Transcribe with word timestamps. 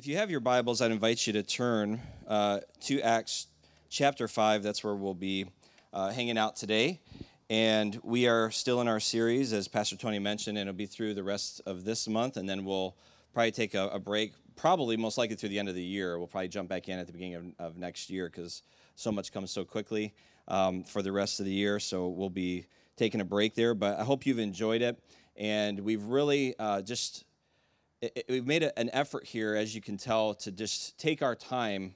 If 0.00 0.06
you 0.06 0.16
have 0.16 0.30
your 0.30 0.40
Bibles, 0.40 0.80
I'd 0.80 0.92
invite 0.92 1.26
you 1.26 1.34
to 1.34 1.42
turn 1.42 2.00
uh, 2.26 2.60
to 2.84 3.02
Acts 3.02 3.48
chapter 3.90 4.28
5. 4.28 4.62
That's 4.62 4.82
where 4.82 4.94
we'll 4.94 5.12
be 5.12 5.44
uh, 5.92 6.10
hanging 6.10 6.38
out 6.38 6.56
today. 6.56 7.02
And 7.50 8.00
we 8.02 8.26
are 8.26 8.50
still 8.50 8.80
in 8.80 8.88
our 8.88 8.98
series, 8.98 9.52
as 9.52 9.68
Pastor 9.68 9.96
Tony 9.96 10.18
mentioned, 10.18 10.56
and 10.56 10.70
it'll 10.70 10.78
be 10.78 10.86
through 10.86 11.12
the 11.12 11.22
rest 11.22 11.60
of 11.66 11.84
this 11.84 12.08
month. 12.08 12.38
And 12.38 12.48
then 12.48 12.64
we'll 12.64 12.96
probably 13.34 13.50
take 13.50 13.74
a, 13.74 13.88
a 13.88 13.98
break, 13.98 14.32
probably 14.56 14.96
most 14.96 15.18
likely 15.18 15.36
through 15.36 15.50
the 15.50 15.58
end 15.58 15.68
of 15.68 15.74
the 15.74 15.84
year. 15.84 16.16
We'll 16.16 16.28
probably 16.28 16.48
jump 16.48 16.70
back 16.70 16.88
in 16.88 16.98
at 16.98 17.06
the 17.06 17.12
beginning 17.12 17.54
of, 17.58 17.66
of 17.66 17.76
next 17.76 18.08
year 18.08 18.30
because 18.30 18.62
so 18.96 19.12
much 19.12 19.34
comes 19.34 19.50
so 19.50 19.66
quickly 19.66 20.14
um, 20.48 20.82
for 20.82 21.02
the 21.02 21.12
rest 21.12 21.40
of 21.40 21.44
the 21.44 21.52
year. 21.52 21.78
So 21.78 22.08
we'll 22.08 22.30
be 22.30 22.64
taking 22.96 23.20
a 23.20 23.26
break 23.26 23.54
there. 23.54 23.74
But 23.74 24.00
I 24.00 24.04
hope 24.04 24.24
you've 24.24 24.38
enjoyed 24.38 24.80
it. 24.80 24.98
And 25.36 25.80
we've 25.80 26.04
really 26.04 26.54
uh, 26.58 26.80
just 26.80 27.26
it, 28.00 28.24
we've 28.28 28.46
made 28.46 28.62
a, 28.62 28.78
an 28.78 28.90
effort 28.92 29.24
here, 29.26 29.54
as 29.54 29.74
you 29.74 29.80
can 29.80 29.96
tell, 29.96 30.34
to 30.34 30.50
just 30.50 30.98
take 30.98 31.22
our 31.22 31.34
time 31.34 31.94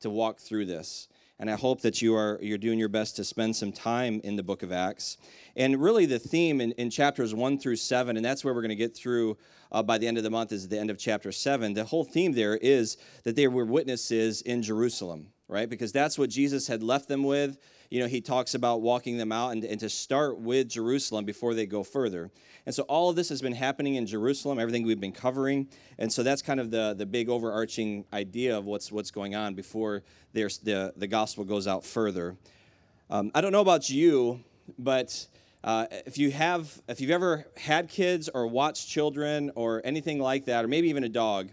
to 0.00 0.10
walk 0.10 0.40
through 0.40 0.66
this. 0.66 1.08
And 1.40 1.48
I 1.48 1.54
hope 1.54 1.82
that 1.82 2.02
you 2.02 2.16
are 2.16 2.38
you're 2.42 2.58
doing 2.58 2.80
your 2.80 2.88
best 2.88 3.14
to 3.16 3.24
spend 3.24 3.54
some 3.54 3.70
time 3.70 4.20
in 4.24 4.34
the 4.34 4.42
book 4.42 4.64
of 4.64 4.72
Acts. 4.72 5.18
And 5.54 5.80
really, 5.80 6.04
the 6.04 6.18
theme 6.18 6.60
in, 6.60 6.72
in 6.72 6.90
chapters 6.90 7.32
one 7.32 7.58
through 7.58 7.76
seven, 7.76 8.16
and 8.16 8.24
that's 8.24 8.44
where 8.44 8.52
we're 8.52 8.62
going 8.62 8.70
to 8.70 8.76
get 8.76 8.96
through 8.96 9.38
uh, 9.70 9.82
by 9.82 9.98
the 9.98 10.08
end 10.08 10.18
of 10.18 10.24
the 10.24 10.30
month, 10.30 10.50
is 10.50 10.66
the 10.66 10.78
end 10.78 10.90
of 10.90 10.98
chapter 10.98 11.30
seven. 11.30 11.74
The 11.74 11.84
whole 11.84 12.04
theme 12.04 12.32
there 12.32 12.56
is 12.56 12.96
that 13.22 13.36
they 13.36 13.46
were 13.46 13.64
witnesses 13.64 14.42
in 14.42 14.62
Jerusalem, 14.62 15.28
right? 15.46 15.70
Because 15.70 15.92
that's 15.92 16.18
what 16.18 16.28
Jesus 16.28 16.66
had 16.66 16.82
left 16.82 17.08
them 17.08 17.22
with 17.22 17.56
you 17.90 18.00
know, 18.00 18.06
he 18.06 18.20
talks 18.20 18.54
about 18.54 18.82
walking 18.82 19.16
them 19.16 19.32
out 19.32 19.50
and, 19.50 19.64
and 19.64 19.80
to 19.80 19.88
start 19.88 20.38
with 20.38 20.68
Jerusalem 20.68 21.24
before 21.24 21.54
they 21.54 21.66
go 21.66 21.82
further. 21.82 22.30
And 22.66 22.74
so 22.74 22.82
all 22.82 23.08
of 23.08 23.16
this 23.16 23.30
has 23.30 23.40
been 23.40 23.54
happening 23.54 23.94
in 23.94 24.06
Jerusalem, 24.06 24.58
everything 24.58 24.84
we've 24.84 25.00
been 25.00 25.12
covering. 25.12 25.68
And 25.98 26.12
so 26.12 26.22
that's 26.22 26.42
kind 26.42 26.60
of 26.60 26.70
the, 26.70 26.94
the 26.96 27.06
big 27.06 27.30
overarching 27.30 28.04
idea 28.12 28.58
of 28.58 28.66
what's, 28.66 28.92
what's 28.92 29.10
going 29.10 29.34
on 29.34 29.54
before 29.54 30.02
there's 30.34 30.58
the, 30.58 30.92
the 30.96 31.06
gospel 31.06 31.44
goes 31.44 31.66
out 31.66 31.84
further. 31.84 32.36
Um, 33.08 33.30
I 33.34 33.40
don't 33.40 33.52
know 33.52 33.62
about 33.62 33.88
you, 33.88 34.44
but 34.78 35.26
uh, 35.64 35.86
if 36.04 36.18
you 36.18 36.30
have, 36.30 36.80
if 36.88 37.00
you've 37.00 37.10
ever 37.10 37.46
had 37.56 37.88
kids 37.88 38.28
or 38.28 38.46
watched 38.46 38.88
children 38.88 39.50
or 39.54 39.80
anything 39.82 40.20
like 40.20 40.44
that, 40.44 40.64
or 40.64 40.68
maybe 40.68 40.88
even 40.90 41.04
a 41.04 41.08
dog, 41.08 41.48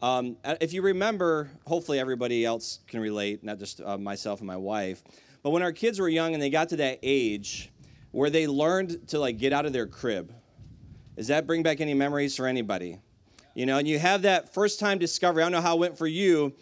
um, 0.00 0.36
if 0.60 0.72
you 0.72 0.82
remember, 0.82 1.50
hopefully 1.66 1.98
everybody 1.98 2.44
else 2.44 2.80
can 2.88 3.00
relate, 3.00 3.44
not 3.44 3.58
just 3.58 3.80
uh, 3.80 3.96
myself 3.96 4.40
and 4.40 4.46
my 4.46 4.56
wife. 4.56 5.02
But 5.44 5.50
when 5.50 5.62
our 5.62 5.72
kids 5.72 6.00
were 6.00 6.08
young 6.08 6.32
and 6.32 6.42
they 6.42 6.48
got 6.48 6.70
to 6.70 6.76
that 6.76 6.98
age 7.02 7.70
where 8.12 8.30
they 8.30 8.46
learned 8.46 9.08
to 9.08 9.18
like 9.18 9.36
get 9.36 9.52
out 9.52 9.66
of 9.66 9.74
their 9.74 9.86
crib, 9.86 10.34
does 11.16 11.28
that 11.28 11.46
bring 11.46 11.62
back 11.62 11.82
any 11.82 11.92
memories 11.92 12.34
for 12.34 12.46
anybody? 12.46 12.98
You 13.54 13.66
know, 13.66 13.76
and 13.76 13.86
you 13.86 13.98
have 13.98 14.22
that 14.22 14.54
first 14.54 14.80
time 14.80 14.98
discovery. 14.98 15.42
I 15.42 15.44
don't 15.44 15.52
know 15.52 15.60
how 15.60 15.76
it 15.76 15.80
went 15.80 15.98
for 15.98 16.06
you, 16.06 16.54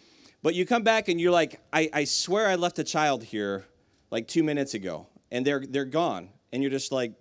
but 0.43 0.53
you 0.53 0.65
come 0.65 0.83
back 0.83 1.07
and 1.07 1.19
you're 1.19 1.31
like, 1.31 1.61
I, 1.71 1.89
I 1.93 2.03
swear 2.03 2.47
I 2.47 2.55
left 2.55 2.77
a 2.77 2.83
child 2.83 3.23
here 3.23 3.65
like 4.11 4.27
two 4.27 4.43
minutes 4.43 4.73
ago, 4.73 5.07
and 5.31 5.47
they're 5.47 5.63
they're 5.65 5.85
gone. 5.85 6.29
And 6.51 6.61
you're 6.61 6.69
just 6.69 6.91
like, 6.91 7.13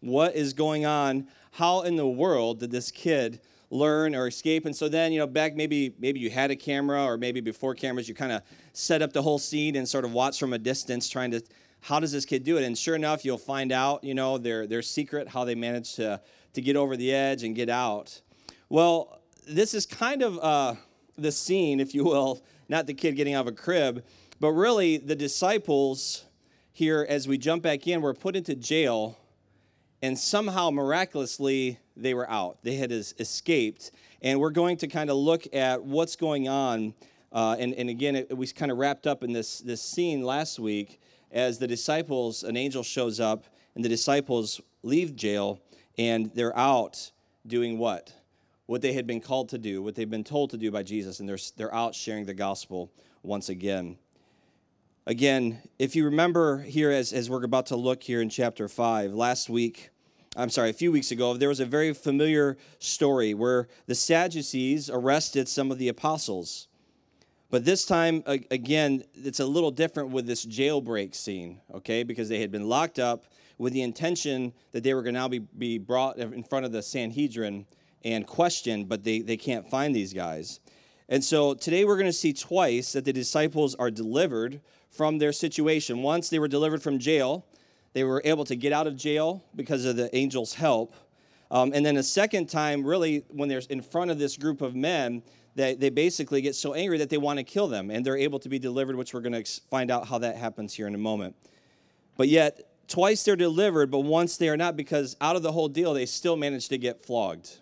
what 0.00 0.34
is 0.34 0.54
going 0.54 0.86
on? 0.86 1.28
How 1.52 1.82
in 1.82 1.96
the 1.96 2.08
world 2.08 2.60
did 2.60 2.70
this 2.70 2.90
kid 2.90 3.40
learn 3.70 4.14
or 4.14 4.26
escape. 4.26 4.66
And 4.66 4.74
so 4.74 4.88
then, 4.88 5.12
you 5.12 5.18
know, 5.18 5.26
back 5.26 5.54
maybe 5.54 5.94
maybe 5.98 6.20
you 6.20 6.28
had 6.28 6.50
a 6.50 6.56
camera 6.56 7.04
or 7.04 7.16
maybe 7.16 7.40
before 7.40 7.74
cameras, 7.74 8.08
you 8.08 8.14
kind 8.14 8.32
of 8.32 8.42
set 8.72 9.00
up 9.00 9.12
the 9.12 9.22
whole 9.22 9.38
scene 9.38 9.76
and 9.76 9.88
sort 9.88 10.04
of 10.04 10.12
watch 10.12 10.38
from 10.38 10.52
a 10.52 10.58
distance, 10.58 11.08
trying 11.08 11.30
to 11.30 11.42
how 11.82 11.98
does 11.98 12.12
this 12.12 12.26
kid 12.26 12.44
do 12.44 12.58
it? 12.58 12.64
And 12.64 12.76
sure 12.76 12.94
enough, 12.94 13.24
you'll 13.24 13.38
find 13.38 13.72
out, 13.72 14.04
you 14.04 14.14
know, 14.14 14.38
their 14.38 14.66
their 14.66 14.82
secret, 14.82 15.28
how 15.28 15.44
they 15.44 15.54
managed 15.54 15.96
to 15.96 16.20
to 16.52 16.60
get 16.60 16.76
over 16.76 16.96
the 16.96 17.14
edge 17.14 17.42
and 17.42 17.54
get 17.54 17.68
out. 17.68 18.20
Well, 18.68 19.20
this 19.48 19.72
is 19.72 19.86
kind 19.86 20.22
of 20.22 20.38
uh, 20.38 20.74
the 21.16 21.32
scene, 21.32 21.80
if 21.80 21.94
you 21.94 22.04
will, 22.04 22.42
not 22.68 22.86
the 22.86 22.94
kid 22.94 23.16
getting 23.16 23.34
out 23.34 23.46
of 23.46 23.52
a 23.52 23.56
crib, 23.56 24.04
but 24.40 24.50
really 24.50 24.96
the 24.96 25.16
disciples 25.16 26.24
here, 26.72 27.06
as 27.08 27.28
we 27.28 27.38
jump 27.38 27.62
back 27.62 27.86
in, 27.86 28.00
were 28.00 28.14
put 28.14 28.36
into 28.36 28.54
jail 28.54 29.18
and 30.02 30.18
somehow 30.18 30.70
miraculously 30.70 31.78
they 31.96 32.14
were 32.14 32.28
out. 32.30 32.58
They 32.62 32.76
had 32.76 32.92
escaped. 32.92 33.90
And 34.22 34.40
we're 34.40 34.50
going 34.50 34.76
to 34.78 34.86
kind 34.86 35.10
of 35.10 35.16
look 35.16 35.46
at 35.54 35.82
what's 35.82 36.16
going 36.16 36.48
on. 36.48 36.94
Uh, 37.32 37.56
and, 37.58 37.74
and 37.74 37.88
again, 37.88 38.16
it, 38.16 38.36
we 38.36 38.46
kind 38.48 38.70
of 38.70 38.78
wrapped 38.78 39.06
up 39.06 39.22
in 39.22 39.32
this, 39.32 39.60
this 39.60 39.82
scene 39.82 40.22
last 40.22 40.58
week 40.58 41.00
as 41.30 41.58
the 41.58 41.66
disciples, 41.66 42.42
an 42.42 42.56
angel 42.56 42.82
shows 42.82 43.20
up, 43.20 43.44
and 43.74 43.84
the 43.84 43.88
disciples 43.88 44.60
leave 44.82 45.14
jail, 45.14 45.60
and 45.96 46.30
they're 46.34 46.56
out 46.58 47.12
doing 47.46 47.78
what? 47.78 48.12
What 48.66 48.82
they 48.82 48.92
had 48.92 49.06
been 49.06 49.20
called 49.20 49.48
to 49.50 49.58
do, 49.58 49.82
what 49.82 49.94
they've 49.94 50.10
been 50.10 50.24
told 50.24 50.50
to 50.50 50.56
do 50.56 50.70
by 50.70 50.82
Jesus, 50.82 51.20
and 51.20 51.28
they're, 51.28 51.38
they're 51.56 51.74
out 51.74 51.94
sharing 51.94 52.24
the 52.24 52.34
gospel 52.34 52.90
once 53.22 53.48
again. 53.48 53.96
Again, 55.06 55.62
if 55.78 55.96
you 55.96 56.04
remember 56.04 56.58
here, 56.58 56.90
as, 56.90 57.12
as 57.12 57.30
we're 57.30 57.42
about 57.42 57.66
to 57.66 57.76
look 57.76 58.02
here 58.02 58.20
in 58.20 58.28
chapter 58.28 58.68
5, 58.68 59.14
last 59.14 59.48
week, 59.48 59.88
I'm 60.36 60.50
sorry, 60.50 60.68
a 60.68 60.74
few 60.74 60.92
weeks 60.92 61.10
ago, 61.10 61.34
there 61.34 61.48
was 61.48 61.58
a 61.58 61.64
very 61.64 61.94
familiar 61.94 62.58
story 62.78 63.32
where 63.32 63.66
the 63.86 63.94
Sadducees 63.94 64.90
arrested 64.90 65.48
some 65.48 65.72
of 65.72 65.78
the 65.78 65.88
apostles. 65.88 66.68
But 67.50 67.64
this 67.64 67.86
time, 67.86 68.22
again, 68.26 69.02
it's 69.14 69.40
a 69.40 69.46
little 69.46 69.70
different 69.70 70.10
with 70.10 70.26
this 70.26 70.44
jailbreak 70.44 71.14
scene, 71.14 71.60
okay? 71.74 72.02
Because 72.02 72.28
they 72.28 72.40
had 72.40 72.52
been 72.52 72.68
locked 72.68 72.98
up 72.98 73.24
with 73.56 73.72
the 73.72 73.82
intention 73.82 74.52
that 74.72 74.84
they 74.84 74.92
were 74.92 75.02
going 75.02 75.14
to 75.14 75.20
now 75.20 75.28
be, 75.28 75.38
be 75.38 75.78
brought 75.78 76.18
in 76.18 76.44
front 76.44 76.66
of 76.66 76.72
the 76.72 76.82
Sanhedrin 76.82 77.66
and 78.04 78.26
questioned, 78.26 78.88
but 78.88 79.02
they, 79.02 79.20
they 79.20 79.36
can't 79.38 79.68
find 79.68 79.96
these 79.96 80.12
guys. 80.12 80.60
And 81.10 81.24
so 81.24 81.54
today 81.54 81.84
we're 81.84 81.96
going 81.96 82.06
to 82.06 82.12
see 82.12 82.32
twice 82.32 82.92
that 82.92 83.04
the 83.04 83.12
disciples 83.12 83.74
are 83.74 83.90
delivered 83.90 84.60
from 84.90 85.18
their 85.18 85.32
situation. 85.32 86.02
Once 86.02 86.28
they 86.28 86.38
were 86.38 86.48
delivered 86.48 86.82
from 86.82 87.00
jail, 87.00 87.44
they 87.94 88.04
were 88.04 88.22
able 88.24 88.44
to 88.44 88.54
get 88.54 88.72
out 88.72 88.86
of 88.86 88.96
jail 88.96 89.44
because 89.56 89.84
of 89.84 89.96
the 89.96 90.14
angel's 90.14 90.54
help. 90.54 90.94
Um, 91.50 91.72
and 91.74 91.84
then 91.84 91.96
a 91.96 92.02
second 92.04 92.48
time, 92.48 92.84
really, 92.84 93.24
when 93.28 93.48
they're 93.48 93.62
in 93.68 93.82
front 93.82 94.12
of 94.12 94.20
this 94.20 94.36
group 94.36 94.62
of 94.62 94.76
men, 94.76 95.24
they, 95.56 95.74
they 95.74 95.90
basically 95.90 96.42
get 96.42 96.54
so 96.54 96.74
angry 96.74 96.98
that 96.98 97.10
they 97.10 97.18
want 97.18 97.40
to 97.40 97.42
kill 97.42 97.66
them, 97.66 97.90
and 97.90 98.06
they're 98.06 98.16
able 98.16 98.38
to 98.38 98.48
be 98.48 98.60
delivered, 98.60 98.94
which 98.94 99.12
we're 99.12 99.20
going 99.20 99.44
to 99.44 99.60
find 99.68 99.90
out 99.90 100.06
how 100.06 100.18
that 100.18 100.36
happens 100.36 100.74
here 100.74 100.86
in 100.86 100.94
a 100.94 100.98
moment. 100.98 101.34
But 102.16 102.28
yet, 102.28 102.70
twice 102.86 103.24
they're 103.24 103.34
delivered, 103.34 103.90
but 103.90 104.00
once 104.00 104.36
they 104.36 104.48
are 104.48 104.56
not, 104.56 104.76
because 104.76 105.16
out 105.20 105.34
of 105.34 105.42
the 105.42 105.50
whole 105.50 105.68
deal, 105.68 105.92
they 105.92 106.06
still 106.06 106.36
manage 106.36 106.68
to 106.68 106.78
get 106.78 107.04
flogged, 107.04 107.58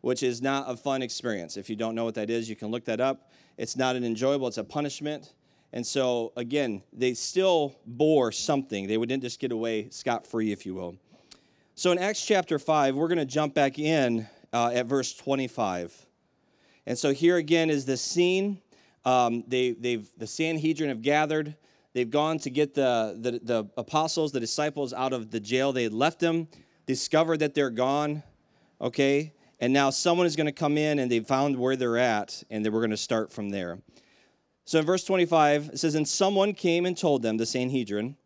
which 0.00 0.22
is 0.22 0.40
not 0.40 0.64
a 0.68 0.76
fun 0.76 1.02
experience. 1.02 1.56
If 1.56 1.68
you 1.68 1.76
don't 1.76 1.94
know 1.94 2.04
what 2.04 2.14
that 2.14 2.30
is, 2.30 2.48
you 2.48 2.56
can 2.56 2.68
look 2.68 2.84
that 2.86 3.00
up. 3.00 3.30
It's 3.56 3.76
not 3.76 3.96
an 3.96 4.04
enjoyable, 4.04 4.48
it's 4.48 4.58
a 4.58 4.64
punishment. 4.64 5.34
And 5.72 5.86
so, 5.86 6.32
again, 6.36 6.82
they 6.92 7.14
still 7.14 7.76
bore 7.86 8.32
something. 8.32 8.88
They 8.88 8.96
wouldn't 8.96 9.22
just 9.22 9.38
get 9.38 9.52
away 9.52 9.88
scot 9.90 10.26
free, 10.26 10.50
if 10.50 10.66
you 10.66 10.74
will. 10.74 10.96
So, 11.76 11.92
in 11.92 11.98
Acts 11.98 12.24
chapter 12.26 12.58
5, 12.58 12.96
we're 12.96 13.08
going 13.08 13.18
to 13.18 13.24
jump 13.24 13.54
back 13.54 13.78
in 13.78 14.26
uh, 14.52 14.72
at 14.74 14.86
verse 14.86 15.14
25. 15.14 16.06
And 16.86 16.98
so, 16.98 17.12
here 17.12 17.36
again 17.36 17.70
is 17.70 17.84
the 17.84 17.96
scene. 17.96 18.60
Um, 19.04 19.44
they, 19.46 19.70
they've, 19.72 20.08
the 20.18 20.26
Sanhedrin 20.26 20.88
have 20.88 21.02
gathered. 21.02 21.54
They've 21.92 22.10
gone 22.10 22.38
to 22.40 22.50
get 22.50 22.74
the, 22.74 23.16
the, 23.18 23.40
the 23.42 23.70
apostles, 23.76 24.32
the 24.32 24.40
disciples, 24.40 24.92
out 24.92 25.12
of 25.12 25.30
the 25.30 25.40
jail. 25.40 25.72
They 25.72 25.84
had 25.84 25.92
left 25.92 26.20
them, 26.20 26.48
discovered 26.86 27.38
that 27.38 27.54
they're 27.54 27.70
gone, 27.70 28.22
okay? 28.80 29.32
And 29.60 29.72
now 29.72 29.90
someone 29.90 30.26
is 30.26 30.36
going 30.36 30.46
to 30.46 30.52
come 30.52 30.78
in 30.78 30.98
and 30.98 31.10
they've 31.10 31.26
found 31.26 31.56
where 31.56 31.76
they're 31.76 31.98
at, 31.98 32.42
and 32.50 32.64
then 32.64 32.72
we're 32.72 32.80
going 32.80 32.90
to 32.90 32.96
start 32.96 33.30
from 33.30 33.50
there. 33.50 33.78
So 34.64 34.78
in 34.78 34.86
verse 34.86 35.04
25, 35.04 35.70
it 35.74 35.78
says, 35.78 35.94
And 35.94 36.08
someone 36.08 36.54
came 36.54 36.86
and 36.86 36.96
told 36.96 37.22
them, 37.22 37.36
the 37.36 37.46
Sanhedrin, 37.46 38.16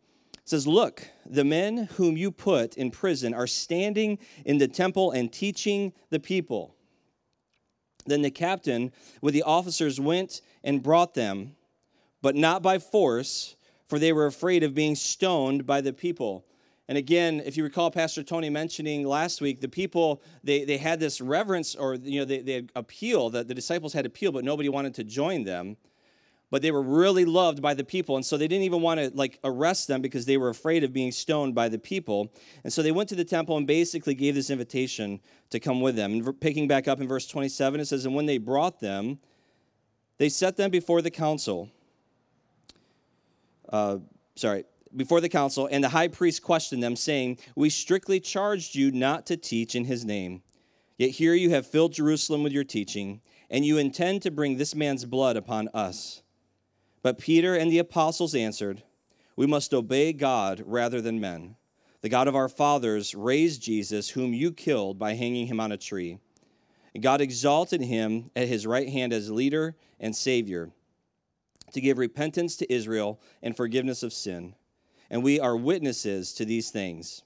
says, 0.45 0.65
Look, 0.65 1.09
the 1.25 1.43
men 1.43 1.89
whom 1.95 2.15
you 2.15 2.31
put 2.31 2.75
in 2.75 2.89
prison 2.89 3.33
are 3.33 3.47
standing 3.47 4.17
in 4.45 4.59
the 4.59 4.67
temple 4.67 5.11
and 5.11 5.31
teaching 5.31 5.91
the 6.09 6.19
people. 6.19 6.75
Then 8.05 8.21
the 8.21 8.31
captain 8.31 8.91
with 9.21 9.33
the 9.33 9.43
officers 9.43 9.99
went 9.99 10.41
and 10.63 10.83
brought 10.83 11.15
them, 11.15 11.55
but 12.21 12.35
not 12.35 12.61
by 12.61 12.77
force, 12.77 13.55
for 13.87 13.99
they 13.99 14.13
were 14.13 14.27
afraid 14.27 14.63
of 14.63 14.75
being 14.75 14.95
stoned 14.95 15.65
by 15.65 15.81
the 15.81 15.93
people. 15.93 16.45
And 16.87 16.97
again, 16.97 17.41
if 17.43 17.57
you 17.57 17.63
recall 17.63 17.89
Pastor 17.89 18.21
Tony 18.21 18.49
mentioning 18.49 19.07
last 19.07 19.41
week, 19.41 19.59
the 19.59 19.67
people, 19.67 20.21
they, 20.43 20.65
they 20.65 20.77
had 20.77 20.99
this 20.99 21.19
reverence 21.19 21.73
or, 21.73 21.95
you 21.95 22.19
know, 22.19 22.25
they, 22.25 22.41
they 22.41 22.53
had 22.53 22.71
appeal, 22.75 23.31
that 23.31 23.47
the 23.47 23.55
disciples 23.55 23.93
had 23.93 24.05
appeal, 24.05 24.31
but 24.31 24.43
nobody 24.43 24.69
wanted 24.69 24.93
to 24.95 25.03
join 25.03 25.43
them. 25.45 25.77
But 26.51 26.61
they 26.61 26.69
were 26.69 26.83
really 26.83 27.25
loved 27.25 27.59
by 27.59 27.73
the 27.73 27.83
people 27.83 28.15
and 28.15 28.25
so 28.25 28.37
they 28.37 28.47
didn't 28.47 28.65
even 28.65 28.81
want 28.81 28.99
to 28.99 29.09
like 29.15 29.39
arrest 29.43 29.87
them 29.87 30.01
because 30.01 30.27
they 30.27 30.37
were 30.37 30.49
afraid 30.49 30.83
of 30.83 30.93
being 30.93 31.11
stoned 31.11 31.55
by 31.55 31.69
the 31.69 31.79
people. 31.79 32.31
And 32.63 32.71
so 32.71 32.83
they 32.83 32.91
went 32.91 33.09
to 33.09 33.15
the 33.15 33.25
temple 33.25 33.57
and 33.57 33.65
basically 33.65 34.13
gave 34.13 34.35
this 34.35 34.51
invitation 34.51 35.21
to 35.49 35.59
come 35.59 35.81
with 35.81 35.95
them. 35.95 36.13
And 36.13 36.39
picking 36.39 36.67
back 36.67 36.87
up 36.87 37.01
in 37.01 37.07
verse 37.07 37.25
27 37.25 37.79
it 37.79 37.85
says 37.85 38.05
and 38.05 38.13
when 38.13 38.27
they 38.27 38.37
brought 38.37 38.79
them 38.79 39.17
they 40.17 40.29
set 40.29 40.55
them 40.55 40.69
before 40.69 41.01
the 41.01 41.11
council. 41.11 41.69
Uh, 43.67 43.97
sorry 44.35 44.65
before 44.95 45.21
the 45.21 45.29
council 45.29 45.67
and 45.71 45.83
the 45.83 45.89
high 45.89 46.07
priest 46.07 46.41
questioned 46.41 46.81
them 46.81 46.95
saying 46.95 47.37
we 47.55 47.69
strictly 47.69 48.19
charged 48.19 48.75
you 48.75 48.91
not 48.91 49.25
to 49.25 49.37
teach 49.37 49.75
in 49.75 49.85
his 49.85 50.05
name 50.05 50.41
yet 50.97 51.11
here 51.11 51.33
you 51.33 51.49
have 51.49 51.67
filled 51.67 51.93
jerusalem 51.93 52.43
with 52.43 52.53
your 52.53 52.63
teaching 52.63 53.21
and 53.49 53.65
you 53.65 53.77
intend 53.77 54.21
to 54.21 54.31
bring 54.31 54.57
this 54.57 54.75
man's 54.75 55.05
blood 55.05 55.37
upon 55.37 55.69
us. 55.73 56.21
But 57.01 57.19
Peter 57.19 57.55
and 57.55 57.71
the 57.71 57.79
apostles 57.79 58.33
answered, 58.33 58.83
We 59.35 59.45
must 59.45 59.73
obey 59.73 60.13
God 60.13 60.63
rather 60.65 61.01
than 61.01 61.19
men. 61.19 61.55
The 62.01 62.09
God 62.09 62.27
of 62.27 62.35
our 62.35 62.49
fathers 62.49 63.15
raised 63.15 63.61
Jesus, 63.61 64.09
whom 64.09 64.33
you 64.33 64.51
killed 64.51 64.99
by 64.99 65.13
hanging 65.13 65.47
him 65.47 65.59
on 65.59 65.71
a 65.71 65.77
tree. 65.77 66.19
And 66.93 67.03
God 67.03 67.21
exalted 67.21 67.81
him 67.81 68.31
at 68.35 68.47
his 68.47 68.67
right 68.67 68.89
hand 68.89 69.11
as 69.11 69.31
leader 69.31 69.75
and 69.99 70.15
savior 70.15 70.71
to 71.73 71.81
give 71.81 71.97
repentance 71.97 72.55
to 72.57 72.73
Israel 72.73 73.19
and 73.41 73.57
forgiveness 73.57 74.01
of 74.01 74.13
sin. 74.13 74.55
And 75.09 75.23
we 75.23 75.39
are 75.39 75.55
witnesses 75.55 76.33
to 76.33 76.45
these 76.45 76.71
things. 76.71 77.23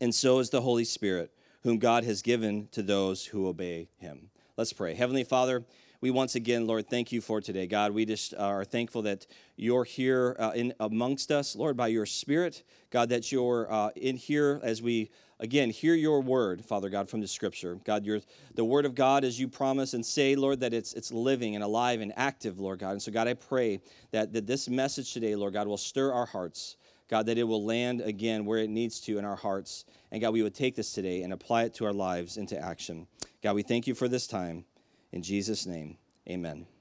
And 0.00 0.14
so 0.14 0.38
is 0.38 0.50
the 0.50 0.62
Holy 0.62 0.84
Spirit, 0.84 1.30
whom 1.62 1.78
God 1.78 2.04
has 2.04 2.22
given 2.22 2.68
to 2.72 2.82
those 2.82 3.26
who 3.26 3.46
obey 3.46 3.88
him. 3.98 4.30
Let's 4.56 4.72
pray. 4.72 4.94
Heavenly 4.94 5.24
Father, 5.24 5.64
we 6.00 6.10
once 6.10 6.34
again, 6.34 6.66
Lord, 6.66 6.88
thank 6.88 7.12
you 7.12 7.20
for 7.20 7.40
today. 7.40 7.68
God, 7.68 7.92
we 7.92 8.04
just 8.04 8.34
are 8.34 8.64
thankful 8.64 9.02
that 9.02 9.26
you're 9.54 9.84
here 9.84 10.34
uh, 10.38 10.50
in 10.52 10.74
amongst 10.80 11.30
us, 11.30 11.54
Lord, 11.54 11.76
by 11.76 11.86
your 11.86 12.06
Spirit. 12.06 12.64
God, 12.90 13.10
that 13.10 13.30
you're 13.30 13.72
uh, 13.72 13.90
in 13.94 14.16
here 14.16 14.60
as 14.64 14.82
we 14.82 15.10
again 15.42 15.68
hear 15.68 15.94
your 15.94 16.22
word, 16.22 16.64
Father 16.64 16.88
God, 16.88 17.10
from 17.10 17.20
the 17.20 17.28
Scripture. 17.28 17.78
God, 17.84 18.06
you're 18.06 18.20
the 18.54 18.64
Word 18.64 18.86
of 18.86 18.94
God 18.94 19.24
as 19.24 19.38
you 19.38 19.48
promise 19.48 19.92
and 19.92 20.06
say, 20.06 20.34
Lord, 20.34 20.60
that 20.60 20.72
it's 20.72 20.94
it's 20.94 21.12
living 21.12 21.54
and 21.54 21.62
alive 21.62 22.00
and 22.00 22.12
active, 22.16 22.58
Lord 22.58 22.78
God. 22.78 22.92
And 22.92 23.02
so, 23.02 23.12
God, 23.12 23.28
I 23.28 23.34
pray 23.34 23.80
that 24.12 24.32
that 24.32 24.46
this 24.46 24.68
message 24.68 25.12
today, 25.12 25.36
Lord 25.36 25.52
God, 25.52 25.66
will 25.66 25.76
stir 25.76 26.12
our 26.12 26.26
hearts. 26.26 26.76
God, 27.08 27.26
that 27.26 27.36
it 27.36 27.44
will 27.44 27.62
land 27.62 28.00
again 28.00 28.46
where 28.46 28.58
it 28.58 28.70
needs 28.70 28.98
to 29.00 29.18
in 29.18 29.26
our 29.26 29.36
hearts. 29.36 29.84
And 30.10 30.22
God, 30.22 30.32
we 30.32 30.42
would 30.42 30.54
take 30.54 30.76
this 30.76 30.94
today 30.94 31.22
and 31.22 31.32
apply 31.34 31.64
it 31.64 31.74
to 31.74 31.84
our 31.84 31.92
lives 31.92 32.38
into 32.38 32.58
action. 32.58 33.06
God, 33.42 33.54
we 33.54 33.62
thank 33.62 33.86
you 33.86 33.94
for 33.94 34.08
this 34.08 34.26
time. 34.26 34.64
In 35.12 35.22
Jesus' 35.22 35.66
name, 35.66 35.98
amen. 36.26 36.71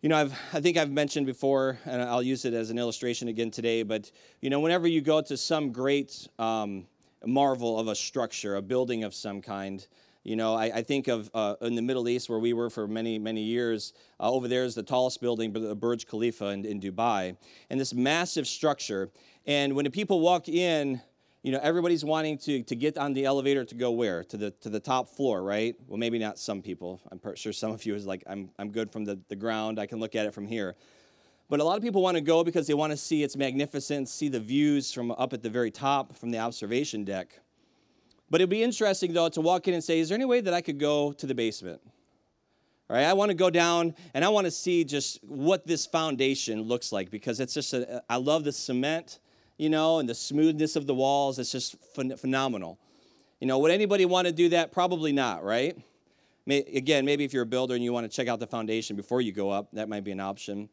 You 0.00 0.08
know, 0.08 0.16
I've, 0.16 0.32
I 0.52 0.60
think 0.60 0.76
I've 0.76 0.92
mentioned 0.92 1.26
before, 1.26 1.76
and 1.84 2.00
I'll 2.00 2.22
use 2.22 2.44
it 2.44 2.54
as 2.54 2.70
an 2.70 2.78
illustration 2.78 3.26
again 3.26 3.50
today, 3.50 3.82
but, 3.82 4.12
you 4.40 4.48
know, 4.48 4.60
whenever 4.60 4.86
you 4.86 5.00
go 5.00 5.20
to 5.22 5.36
some 5.36 5.72
great 5.72 6.28
um, 6.38 6.86
marvel 7.26 7.80
of 7.80 7.88
a 7.88 7.96
structure, 7.96 8.54
a 8.54 8.62
building 8.62 9.02
of 9.02 9.12
some 9.12 9.42
kind, 9.42 9.84
you 10.22 10.36
know, 10.36 10.54
I, 10.54 10.66
I 10.66 10.82
think 10.82 11.08
of 11.08 11.28
uh, 11.34 11.56
in 11.62 11.74
the 11.74 11.82
Middle 11.82 12.08
East 12.08 12.28
where 12.28 12.38
we 12.38 12.52
were 12.52 12.70
for 12.70 12.86
many, 12.86 13.18
many 13.18 13.42
years. 13.42 13.92
Uh, 14.20 14.30
over 14.30 14.46
there 14.46 14.62
is 14.62 14.76
the 14.76 14.84
tallest 14.84 15.20
building, 15.20 15.52
the 15.52 15.74
Burj 15.74 16.06
Khalifa 16.06 16.46
in, 16.50 16.64
in 16.64 16.80
Dubai, 16.80 17.36
and 17.68 17.80
this 17.80 17.92
massive 17.92 18.46
structure. 18.46 19.10
And 19.46 19.74
when 19.74 19.84
the 19.84 19.90
people 19.90 20.20
walk 20.20 20.48
in, 20.48 21.00
you 21.42 21.52
know, 21.52 21.60
everybody's 21.62 22.04
wanting 22.04 22.36
to, 22.38 22.62
to 22.64 22.74
get 22.74 22.98
on 22.98 23.12
the 23.12 23.24
elevator 23.24 23.64
to 23.64 23.74
go 23.74 23.92
where? 23.92 24.24
To 24.24 24.36
the, 24.36 24.50
to 24.62 24.68
the 24.68 24.80
top 24.80 25.08
floor, 25.08 25.42
right? 25.42 25.76
Well, 25.86 25.98
maybe 25.98 26.18
not 26.18 26.38
some 26.38 26.62
people. 26.62 27.00
I'm 27.12 27.20
sure 27.36 27.52
some 27.52 27.70
of 27.70 27.84
you 27.86 27.94
is 27.94 28.06
like, 28.06 28.24
I'm, 28.26 28.50
I'm 28.58 28.70
good 28.70 28.90
from 28.90 29.04
the, 29.04 29.20
the 29.28 29.36
ground. 29.36 29.78
I 29.78 29.86
can 29.86 30.00
look 30.00 30.14
at 30.14 30.26
it 30.26 30.34
from 30.34 30.46
here. 30.46 30.74
But 31.48 31.60
a 31.60 31.64
lot 31.64 31.76
of 31.76 31.82
people 31.82 32.02
want 32.02 32.16
to 32.16 32.20
go 32.20 32.44
because 32.44 32.66
they 32.66 32.74
want 32.74 32.90
to 32.90 32.96
see 32.96 33.22
its 33.22 33.36
magnificence, 33.36 34.12
see 34.12 34.28
the 34.28 34.40
views 34.40 34.92
from 34.92 35.12
up 35.12 35.32
at 35.32 35.42
the 35.42 35.48
very 35.48 35.70
top 35.70 36.16
from 36.16 36.30
the 36.30 36.38
observation 36.38 37.04
deck. 37.04 37.40
But 38.30 38.40
it'd 38.40 38.50
be 38.50 38.62
interesting, 38.62 39.14
though, 39.14 39.30
to 39.30 39.40
walk 39.40 39.68
in 39.68 39.74
and 39.74 39.82
say, 39.82 40.00
is 40.00 40.10
there 40.10 40.16
any 40.16 40.26
way 40.26 40.40
that 40.40 40.52
I 40.52 40.60
could 40.60 40.78
go 40.78 41.12
to 41.12 41.26
the 41.26 41.34
basement? 41.34 41.80
All 42.90 42.96
right, 42.96 43.04
I 43.04 43.12
want 43.12 43.30
to 43.30 43.34
go 43.34 43.48
down 43.48 43.94
and 44.12 44.24
I 44.24 44.28
want 44.28 44.46
to 44.46 44.50
see 44.50 44.84
just 44.84 45.22
what 45.22 45.66
this 45.66 45.86
foundation 45.86 46.62
looks 46.62 46.90
like 46.90 47.10
because 47.10 47.38
it's 47.38 47.54
just, 47.54 47.72
a, 47.74 48.02
I 48.08 48.16
love 48.16 48.44
the 48.44 48.52
cement 48.52 49.18
you 49.58 49.68
know, 49.68 49.98
and 49.98 50.08
the 50.08 50.14
smoothness 50.14 50.76
of 50.76 50.86
the 50.86 50.94
walls. 50.94 51.38
It's 51.38 51.52
just 51.52 51.76
ph- 51.94 52.18
phenomenal. 52.18 52.78
You 53.40 53.46
know, 53.46 53.58
would 53.58 53.70
anybody 53.70 54.06
want 54.06 54.26
to 54.26 54.32
do 54.32 54.48
that? 54.50 54.72
Probably 54.72 55.12
not, 55.12 55.44
right? 55.44 55.76
May, 56.46 56.58
again, 56.60 57.04
maybe 57.04 57.24
if 57.24 57.32
you're 57.32 57.42
a 57.42 57.46
builder 57.46 57.74
and 57.74 57.84
you 57.84 57.92
want 57.92 58.10
to 58.10 58.16
check 58.16 58.26
out 58.26 58.40
the 58.40 58.46
foundation 58.46 58.96
before 58.96 59.20
you 59.20 59.32
go 59.32 59.50
up, 59.50 59.68
that 59.72 59.88
might 59.88 60.02
be 60.04 60.12
an 60.12 60.20
option. 60.20 60.70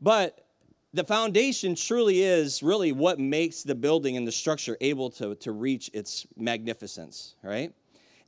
But 0.00 0.44
the 0.92 1.04
foundation 1.04 1.74
truly 1.74 2.22
is 2.22 2.62
really 2.62 2.92
what 2.92 3.18
makes 3.18 3.62
the 3.62 3.74
building 3.74 4.16
and 4.16 4.26
the 4.26 4.32
structure 4.32 4.76
able 4.80 5.10
to, 5.10 5.34
to 5.36 5.52
reach 5.52 5.90
its 5.94 6.26
magnificence, 6.36 7.36
right? 7.42 7.72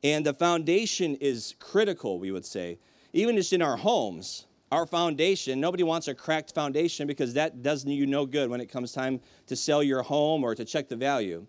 And 0.05 0.25
the 0.25 0.35
foundation 0.35 1.17
is 1.17 1.55
critical, 1.59 2.19
we 2.19 2.31
would 2.31 2.45
say, 2.45 2.79
even 3.13 3.37
just 3.37 3.53
in 3.53 3.63
our 3.63 3.77
homes 3.77 4.47
our 4.73 4.87
foundation. 4.87 5.61
Nobody 5.61 5.83
wants 5.83 6.09
a 6.09 6.15
cracked 6.15 6.55
foundation 6.55 7.07
because 7.07 7.35
that 7.35 7.63
does 7.63 7.85
you 7.85 8.07
no 8.07 8.27
good 8.27 8.51
when 8.51 8.61
it 8.61 8.67
comes 8.67 8.93
time 8.93 9.21
to 9.47 9.57
sell 9.57 9.83
your 9.83 10.03
home 10.03 10.43
or 10.43 10.55
to 10.55 10.65
check 10.65 10.89
the 10.89 10.97
value. 10.97 11.47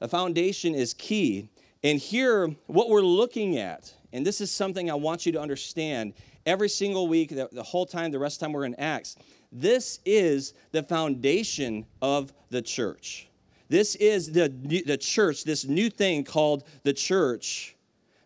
A 0.00 0.08
foundation 0.08 0.74
is 0.74 0.94
key. 0.94 1.48
And 1.82 1.98
here, 1.98 2.48
what 2.66 2.88
we're 2.88 3.02
looking 3.02 3.56
at, 3.56 3.94
and 4.12 4.26
this 4.26 4.40
is 4.40 4.50
something 4.50 4.90
I 4.90 4.94
want 4.94 5.26
you 5.26 5.32
to 5.32 5.40
understand 5.40 6.14
every 6.44 6.68
single 6.68 7.08
week, 7.08 7.30
the, 7.30 7.62
whole 7.62 7.86
time, 7.86 8.10
the 8.10 8.18
rest 8.18 8.36
of 8.36 8.40
the 8.40 8.46
time 8.46 8.52
we're 8.52 8.64
in 8.64 8.74
Acts, 8.76 9.16
this 9.50 10.00
is 10.04 10.54
the 10.72 10.82
foundation 10.82 11.86
of 12.00 12.32
the 12.50 12.62
church. 12.62 13.28
This 13.68 13.94
is 13.96 14.32
the, 14.32 14.48
the 14.86 14.98
church, 14.98 15.44
this 15.44 15.64
new 15.64 15.88
thing 15.88 16.24
called 16.24 16.64
the 16.82 16.92
church 16.92 17.76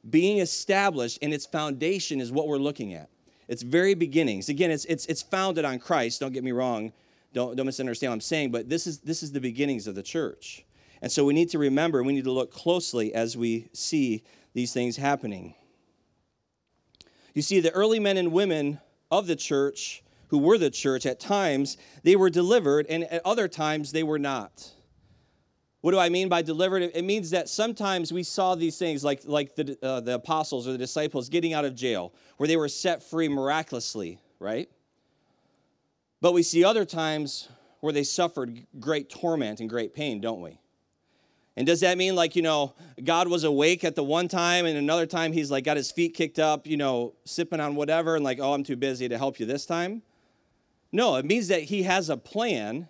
being 0.08 0.38
established, 0.38 1.19
and 1.22 1.32
its 1.32 1.46
foundation 1.46 2.20
is 2.20 2.31
what 2.31 2.49
we're 2.49 2.58
looking 2.58 2.94
at 2.94 3.11
its 3.48 3.62
very 3.62 3.94
beginnings. 3.94 4.48
Again, 4.48 4.70
it's, 4.70 4.84
it's, 4.87 5.06
it's 5.06 5.22
founded 5.22 5.64
on 5.64 5.78
Christ. 5.78 6.20
Don't 6.20 6.32
get 6.32 6.44
me 6.44 6.52
wrong. 6.52 6.93
Don't, 7.32 7.56
don't 7.56 7.66
misunderstand 7.66 8.10
what 8.10 8.14
I'm 8.14 8.20
saying, 8.20 8.50
but 8.50 8.69
this 8.69 8.87
is, 8.87 8.98
this 9.00 9.22
is 9.22 9.32
the 9.32 9.40
beginnings 9.40 9.87
of 9.87 9.94
the 9.94 10.02
church. 10.02 10.64
And 11.02 11.12
so 11.12 11.25
we 11.25 11.34
need 11.34 11.50
to 11.50 11.58
remember, 11.58 12.02
we 12.02 12.14
need 12.14 12.25
to 12.25 12.32
look 12.32 12.50
closely 12.50 13.14
as 13.14 13.37
we 13.37 13.69
see 13.72 14.22
these 14.54 14.72
things 14.72 14.96
happening. 14.96 15.54
You 17.34 17.43
see, 17.43 17.60
the 17.60 17.70
early 17.72 18.00
men 18.00 18.16
and 18.16 18.32
women 18.32 18.81
of 19.10 19.26
the 19.26 19.37
church, 19.37 20.02
who 20.28 20.38
were 20.38 20.56
the 20.56 20.70
church, 20.70 21.04
at 21.04 21.20
times 21.20 21.76
they 22.02 22.16
were 22.16 22.31
delivered, 22.31 22.87
and 22.88 23.04
at 23.04 23.20
other 23.25 23.48
times 23.48 23.93
they 23.93 24.02
were 24.02 24.19
not. 24.19 24.70
What 25.86 25.92
do 25.92 26.00
I 26.00 26.08
mean 26.08 26.28
by 26.28 26.42
delivered? 26.42 26.82
It 26.82 27.04
means 27.04 27.30
that 27.30 27.48
sometimes 27.48 28.12
we 28.12 28.24
saw 28.24 28.56
these 28.56 28.76
things 28.76 29.04
like, 29.04 29.20
like 29.24 29.54
the, 29.54 29.78
uh, 29.80 30.00
the 30.00 30.14
apostles 30.14 30.66
or 30.66 30.72
the 30.72 30.78
disciples 30.78 31.28
getting 31.28 31.52
out 31.52 31.64
of 31.64 31.76
jail, 31.76 32.12
where 32.38 32.48
they 32.48 32.56
were 32.56 32.68
set 32.68 33.04
free 33.04 33.28
miraculously, 33.28 34.18
right? 34.40 34.68
But 36.20 36.32
we 36.32 36.42
see 36.42 36.64
other 36.64 36.84
times 36.84 37.48
where 37.78 37.92
they 37.92 38.02
suffered 38.02 38.66
great 38.80 39.08
torment 39.08 39.60
and 39.60 39.70
great 39.70 39.94
pain, 39.94 40.20
don't 40.20 40.40
we? 40.40 40.58
And 41.56 41.68
does 41.68 41.78
that 41.82 41.96
mean 41.96 42.16
like, 42.16 42.34
you 42.34 42.42
know, 42.42 42.74
God 43.04 43.28
was 43.28 43.44
awake 43.44 43.84
at 43.84 43.94
the 43.94 44.02
one 44.02 44.26
time 44.26 44.66
and 44.66 44.76
another 44.76 45.06
time 45.06 45.30
he's 45.32 45.52
like 45.52 45.62
got 45.62 45.76
his 45.76 45.92
feet 45.92 46.14
kicked 46.14 46.40
up, 46.40 46.66
you 46.66 46.76
know, 46.76 47.14
sipping 47.24 47.60
on 47.60 47.76
whatever 47.76 48.16
and 48.16 48.24
like, 48.24 48.40
oh, 48.40 48.54
I'm 48.54 48.64
too 48.64 48.74
busy 48.74 49.08
to 49.08 49.16
help 49.16 49.38
you 49.38 49.46
this 49.46 49.66
time? 49.66 50.02
No, 50.90 51.14
it 51.14 51.24
means 51.24 51.46
that 51.46 51.62
he 51.62 51.84
has 51.84 52.10
a 52.10 52.16
plan 52.16 52.88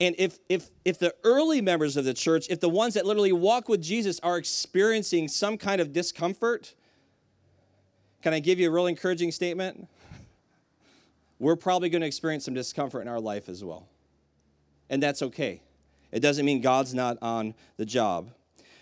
and 0.00 0.14
if, 0.18 0.38
if, 0.48 0.70
if 0.84 0.98
the 0.98 1.14
early 1.24 1.60
members 1.60 1.96
of 1.96 2.04
the 2.04 2.14
church, 2.14 2.46
if 2.50 2.60
the 2.60 2.68
ones 2.68 2.94
that 2.94 3.04
literally 3.04 3.32
walk 3.32 3.68
with 3.68 3.82
Jesus 3.82 4.20
are 4.20 4.38
experiencing 4.38 5.26
some 5.26 5.58
kind 5.58 5.80
of 5.80 5.92
discomfort, 5.92 6.74
can 8.22 8.32
I 8.32 8.38
give 8.38 8.60
you 8.60 8.68
a 8.68 8.70
real 8.70 8.86
encouraging 8.86 9.32
statement? 9.32 9.88
We're 11.40 11.56
probably 11.56 11.88
going 11.88 12.00
to 12.02 12.06
experience 12.06 12.44
some 12.44 12.54
discomfort 12.54 13.02
in 13.02 13.08
our 13.08 13.20
life 13.20 13.48
as 13.48 13.64
well. 13.64 13.88
And 14.88 15.02
that's 15.02 15.22
okay. 15.22 15.62
It 16.12 16.20
doesn't 16.20 16.46
mean 16.46 16.60
God's 16.60 16.94
not 16.94 17.18
on 17.20 17.54
the 17.76 17.84
job. 17.84 18.30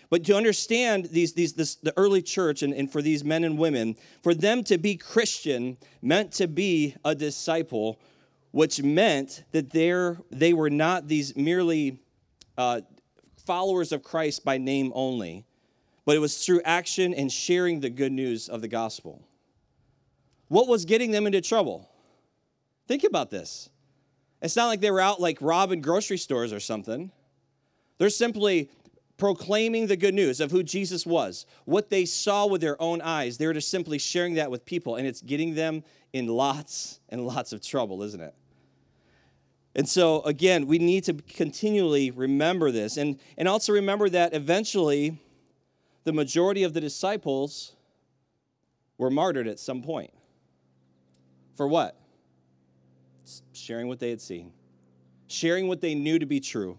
But 0.09 0.23
to 0.25 0.35
understand 0.35 1.05
these, 1.05 1.33
these, 1.33 1.53
this, 1.53 1.75
the 1.75 1.93
early 1.97 2.21
church 2.21 2.61
and, 2.61 2.73
and 2.73 2.89
for 2.89 3.01
these 3.01 3.23
men 3.23 3.43
and 3.43 3.57
women, 3.57 3.95
for 4.21 4.33
them 4.33 4.63
to 4.65 4.77
be 4.77 4.95
Christian 4.95 5.77
meant 6.01 6.31
to 6.33 6.47
be 6.47 6.95
a 7.03 7.13
disciple 7.13 7.99
which 8.51 8.81
meant 8.81 9.43
that 9.51 9.71
they 9.71 10.53
were 10.53 10.69
not 10.69 11.07
these 11.07 11.35
merely 11.35 11.99
uh, 12.57 12.81
followers 13.45 13.91
of 13.91 14.03
Christ 14.03 14.43
by 14.43 14.57
name 14.57 14.91
only, 14.95 15.45
but 16.05 16.15
it 16.15 16.19
was 16.19 16.43
through 16.43 16.61
action 16.63 17.13
and 17.13 17.31
sharing 17.31 17.79
the 17.79 17.89
good 17.89 18.11
news 18.11 18.49
of 18.49 18.61
the 18.61 18.67
gospel. 18.67 19.21
What 20.47 20.67
was 20.67 20.85
getting 20.85 21.11
them 21.11 21.25
into 21.25 21.41
trouble? 21.41 21.89
Think 22.87 23.03
about 23.03 23.29
this. 23.29 23.69
It's 24.41 24.55
not 24.55 24.67
like 24.67 24.81
they 24.81 24.91
were 24.91 25.01
out 25.01 25.19
like 25.19 25.39
robbing 25.41 25.81
grocery 25.81 26.17
stores 26.17 26.53
or 26.53 26.59
something. 26.59 27.11
They're 27.97 28.09
simply 28.09 28.69
proclaiming 29.17 29.87
the 29.87 29.97
good 29.97 30.13
news 30.13 30.39
of 30.39 30.51
who 30.51 30.63
Jesus 30.63 31.05
was, 31.05 31.45
what 31.65 31.89
they 31.89 32.05
saw 32.05 32.45
with 32.45 32.61
their 32.61 32.79
own 32.81 33.01
eyes. 33.01 33.37
They're 33.37 33.53
just 33.53 33.69
simply 33.69 33.97
sharing 33.97 34.35
that 34.35 34.51
with 34.51 34.65
people, 34.65 34.95
and 34.95 35.07
it's 35.07 35.21
getting 35.21 35.55
them 35.55 35.83
in 36.13 36.27
lots 36.27 36.99
and 37.09 37.25
lots 37.25 37.51
of 37.51 37.61
trouble, 37.61 38.03
isn't 38.03 38.21
it? 38.21 38.33
And 39.75 39.87
so, 39.87 40.21
again, 40.21 40.65
we 40.65 40.79
need 40.79 41.03
to 41.03 41.13
continually 41.13 42.09
remember 42.09 42.71
this. 42.71 42.97
And, 42.97 43.19
and 43.37 43.47
also 43.47 43.73
remember 43.73 44.09
that 44.09 44.33
eventually 44.33 45.19
the 46.03 46.13
majority 46.13 46.63
of 46.63 46.73
the 46.73 46.81
disciples 46.81 47.75
were 48.97 49.11
martyred 49.11 49.47
at 49.47 49.59
some 49.59 49.83
point. 49.83 50.11
For 51.55 51.67
what? 51.67 51.95
Sharing 53.53 53.87
what 53.87 53.99
they 53.99 54.09
had 54.09 54.21
seen, 54.21 54.51
sharing 55.27 55.67
what 55.67 55.81
they 55.81 55.93
knew 55.93 56.17
to 56.17 56.25
be 56.25 56.39
true. 56.39 56.77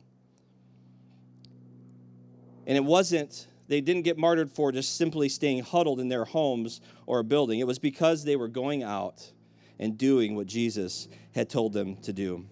And 2.68 2.76
it 2.76 2.84
wasn't 2.84 3.48
they 3.68 3.82
didn't 3.82 4.02
get 4.02 4.16
martyred 4.16 4.50
for 4.50 4.72
just 4.72 4.96
simply 4.96 5.28
staying 5.28 5.62
huddled 5.62 6.00
in 6.00 6.08
their 6.08 6.24
homes 6.24 6.80
or 7.06 7.18
a 7.18 7.24
building. 7.24 7.60
It 7.60 7.66
was 7.66 7.78
because 7.78 8.24
they 8.24 8.34
were 8.34 8.48
going 8.48 8.82
out 8.82 9.30
and 9.78 9.96
doing 9.96 10.34
what 10.34 10.46
Jesus 10.46 11.06
had 11.34 11.50
told 11.50 11.74
them 11.74 11.96
to 11.98 12.12
do. 12.12 12.46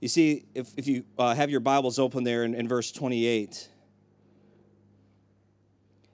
You 0.00 0.08
see, 0.08 0.44
if, 0.54 0.70
if 0.76 0.86
you 0.86 1.04
uh, 1.18 1.34
have 1.34 1.50
your 1.50 1.60
Bibles 1.60 1.98
open 1.98 2.24
there 2.24 2.44
in, 2.44 2.54
in 2.54 2.68
verse 2.68 2.92
28, 2.92 3.68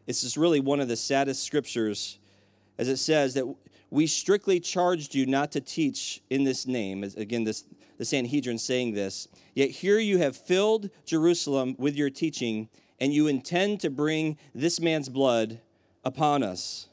this 0.06 0.24
is 0.24 0.38
really 0.38 0.60
one 0.60 0.80
of 0.80 0.88
the 0.88 0.96
saddest 0.96 1.44
scriptures, 1.44 2.18
as 2.78 2.88
it 2.88 2.96
says 2.96 3.34
that 3.34 3.44
we 3.90 4.06
strictly 4.06 4.58
charged 4.58 5.14
you 5.14 5.26
not 5.26 5.52
to 5.52 5.60
teach 5.60 6.22
in 6.30 6.44
this 6.44 6.66
name. 6.66 7.02
Again, 7.02 7.44
this, 7.44 7.64
the 8.00 8.06
Sanhedrin 8.06 8.56
saying 8.56 8.94
this. 8.94 9.28
Yet 9.54 9.68
here 9.68 9.98
you 9.98 10.16
have 10.16 10.34
filled 10.34 10.88
Jerusalem 11.04 11.76
with 11.78 11.96
your 11.96 12.08
teaching, 12.08 12.70
and 12.98 13.12
you 13.12 13.26
intend 13.26 13.80
to 13.80 13.90
bring 13.90 14.38
this 14.54 14.80
man's 14.80 15.10
blood 15.10 15.60
upon 16.02 16.42
us. 16.42 16.88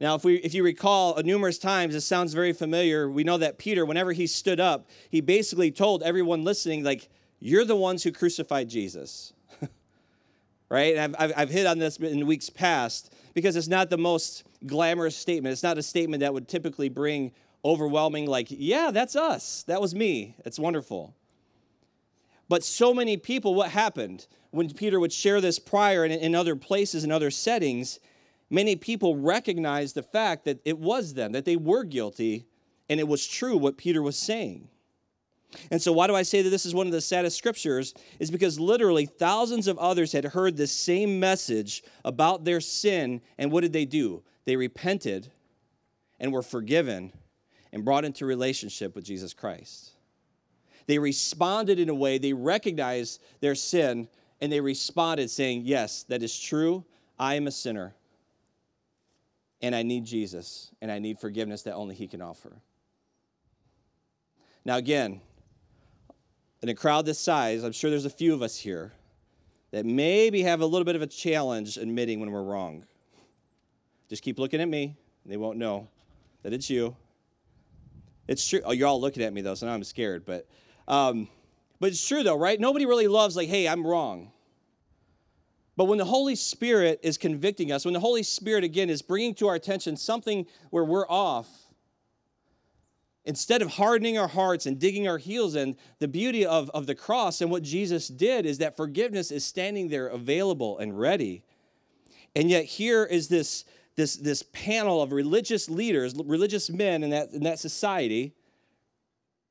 Now, 0.00 0.14
if, 0.14 0.22
we, 0.22 0.36
if 0.36 0.54
you 0.54 0.62
recall, 0.62 1.20
numerous 1.24 1.58
times, 1.58 1.94
this 1.94 2.06
sounds 2.06 2.34
very 2.34 2.52
familiar. 2.52 3.10
We 3.10 3.24
know 3.24 3.36
that 3.38 3.58
Peter, 3.58 3.84
whenever 3.84 4.12
he 4.12 4.28
stood 4.28 4.60
up, 4.60 4.88
he 5.10 5.20
basically 5.20 5.72
told 5.72 6.04
everyone 6.04 6.44
listening, 6.44 6.84
like, 6.84 7.08
you're 7.40 7.64
the 7.64 7.74
ones 7.74 8.04
who 8.04 8.12
crucified 8.12 8.68
Jesus. 8.68 9.32
right? 10.68 10.94
And 10.94 11.16
I've, 11.16 11.32
I've 11.36 11.50
hit 11.50 11.66
on 11.66 11.80
this 11.80 11.96
in 11.96 12.26
weeks 12.26 12.48
past 12.48 13.12
because 13.34 13.56
it's 13.56 13.66
not 13.66 13.90
the 13.90 13.98
most 13.98 14.44
glamorous 14.64 15.16
statement. 15.16 15.52
It's 15.52 15.64
not 15.64 15.78
a 15.78 15.82
statement 15.82 16.20
that 16.20 16.32
would 16.32 16.46
typically 16.46 16.88
bring 16.88 17.32
overwhelming, 17.64 18.26
like, 18.26 18.46
yeah, 18.50 18.90
that's 18.92 19.16
us. 19.16 19.62
That 19.64 19.80
was 19.80 19.94
me. 19.94 20.36
It's 20.44 20.58
wonderful. 20.58 21.14
But 22.48 22.64
so 22.64 22.92
many 22.92 23.16
people, 23.16 23.54
what 23.54 23.70
happened 23.70 24.26
when 24.50 24.70
Peter 24.72 24.98
would 24.98 25.12
share 25.12 25.40
this 25.40 25.58
prior 25.58 26.04
and 26.04 26.12
in 26.12 26.34
other 26.34 26.56
places 26.56 27.04
and 27.04 27.12
other 27.12 27.30
settings? 27.30 28.00
many 28.50 28.74
people 28.76 29.16
recognized 29.16 29.94
the 29.94 30.02
fact 30.02 30.44
that 30.44 30.60
it 30.64 30.78
was 30.78 31.14
them, 31.14 31.32
that 31.32 31.44
they 31.44 31.56
were 31.56 31.84
guilty, 31.84 32.46
and 32.88 32.98
it 32.98 33.08
was 33.08 33.26
true 33.26 33.56
what 33.56 33.78
Peter 33.78 34.02
was 34.02 34.18
saying. 34.18 34.68
And 35.70 35.80
so, 35.80 35.92
why 35.92 36.06
do 36.06 36.14
I 36.14 36.22
say 36.22 36.42
that 36.42 36.50
this 36.50 36.66
is 36.66 36.74
one 36.74 36.86
of 36.86 36.92
the 36.92 37.00
saddest 37.00 37.36
scriptures? 37.36 37.94
Is 38.18 38.30
because 38.30 38.60
literally 38.60 39.06
thousands 39.06 39.66
of 39.66 39.78
others 39.78 40.12
had 40.12 40.26
heard 40.26 40.56
the 40.56 40.66
same 40.66 41.18
message 41.18 41.82
about 42.04 42.44
their 42.44 42.60
sin, 42.60 43.20
and 43.38 43.50
what 43.50 43.62
did 43.62 43.72
they 43.72 43.84
do? 43.84 44.22
They 44.44 44.56
repented 44.56 45.32
and 46.20 46.32
were 46.32 46.42
forgiven 46.42 47.12
and 47.72 47.84
brought 47.84 48.04
into 48.04 48.26
relationship 48.26 48.94
with 48.94 49.04
Jesus 49.04 49.32
Christ. 49.32 49.90
They 50.86 50.98
responded 50.98 51.78
in 51.78 51.88
a 51.88 51.94
way, 51.94 52.18
they 52.18 52.32
recognized 52.32 53.22
their 53.40 53.54
sin, 53.54 54.08
and 54.40 54.50
they 54.50 54.60
responded 54.60 55.30
saying, 55.30 55.62
Yes, 55.64 56.04
that 56.04 56.22
is 56.22 56.38
true. 56.38 56.84
I 57.18 57.34
am 57.34 57.46
a 57.46 57.50
sinner 57.50 57.94
and 59.62 59.74
I 59.74 59.82
need 59.82 60.04
Jesus, 60.04 60.70
and 60.80 60.90
I 60.90 60.98
need 60.98 61.18
forgiveness 61.18 61.62
that 61.62 61.74
only 61.74 61.94
He 61.94 62.08
can 62.08 62.22
offer. 62.22 62.52
Now, 64.64 64.76
again, 64.76 65.20
in 66.62 66.68
a 66.68 66.74
crowd 66.74 67.06
this 67.06 67.18
size, 67.18 67.62
I'm 67.62 67.72
sure 67.72 67.90
there's 67.90 68.04
a 68.04 68.10
few 68.10 68.34
of 68.34 68.42
us 68.42 68.56
here 68.56 68.92
that 69.70 69.86
maybe 69.86 70.42
have 70.42 70.60
a 70.60 70.66
little 70.66 70.84
bit 70.84 70.96
of 70.96 71.02
a 71.02 71.06
challenge 71.06 71.76
admitting 71.76 72.20
when 72.20 72.30
we're 72.30 72.42
wrong. 72.42 72.84
Just 74.08 74.22
keep 74.22 74.38
looking 74.38 74.60
at 74.60 74.68
me, 74.68 74.96
they 75.24 75.36
won't 75.36 75.58
know 75.58 75.88
that 76.42 76.52
it's 76.52 76.68
you. 76.68 76.96
It's 78.30 78.48
true. 78.48 78.60
Oh, 78.64 78.70
you're 78.70 78.86
all 78.86 79.00
looking 79.00 79.24
at 79.24 79.32
me 79.32 79.40
though, 79.40 79.56
so 79.56 79.66
now 79.66 79.74
I'm 79.74 79.82
scared. 79.82 80.24
But, 80.24 80.46
um, 80.86 81.26
but 81.80 81.88
it's 81.88 82.06
true 82.06 82.22
though, 82.22 82.38
right? 82.38 82.60
Nobody 82.60 82.86
really 82.86 83.08
loves 83.08 83.34
like, 83.34 83.48
hey, 83.48 83.66
I'm 83.66 83.84
wrong. 83.84 84.30
But 85.76 85.86
when 85.86 85.98
the 85.98 86.04
Holy 86.04 86.36
Spirit 86.36 87.00
is 87.02 87.18
convicting 87.18 87.72
us, 87.72 87.84
when 87.84 87.92
the 87.92 87.98
Holy 87.98 88.22
Spirit 88.22 88.62
again 88.62 88.88
is 88.88 89.02
bringing 89.02 89.34
to 89.34 89.48
our 89.48 89.56
attention 89.56 89.96
something 89.96 90.46
where 90.70 90.84
we're 90.84 91.08
off, 91.08 91.48
instead 93.24 93.62
of 93.62 93.72
hardening 93.72 94.16
our 94.16 94.28
hearts 94.28 94.64
and 94.64 94.78
digging 94.78 95.08
our 95.08 95.18
heels 95.18 95.56
in, 95.56 95.76
the 95.98 96.06
beauty 96.06 96.46
of, 96.46 96.70
of 96.70 96.86
the 96.86 96.94
cross 96.94 97.40
and 97.40 97.50
what 97.50 97.64
Jesus 97.64 98.06
did 98.06 98.46
is 98.46 98.58
that 98.58 98.76
forgiveness 98.76 99.32
is 99.32 99.44
standing 99.44 99.88
there 99.88 100.06
available 100.06 100.78
and 100.78 100.96
ready. 100.96 101.42
And 102.36 102.48
yet, 102.48 102.64
here 102.64 103.04
is 103.04 103.26
this, 103.26 103.64
this, 103.96 104.16
this 104.16 104.42
panel 104.52 105.02
of 105.02 105.12
religious 105.12 105.68
leaders, 105.68 106.14
religious 106.24 106.70
men 106.70 107.02
in 107.02 107.10
that, 107.10 107.32
in 107.32 107.42
that 107.44 107.58
society, 107.58 108.34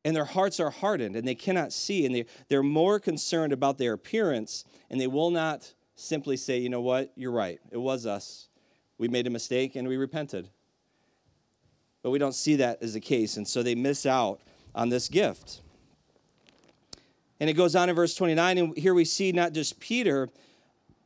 and 0.05 0.15
their 0.15 0.25
hearts 0.25 0.59
are 0.59 0.69
hardened 0.69 1.15
and 1.15 1.27
they 1.27 1.35
cannot 1.35 1.73
see, 1.73 2.05
and 2.05 2.15
they, 2.15 2.25
they're 2.47 2.63
more 2.63 2.99
concerned 2.99 3.53
about 3.53 3.77
their 3.77 3.93
appearance, 3.93 4.65
and 4.89 4.99
they 4.99 5.07
will 5.07 5.29
not 5.29 5.73
simply 5.95 6.37
say, 6.37 6.57
you 6.57 6.69
know 6.69 6.81
what, 6.81 7.11
you're 7.15 7.31
right. 7.31 7.59
It 7.71 7.77
was 7.77 8.05
us. 8.05 8.47
We 8.97 9.07
made 9.07 9.27
a 9.27 9.29
mistake 9.29 9.75
and 9.75 9.87
we 9.87 9.97
repented. 9.97 10.49
But 12.01 12.11
we 12.11 12.19
don't 12.19 12.33
see 12.33 12.55
that 12.57 12.81
as 12.81 12.93
the 12.93 13.01
case, 13.01 13.35
and 13.35 13.47
so 13.47 13.61
they 13.61 13.75
miss 13.75 14.05
out 14.05 14.39
on 14.73 14.89
this 14.89 15.09
gift. 15.09 15.61
And 17.41 17.49
it 17.49 17.53
goes 17.53 17.75
on 17.75 17.89
in 17.89 17.95
verse 17.95 18.15
29, 18.15 18.57
and 18.57 18.77
here 18.77 18.93
we 18.93 19.05
see 19.05 19.31
not 19.31 19.53
just 19.53 19.79
Peter, 19.79 20.29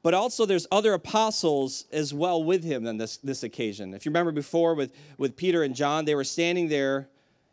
but 0.03 0.13
also 0.13 0.45
there's 0.45 0.67
other 0.69 0.93
apostles 0.93 1.85
as 1.91 2.13
well 2.13 2.43
with 2.43 2.63
him 2.63 2.85
on 2.85 2.97
this, 2.97 3.17
this 3.17 3.41
occasion. 3.41 3.93
If 3.93 4.05
you 4.05 4.09
remember 4.09 4.33
before 4.33 4.75
with, 4.75 4.93
with 5.17 5.37
Peter 5.37 5.63
and 5.63 5.73
John, 5.73 6.03
they 6.03 6.13
were 6.13 6.25
standing 6.25 6.67
there, 6.67 7.07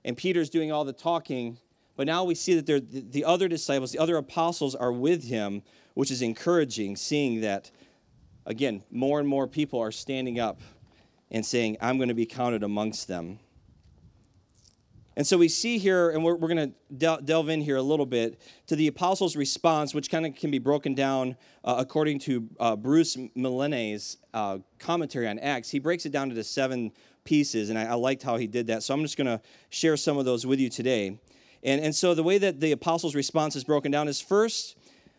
and 0.05 0.17
Peter's 0.17 0.51
doing 0.51 0.73
all 0.73 0.85
the 0.85 0.93
talking. 0.93 1.59
But 1.97 2.07
now 2.07 2.25
we 2.25 2.35
see 2.35 2.61
that 2.61 2.67
the, 2.67 2.81
the 2.81 3.25
other 3.25 3.47
disciples, 3.47 3.93
the 3.93 4.01
other 4.01 4.17
apostles 4.17 4.75
are 4.75 4.93
with 4.93 5.25
him, 5.25 5.63
which 5.95 6.11
is 6.11 6.23
encouraging, 6.23 6.97
seeing 6.97 7.41
that, 7.43 7.71
again, 8.47 8.83
more 8.91 9.21
and 9.21 9.29
more 9.29 9.47
people 9.47 9.79
are 9.81 9.93
standing 9.93 10.41
up 10.41 10.61
and 11.31 11.47
saying, 11.47 11.77
I'm 11.81 11.99
going 11.99 12.09
to 12.09 12.15
be 12.15 12.27
counted 12.27 12.65
amongst 12.65 13.07
them. 13.07 13.39
And 15.21 15.27
so 15.27 15.37
we 15.37 15.51
see 15.51 15.77
here, 15.77 16.09
and 16.09 16.25
we're, 16.25 16.35
we're 16.35 16.49
going 16.49 16.71
to 16.71 16.95
del- 16.97 17.21
delve 17.21 17.51
in 17.51 17.61
here 17.61 17.77
a 17.77 17.83
little 17.83 18.07
bit 18.07 18.41
to 18.69 18.75
the 18.75 18.87
apostles' 18.87 19.37
response, 19.37 19.93
which 19.93 20.11
kind 20.11 20.25
of 20.25 20.35
can 20.35 20.51
be 20.51 20.59
broken 20.59 20.95
down 20.95 21.37
uh, 21.63 21.75
according 21.77 22.21
to 22.21 22.49
uh, 22.59 22.75
Bruce 22.75 23.19
Milne's 23.35 24.17
uh, 24.33 24.61
commentary 24.79 25.29
on 25.29 25.39
Acts. 25.39 25.69
He 25.69 25.79
breaks 25.79 26.07
it 26.07 26.13
down 26.13 26.31
into 26.31 26.43
seven 26.43 26.91
pieces, 27.25 27.69
and 27.69 27.79
I, 27.79 27.85
I 27.85 27.95
liked 27.97 28.23
how 28.23 28.39
he 28.39 28.47
did 28.47 28.69
that. 28.69 28.83
So 28.83 28.95
I'm 28.95 29.03
just 29.03 29.19
going 29.19 29.27
to 29.27 29.43
share 29.69 29.99
some 29.99 30.17
of 30.17 30.25
those 30.25 30.47
with 30.47 30.59
you 30.59 30.71
today. 30.71 31.19
And, 31.63 31.83
and 31.83 31.95
so 31.95 32.15
the 32.15 32.23
way 32.23 32.39
that 32.39 32.61
the 32.61 32.73
apostles' 32.73 33.15
response 33.15 33.55
is 33.57 33.63
broken 33.63 33.93
down 33.93 34.09
is 34.09 34.23
first, 34.23 34.75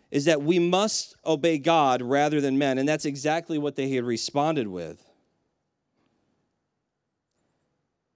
is 0.10 0.26
that 0.26 0.42
we 0.42 0.58
must 0.58 1.16
obey 1.28 1.60
God 1.60 2.02
rather 2.02 2.42
than 2.42 2.58
men. 2.58 2.80
And 2.80 2.90
that's 2.90 3.06
exactly 3.06 3.60
what 3.60 3.76
they 3.76 3.90
had 3.90 4.04
responded 4.04 4.68
with. 4.68 5.11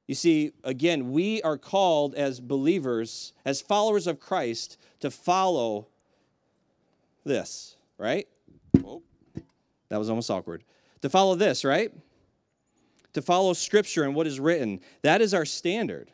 You 0.08 0.16
see, 0.16 0.52
again, 0.64 1.12
we 1.12 1.42
are 1.42 1.58
called 1.58 2.14
as 2.14 2.40
believers, 2.40 3.34
as 3.44 3.62
followers 3.62 4.06
of 4.06 4.20
Christ, 4.20 4.78
to 5.00 5.10
follow 5.10 5.88
this, 7.24 7.76
right? 7.98 8.28
Oh, 8.84 9.02
that 9.90 9.98
was 9.98 10.10
almost 10.10 10.30
awkward. 10.30 10.64
To 11.02 11.10
follow 11.10 11.36
this, 11.36 11.66
right? 11.66 11.92
To 13.14 13.22
follow 13.22 13.54
Scripture 13.54 14.04
and 14.04 14.14
what 14.14 14.28
is 14.28 14.40
written. 14.40 14.80
That 15.02 15.22
is 15.22 15.34
our 15.34 15.46
standard. 15.46 16.12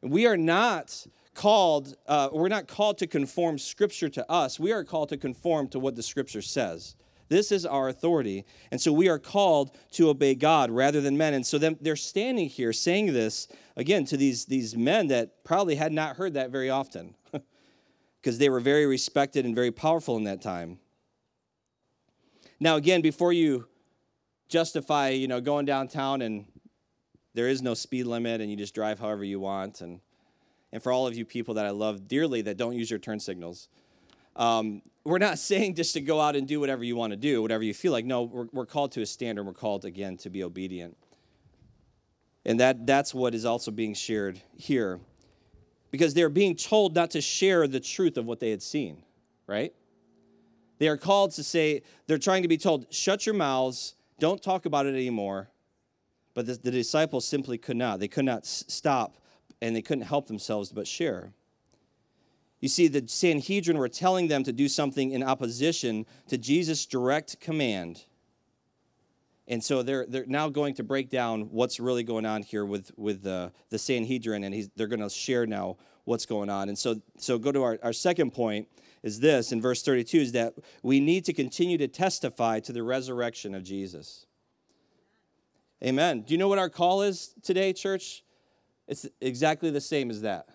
We 0.00 0.26
are 0.26 0.36
not 0.36 1.06
called, 1.34 1.96
uh, 2.06 2.28
we're 2.32 2.48
not 2.48 2.68
called 2.68 2.98
to 2.98 3.06
conform 3.06 3.58
Scripture 3.58 4.08
to 4.10 4.30
us. 4.30 4.60
We 4.60 4.72
are 4.72 4.84
called 4.84 5.08
to 5.08 5.16
conform 5.16 5.68
to 5.68 5.78
what 5.78 5.96
the 5.96 6.02
Scripture 6.02 6.42
says. 6.42 6.94
This 7.32 7.50
is 7.50 7.64
our 7.64 7.88
authority. 7.88 8.44
And 8.70 8.78
so 8.78 8.92
we 8.92 9.08
are 9.08 9.18
called 9.18 9.76
to 9.92 10.10
obey 10.10 10.34
God 10.34 10.70
rather 10.70 11.00
than 11.00 11.16
men. 11.16 11.32
And 11.32 11.46
so 11.46 11.56
them, 11.56 11.78
they're 11.80 11.96
standing 11.96 12.48
here 12.48 12.74
saying 12.74 13.14
this, 13.14 13.48
again, 13.74 14.04
to 14.06 14.18
these, 14.18 14.44
these 14.44 14.76
men 14.76 15.08
that 15.08 15.42
probably 15.42 15.76
had 15.76 15.92
not 15.92 16.16
heard 16.16 16.34
that 16.34 16.50
very 16.50 16.68
often 16.68 17.14
because 18.20 18.36
they 18.36 18.50
were 18.50 18.60
very 18.60 18.84
respected 18.84 19.46
and 19.46 19.54
very 19.54 19.70
powerful 19.70 20.16
in 20.18 20.24
that 20.24 20.42
time. 20.42 20.78
Now, 22.60 22.76
again, 22.76 23.00
before 23.00 23.32
you 23.32 23.66
justify, 24.48 25.08
you 25.08 25.26
know, 25.26 25.40
going 25.40 25.64
downtown 25.64 26.20
and 26.20 26.44
there 27.32 27.48
is 27.48 27.62
no 27.62 27.72
speed 27.72 28.04
limit 28.04 28.42
and 28.42 28.50
you 28.50 28.58
just 28.58 28.74
drive 28.74 29.00
however 29.00 29.24
you 29.24 29.40
want 29.40 29.80
and 29.80 30.00
and 30.70 30.82
for 30.82 30.90
all 30.90 31.06
of 31.06 31.14
you 31.14 31.24
people 31.24 31.54
that 31.54 31.66
I 31.66 31.70
love 31.70 32.08
dearly 32.08 32.42
that 32.42 32.56
don't 32.56 32.74
use 32.74 32.90
your 32.90 32.98
turn 32.98 33.20
signals. 33.20 33.68
Um, 34.36 34.80
we're 35.04 35.18
not 35.18 35.38
saying 35.38 35.74
just 35.74 35.94
to 35.94 36.00
go 36.00 36.20
out 36.20 36.36
and 36.36 36.46
do 36.46 36.60
whatever 36.60 36.84
you 36.84 36.94
want 36.96 37.12
to 37.12 37.16
do, 37.16 37.42
whatever 37.42 37.64
you 37.64 37.74
feel 37.74 37.92
like. 37.92 38.04
No, 38.04 38.22
we're, 38.22 38.46
we're 38.52 38.66
called 38.66 38.92
to 38.92 39.02
a 39.02 39.06
standard. 39.06 39.44
We're 39.44 39.52
called, 39.52 39.84
again, 39.84 40.16
to 40.18 40.30
be 40.30 40.44
obedient. 40.44 40.96
And 42.44 42.60
that, 42.60 42.86
that's 42.86 43.14
what 43.14 43.34
is 43.34 43.44
also 43.44 43.70
being 43.70 43.94
shared 43.94 44.40
here. 44.56 45.00
Because 45.90 46.14
they're 46.14 46.28
being 46.28 46.56
told 46.56 46.94
not 46.94 47.10
to 47.12 47.20
share 47.20 47.66
the 47.66 47.80
truth 47.80 48.16
of 48.16 48.26
what 48.26 48.40
they 48.40 48.50
had 48.50 48.62
seen, 48.62 49.02
right? 49.46 49.72
They 50.78 50.88
are 50.88 50.96
called 50.96 51.32
to 51.32 51.44
say, 51.44 51.82
they're 52.06 52.18
trying 52.18 52.42
to 52.42 52.48
be 52.48 52.56
told, 52.56 52.92
shut 52.92 53.26
your 53.26 53.34
mouths, 53.34 53.94
don't 54.18 54.42
talk 54.42 54.66
about 54.66 54.86
it 54.86 54.94
anymore. 54.94 55.48
But 56.34 56.46
the, 56.46 56.54
the 56.54 56.70
disciples 56.70 57.26
simply 57.26 57.58
could 57.58 57.76
not. 57.76 58.00
They 58.00 58.08
could 58.08 58.24
not 58.24 58.46
stop 58.46 59.16
and 59.60 59.76
they 59.76 59.82
couldn't 59.82 60.04
help 60.04 60.26
themselves 60.26 60.72
but 60.72 60.86
share. 60.86 61.32
You 62.62 62.68
see, 62.68 62.86
the 62.86 63.06
Sanhedrin 63.08 63.76
were 63.76 63.88
telling 63.88 64.28
them 64.28 64.44
to 64.44 64.52
do 64.52 64.68
something 64.68 65.10
in 65.10 65.24
opposition 65.24 66.06
to 66.28 66.38
Jesus' 66.38 66.86
direct 66.86 67.40
command. 67.40 68.04
And 69.48 69.62
so 69.62 69.82
they're, 69.82 70.06
they're 70.06 70.26
now 70.26 70.48
going 70.48 70.74
to 70.74 70.84
break 70.84 71.10
down 71.10 71.48
what's 71.50 71.80
really 71.80 72.04
going 72.04 72.24
on 72.24 72.42
here 72.42 72.64
with, 72.64 72.92
with 72.96 73.24
the, 73.24 73.52
the 73.70 73.78
Sanhedrin, 73.78 74.44
and 74.44 74.70
they're 74.76 74.86
going 74.86 75.00
to 75.00 75.10
share 75.10 75.44
now 75.44 75.76
what's 76.04 76.24
going 76.24 76.48
on. 76.48 76.68
And 76.68 76.78
so, 76.78 77.02
so 77.18 77.36
go 77.36 77.50
to 77.50 77.62
our, 77.64 77.78
our 77.82 77.92
second 77.92 78.30
point 78.30 78.68
is 79.02 79.18
this 79.18 79.50
in 79.50 79.60
verse 79.60 79.82
32 79.82 80.18
is 80.18 80.32
that 80.32 80.54
we 80.84 81.00
need 81.00 81.24
to 81.24 81.32
continue 81.32 81.76
to 81.78 81.88
testify 81.88 82.60
to 82.60 82.72
the 82.72 82.84
resurrection 82.84 83.56
of 83.56 83.64
Jesus. 83.64 84.24
Amen. 85.82 86.20
Do 86.20 86.32
you 86.32 86.38
know 86.38 86.46
what 86.46 86.60
our 86.60 86.70
call 86.70 87.02
is 87.02 87.34
today, 87.42 87.72
church? 87.72 88.22
It's 88.86 89.08
exactly 89.20 89.70
the 89.70 89.80
same 89.80 90.10
as 90.10 90.22
that. 90.22 90.46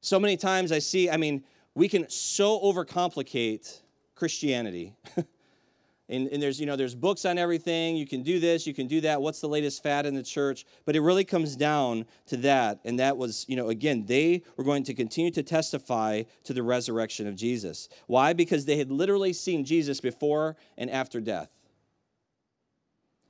So 0.00 0.20
many 0.20 0.36
times 0.36 0.72
I 0.72 0.78
see, 0.78 1.10
I 1.10 1.16
mean, 1.16 1.44
we 1.74 1.88
can 1.88 2.08
so 2.08 2.58
overcomplicate 2.60 3.80
Christianity. 4.14 4.94
and, 6.08 6.28
and, 6.28 6.42
there's, 6.42 6.58
you 6.58 6.66
know, 6.66 6.74
there's 6.74 6.94
books 6.94 7.24
on 7.24 7.38
everything. 7.38 7.96
You 7.96 8.06
can 8.06 8.22
do 8.22 8.40
this, 8.40 8.66
you 8.66 8.72
can 8.72 8.86
do 8.86 9.02
that. 9.02 9.20
What's 9.20 9.40
the 9.40 9.48
latest 9.48 9.82
fad 9.82 10.06
in 10.06 10.14
the 10.14 10.22
church? 10.22 10.64
But 10.84 10.96
it 10.96 11.00
really 11.00 11.24
comes 11.24 11.54
down 11.54 12.06
to 12.26 12.36
that. 12.38 12.80
And 12.84 12.98
that 12.98 13.16
was, 13.16 13.44
you 13.48 13.56
know, 13.56 13.68
again, 13.68 14.06
they 14.06 14.42
were 14.56 14.64
going 14.64 14.84
to 14.84 14.94
continue 14.94 15.30
to 15.32 15.42
testify 15.42 16.22
to 16.44 16.54
the 16.54 16.62
resurrection 16.62 17.26
of 17.26 17.36
Jesus. 17.36 17.88
Why? 18.06 18.32
Because 18.32 18.64
they 18.64 18.78
had 18.78 18.90
literally 18.90 19.32
seen 19.32 19.64
Jesus 19.64 20.00
before 20.00 20.56
and 20.78 20.90
after 20.90 21.20
death. 21.20 21.50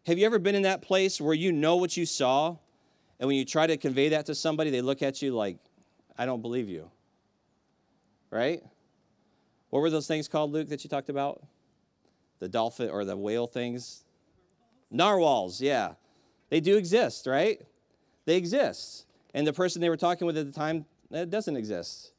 Have 0.07 0.19
you 0.19 0.27
ever 0.27 0.39
been 0.39 0.55
in 0.55 0.63
that 0.63 0.83
place 0.83 1.21
where 1.21 1.35
you 1.35 1.51
know 1.51 1.75
what 1.75 1.97
you 1.97 2.07
saw? 2.07 2.57
And 3.19 3.27
when 3.27 3.37
you 3.37 3.45
try 3.45 3.67
to 3.67 3.77
convey 3.77 4.11
that 4.11 4.27
to 4.27 4.37
somebody, 4.37 4.71
they 4.71 4.83
look 4.83 5.03
at 5.03 5.21
you 5.21 5.35
like, 5.35 5.59
I 6.19 6.27
don't 6.27 6.43
believe 6.43 6.69
you. 6.69 6.91
Right? 8.31 8.63
What 9.71 9.81
were 9.81 9.91
those 9.91 10.07
things 10.07 10.29
called, 10.29 10.53
Luke, 10.53 10.69
that 10.69 10.85
you 10.85 10.91
talked 10.91 11.09
about? 11.09 11.43
The 12.39 12.49
dolphin 12.49 12.91
or 12.91 13.05
the 13.05 13.17
whale 13.17 13.47
things? 13.47 14.05
Narwhals, 14.91 15.61
yeah. 15.61 15.93
They 16.49 16.61
do 16.61 16.77
exist, 16.77 17.27
right? 17.27 17.61
They 18.25 18.37
exist. 18.37 19.07
And 19.35 19.47
the 19.47 19.53
person 19.53 19.81
they 19.81 19.89
were 19.89 19.97
talking 19.97 20.27
with 20.27 20.39
at 20.39 20.47
the 20.47 20.53
time, 20.53 20.87
eh, 21.13 21.21
that 21.21 21.31
doesn't 21.31 21.57
exist. 21.57 22.13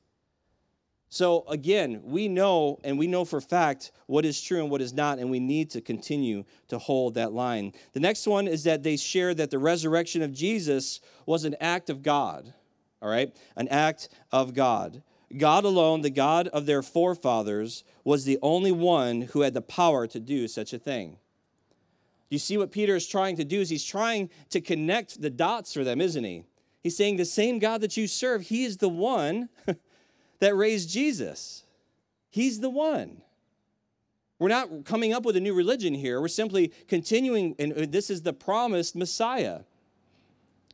So 1.10 1.46
again, 1.48 2.02
we 2.04 2.28
know 2.28 2.80
and 2.84 3.00
we 3.00 3.08
know 3.08 3.24
for 3.24 3.40
fact 3.40 3.92
what 4.08 4.26
is 4.26 4.42
true 4.42 4.62
and 4.62 4.70
what 4.70 4.82
is 4.82 4.94
not, 4.94 5.20
and 5.20 5.32
we 5.32 5.40
need 5.40 5.70
to 5.72 5.82
continue 5.82 6.44
to 6.68 6.78
hold 6.78 7.14
that 7.14 7.32
line. 7.32 7.74
The 7.94 8.02
next 8.02 8.28
one 8.28 8.48
is 8.48 8.66
that 8.66 8.84
they 8.84 8.98
share 8.98 9.34
that 9.36 9.50
the 9.50 9.58
resurrection 9.58 10.22
of 10.22 10.34
Jesus 10.34 11.00
was 11.26 11.46
an 11.46 11.56
act 11.62 11.90
of 11.90 12.04
God 12.04 12.54
all 13.02 13.10
right? 13.10 13.36
An 13.56 13.68
act 13.68 14.10
of 14.32 14.54
God. 14.54 15.02
God 15.36 15.66
alone, 15.66 16.02
the 16.02 16.10
God 16.10 16.48
of 16.50 16.66
their 16.66 16.82
forefathers, 16.82 17.84
was 18.04 18.24
the 18.24 18.40
only 18.42 18.72
one 18.72 19.24
who 19.24 19.42
had 19.42 19.54
the 19.54 19.62
power 19.62 20.08
to 20.08 20.20
do 20.20 20.48
such 20.48 20.74
a 20.74 20.80
thing. 20.80 21.18
You 22.30 22.40
see 22.40 22.58
what 22.58 22.72
Peter 22.72 22.96
is 22.96 23.08
trying 23.08 23.38
to 23.38 23.46
do 23.46 23.62
is 23.62 23.70
he's 23.70 23.86
trying 23.86 24.30
to 24.50 24.62
connect 24.62 25.22
the 25.22 25.30
dots 25.30 25.74
for 25.74 25.84
them, 25.84 26.02
isn't 26.02 26.24
he? 26.24 26.44
He's 26.82 26.96
saying 26.96 27.18
the 27.18 27.26
same 27.26 27.60
God 27.60 27.82
that 27.82 27.98
you 27.98 28.08
serve, 28.08 28.44
he 28.44 28.64
is 28.64 28.78
the 28.78 28.90
one 28.90 29.50
that 30.40 30.56
raised 30.56 30.90
Jesus. 30.90 31.64
He's 32.30 32.60
the 32.60 32.70
one. 32.70 33.22
We're 34.40 34.50
not 34.50 34.86
coming 34.86 35.14
up 35.14 35.26
with 35.26 35.36
a 35.36 35.40
new 35.40 35.54
religion 35.54 35.94
here. 35.94 36.22
We're 36.22 36.28
simply 36.28 36.72
continuing, 36.88 37.56
and 37.58 37.74
uh, 37.74 37.86
this 37.90 38.10
is 38.10 38.22
the 38.22 38.34
promised 38.34 38.96
Messiah. 38.96 39.62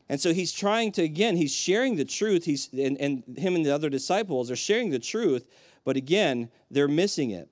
And 0.10 0.20
so 0.20 0.34
he's 0.34 0.52
trying 0.52 0.92
to, 0.94 1.04
again, 1.04 1.38
he's 1.38 1.54
sharing 1.54 1.96
the 1.96 2.06
truth. 2.06 2.46
He's, 2.46 2.70
and, 2.74 2.98
and 3.00 3.24
him 3.38 3.56
and 3.56 3.66
the 3.66 3.74
other 3.74 3.90
disciples 3.90 4.52
are 4.52 4.56
sharing 4.56 4.90
the 4.90 5.00
truth, 5.00 5.48
but 5.86 5.96
again, 5.96 6.50
they're 6.70 6.88
missing 6.88 7.32
it. 7.32 7.50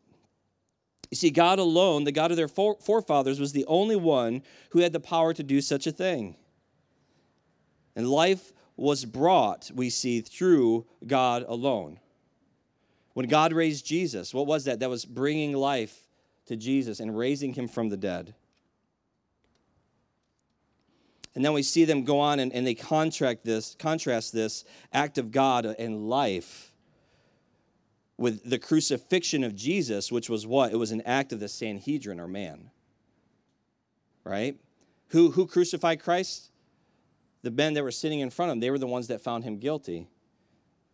You 1.09 1.17
see, 1.17 1.29
God 1.29 1.59
alone, 1.59 2.05
the 2.05 2.11
God 2.11 2.31
of 2.31 2.37
their 2.37 2.47
forefathers, 2.47 3.39
was 3.39 3.51
the 3.51 3.65
only 3.65 3.97
one 3.97 4.43
who 4.69 4.79
had 4.79 4.93
the 4.93 4.99
power 4.99 5.33
to 5.33 5.43
do 5.43 5.59
such 5.59 5.85
a 5.85 5.91
thing. 5.91 6.37
And 7.95 8.07
life 8.09 8.53
was 8.77 9.03
brought, 9.03 9.69
we 9.75 9.89
see, 9.89 10.21
through 10.21 10.85
God 11.05 11.43
alone. 11.47 11.99
When 13.13 13.27
God 13.27 13.51
raised 13.51 13.85
Jesus, 13.85 14.33
what 14.33 14.47
was 14.47 14.63
that? 14.65 14.79
That 14.79 14.89
was 14.89 15.03
bringing 15.03 15.53
life 15.53 16.07
to 16.45 16.55
Jesus 16.55 17.01
and 17.01 17.17
raising 17.17 17.53
him 17.53 17.67
from 17.67 17.89
the 17.89 17.97
dead. 17.97 18.33
And 21.33 21.45
then 21.45 21.53
we 21.53 21.63
see 21.63 21.85
them 21.85 22.03
go 22.03 22.19
on 22.19 22.39
and, 22.39 22.51
and 22.51 22.67
they 22.67 22.73
contract 22.73 23.45
this, 23.45 23.75
contrast 23.79 24.33
this 24.33 24.65
act 24.91 25.17
of 25.17 25.31
God 25.31 25.65
and 25.65 26.09
life 26.09 26.73
with 28.17 28.47
the 28.47 28.59
crucifixion 28.59 29.43
of 29.43 29.55
Jesus, 29.55 30.11
which 30.11 30.29
was 30.29 30.45
what? 30.45 30.71
It 30.71 30.75
was 30.75 30.91
an 30.91 31.01
act 31.01 31.31
of 31.31 31.39
the 31.39 31.47
Sanhedrin 31.47 32.19
or 32.19 32.27
man. 32.27 32.69
Right? 34.23 34.57
Who, 35.07 35.31
who 35.31 35.47
crucified 35.47 36.03
Christ? 36.03 36.51
The 37.43 37.51
men 37.51 37.73
that 37.73 37.83
were 37.83 37.91
sitting 37.91 38.19
in 38.19 38.29
front 38.29 38.51
of 38.51 38.53
him, 38.53 38.59
they 38.59 38.69
were 38.69 38.77
the 38.77 38.85
ones 38.85 39.07
that 39.07 39.21
found 39.21 39.43
him 39.43 39.57
guilty. 39.57 40.07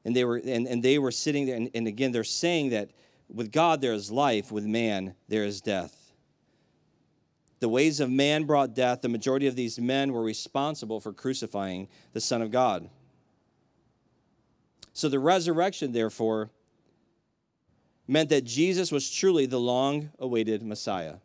And 0.06 0.16
they 0.16 0.24
were, 0.24 0.38
and, 0.38 0.68
and 0.68 0.82
they 0.82 1.00
were 1.00 1.12
sitting 1.12 1.46
there, 1.46 1.58
and, 1.58 1.70
and 1.74 1.88
again, 1.88 2.14
they're 2.14 2.24
saying 2.24 2.70
that 2.70 2.92
with 3.28 3.52
God 3.52 3.82
there 3.82 3.94
is 3.94 4.10
life, 4.10 4.52
with 4.52 4.66
man 4.66 5.16
there 5.28 5.44
is 5.44 5.60
death. 5.60 5.97
The 7.60 7.70
ways 7.70 8.00
of 8.00 8.10
man 8.10 8.44
brought 8.44 8.76
death. 8.76 9.02
The 9.02 9.10
majority 9.10 9.48
of 9.48 9.56
these 9.56 9.80
men 9.80 10.14
were 10.14 10.22
responsible 10.22 11.00
for 11.00 11.12
crucifying 11.12 11.88
the 12.14 12.22
Son 12.22 12.42
of 12.42 12.52
God. 12.52 12.90
So 14.94 15.10
the 15.10 15.20
resurrection, 15.20 15.92
therefore, 15.92 16.50
meant 18.08 18.30
that 18.30 18.44
Jesus 18.44 18.92
was 18.92 19.10
truly 19.10 19.46
the 19.46 19.60
long 19.60 20.12
awaited 20.20 20.64
Messiah. 20.64 21.16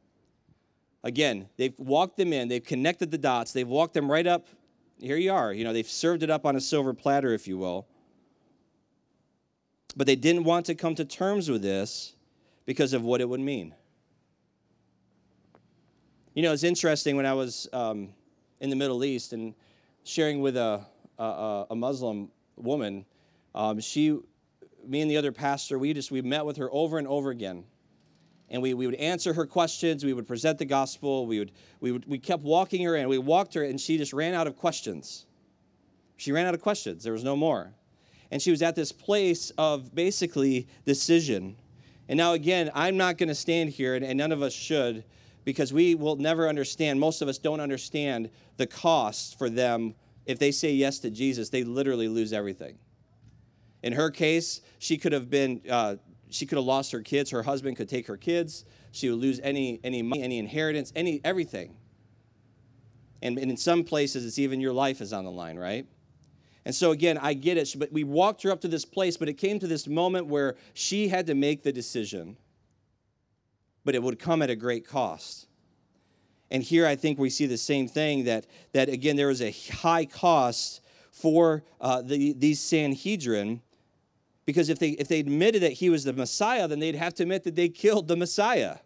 Again, 1.04 1.48
they've 1.56 1.74
walked 1.78 2.16
them 2.16 2.32
in, 2.32 2.48
they've 2.48 2.64
connected 2.64 3.10
the 3.10 3.18
dots, 3.18 3.52
they've 3.52 3.68
walked 3.68 3.94
them 3.94 4.10
right 4.10 4.26
up. 4.26 4.48
Here 5.00 5.16
you 5.16 5.32
are. 5.32 5.52
You 5.52 5.64
know, 5.64 5.72
they've 5.72 5.88
served 5.88 6.22
it 6.22 6.30
up 6.30 6.46
on 6.46 6.54
a 6.54 6.60
silver 6.60 6.94
platter, 6.94 7.32
if 7.32 7.48
you 7.48 7.58
will. 7.58 7.86
But 9.96 10.06
they 10.06 10.16
didn't 10.16 10.44
want 10.44 10.66
to 10.66 10.74
come 10.74 10.94
to 10.94 11.04
terms 11.04 11.50
with 11.50 11.62
this 11.62 12.14
because 12.66 12.92
of 12.92 13.02
what 13.02 13.20
it 13.20 13.28
would 13.28 13.40
mean. 13.40 13.74
You 16.34 16.42
know, 16.42 16.54
it's 16.54 16.64
interesting 16.64 17.16
when 17.16 17.26
I 17.26 17.34
was 17.34 17.68
um, 17.74 18.08
in 18.58 18.70
the 18.70 18.76
Middle 18.76 19.04
East 19.04 19.34
and 19.34 19.54
sharing 20.02 20.40
with 20.40 20.56
a, 20.56 20.80
a, 21.18 21.66
a 21.70 21.76
Muslim 21.76 22.30
woman. 22.56 23.04
Um, 23.54 23.80
she, 23.80 24.18
me 24.82 25.02
and 25.02 25.10
the 25.10 25.18
other 25.18 25.30
pastor, 25.30 25.78
we 25.78 25.92
just 25.92 26.10
we 26.10 26.22
met 26.22 26.46
with 26.46 26.56
her 26.56 26.70
over 26.72 26.96
and 26.96 27.06
over 27.06 27.28
again, 27.28 27.64
and 28.48 28.62
we, 28.62 28.72
we 28.72 28.86
would 28.86 28.94
answer 28.94 29.34
her 29.34 29.44
questions. 29.44 30.06
We 30.06 30.14
would 30.14 30.26
present 30.26 30.58
the 30.58 30.64
gospel. 30.64 31.26
We 31.26 31.38
would 31.38 31.52
we 31.80 31.92
would 31.92 32.06
we 32.08 32.18
kept 32.18 32.42
walking 32.42 32.82
her, 32.84 32.96
and 32.96 33.10
we 33.10 33.18
walked 33.18 33.52
her, 33.52 33.62
and 33.62 33.78
she 33.78 33.98
just 33.98 34.14
ran 34.14 34.32
out 34.32 34.46
of 34.46 34.56
questions. 34.56 35.26
She 36.16 36.32
ran 36.32 36.46
out 36.46 36.54
of 36.54 36.62
questions. 36.62 37.04
There 37.04 37.12
was 37.12 37.24
no 37.24 37.36
more, 37.36 37.74
and 38.30 38.40
she 38.40 38.50
was 38.50 38.62
at 38.62 38.74
this 38.74 38.90
place 38.90 39.52
of 39.58 39.94
basically 39.94 40.66
decision. 40.86 41.56
And 42.08 42.16
now 42.16 42.32
again, 42.32 42.70
I'm 42.74 42.96
not 42.96 43.18
going 43.18 43.28
to 43.28 43.34
stand 43.34 43.68
here, 43.68 43.94
and, 43.94 44.02
and 44.02 44.16
none 44.16 44.32
of 44.32 44.40
us 44.40 44.54
should 44.54 45.04
because 45.44 45.72
we 45.72 45.94
will 45.94 46.16
never 46.16 46.48
understand, 46.48 47.00
most 47.00 47.22
of 47.22 47.28
us 47.28 47.38
don't 47.38 47.60
understand 47.60 48.30
the 48.56 48.66
cost 48.66 49.38
for 49.38 49.50
them. 49.50 49.94
If 50.26 50.38
they 50.38 50.52
say 50.52 50.72
yes 50.72 50.98
to 51.00 51.10
Jesus, 51.10 51.48
they 51.48 51.64
literally 51.64 52.08
lose 52.08 52.32
everything. 52.32 52.78
In 53.82 53.94
her 53.94 54.10
case, 54.10 54.60
she 54.78 54.96
could 54.96 55.12
have 55.12 55.28
been, 55.28 55.60
uh, 55.68 55.96
she 56.30 56.46
could 56.46 56.56
have 56.56 56.64
lost 56.64 56.92
her 56.92 57.02
kids. 57.02 57.30
Her 57.30 57.42
husband 57.42 57.76
could 57.76 57.88
take 57.88 58.06
her 58.06 58.16
kids. 58.16 58.64
She 58.92 59.10
would 59.10 59.18
lose 59.18 59.40
any, 59.42 59.80
any 59.82 60.02
money, 60.02 60.22
any 60.22 60.38
inheritance, 60.38 60.92
any, 60.94 61.20
everything. 61.24 61.76
And, 63.20 63.38
and 63.38 63.50
in 63.50 63.56
some 63.56 63.84
places, 63.84 64.24
it's 64.24 64.38
even 64.38 64.60
your 64.60 64.72
life 64.72 65.00
is 65.00 65.12
on 65.12 65.24
the 65.24 65.30
line, 65.30 65.58
right? 65.58 65.86
And 66.64 66.74
so 66.74 66.92
again, 66.92 67.18
I 67.18 67.34
get 67.34 67.56
it, 67.56 67.74
but 67.76 67.92
we 67.92 68.04
walked 68.04 68.42
her 68.44 68.50
up 68.52 68.60
to 68.60 68.68
this 68.68 68.84
place, 68.84 69.16
but 69.16 69.28
it 69.28 69.34
came 69.34 69.58
to 69.58 69.66
this 69.66 69.88
moment 69.88 70.28
where 70.28 70.56
she 70.74 71.08
had 71.08 71.26
to 71.26 71.34
make 71.34 71.64
the 71.64 71.72
decision 71.72 72.36
but 73.84 73.94
it 73.94 74.02
would 74.02 74.18
come 74.18 74.42
at 74.42 74.50
a 74.50 74.56
great 74.56 74.86
cost. 74.86 75.46
And 76.50 76.62
here 76.62 76.86
I 76.86 76.96
think 76.96 77.18
we 77.18 77.30
see 77.30 77.46
the 77.46 77.56
same 77.56 77.88
thing 77.88 78.24
that, 78.24 78.46
that 78.72 78.88
again, 78.88 79.16
there 79.16 79.28
was 79.28 79.40
a 79.40 79.50
high 79.72 80.04
cost 80.04 80.82
for 81.10 81.62
uh, 81.80 82.02
the, 82.02 82.34
these 82.34 82.60
Sanhedrin 82.60 83.62
because 84.44 84.68
if 84.68 84.78
they, 84.78 84.90
if 84.90 85.08
they 85.08 85.20
admitted 85.20 85.62
that 85.62 85.72
he 85.72 85.88
was 85.88 86.04
the 86.04 86.12
Messiah, 86.12 86.68
then 86.68 86.80
they'd 86.80 86.94
have 86.94 87.14
to 87.14 87.22
admit 87.22 87.44
that 87.44 87.54
they 87.54 87.68
killed 87.68 88.08
the 88.08 88.16
Messiah. 88.16 88.78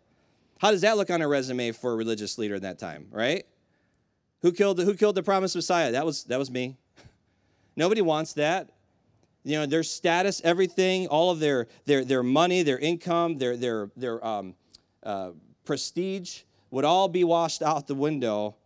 How 0.58 0.70
does 0.70 0.82
that 0.82 0.96
look 0.96 1.10
on 1.10 1.22
a 1.22 1.28
resume 1.28 1.72
for 1.72 1.92
a 1.92 1.96
religious 1.96 2.38
leader 2.38 2.56
in 2.56 2.62
that 2.62 2.78
time, 2.78 3.08
right? 3.10 3.44
Who 4.42 4.52
killed 4.52 4.76
the, 4.76 4.84
who 4.84 4.94
killed 4.94 5.14
the 5.14 5.22
promised 5.22 5.56
Messiah? 5.56 5.92
That 5.92 6.06
was, 6.06 6.24
that 6.24 6.38
was 6.38 6.50
me. 6.50 6.76
Nobody 7.76 8.00
wants 8.00 8.34
that 8.34 8.70
you 9.46 9.56
know 9.56 9.64
their 9.64 9.84
status 9.84 10.42
everything 10.42 11.06
all 11.06 11.30
of 11.30 11.38
their 11.38 11.68
their 11.84 12.04
their 12.04 12.24
money 12.24 12.64
their 12.64 12.78
income 12.78 13.38
their 13.38 13.56
their 13.56 13.90
their 13.96 14.24
um, 14.26 14.56
uh, 15.06 15.30
prestige 15.64 16.42
would 16.70 16.84
all 16.84 17.08
be 17.08 17.24
washed 17.24 17.62
out 17.62 17.86
the 17.86 17.94
window 17.94 18.56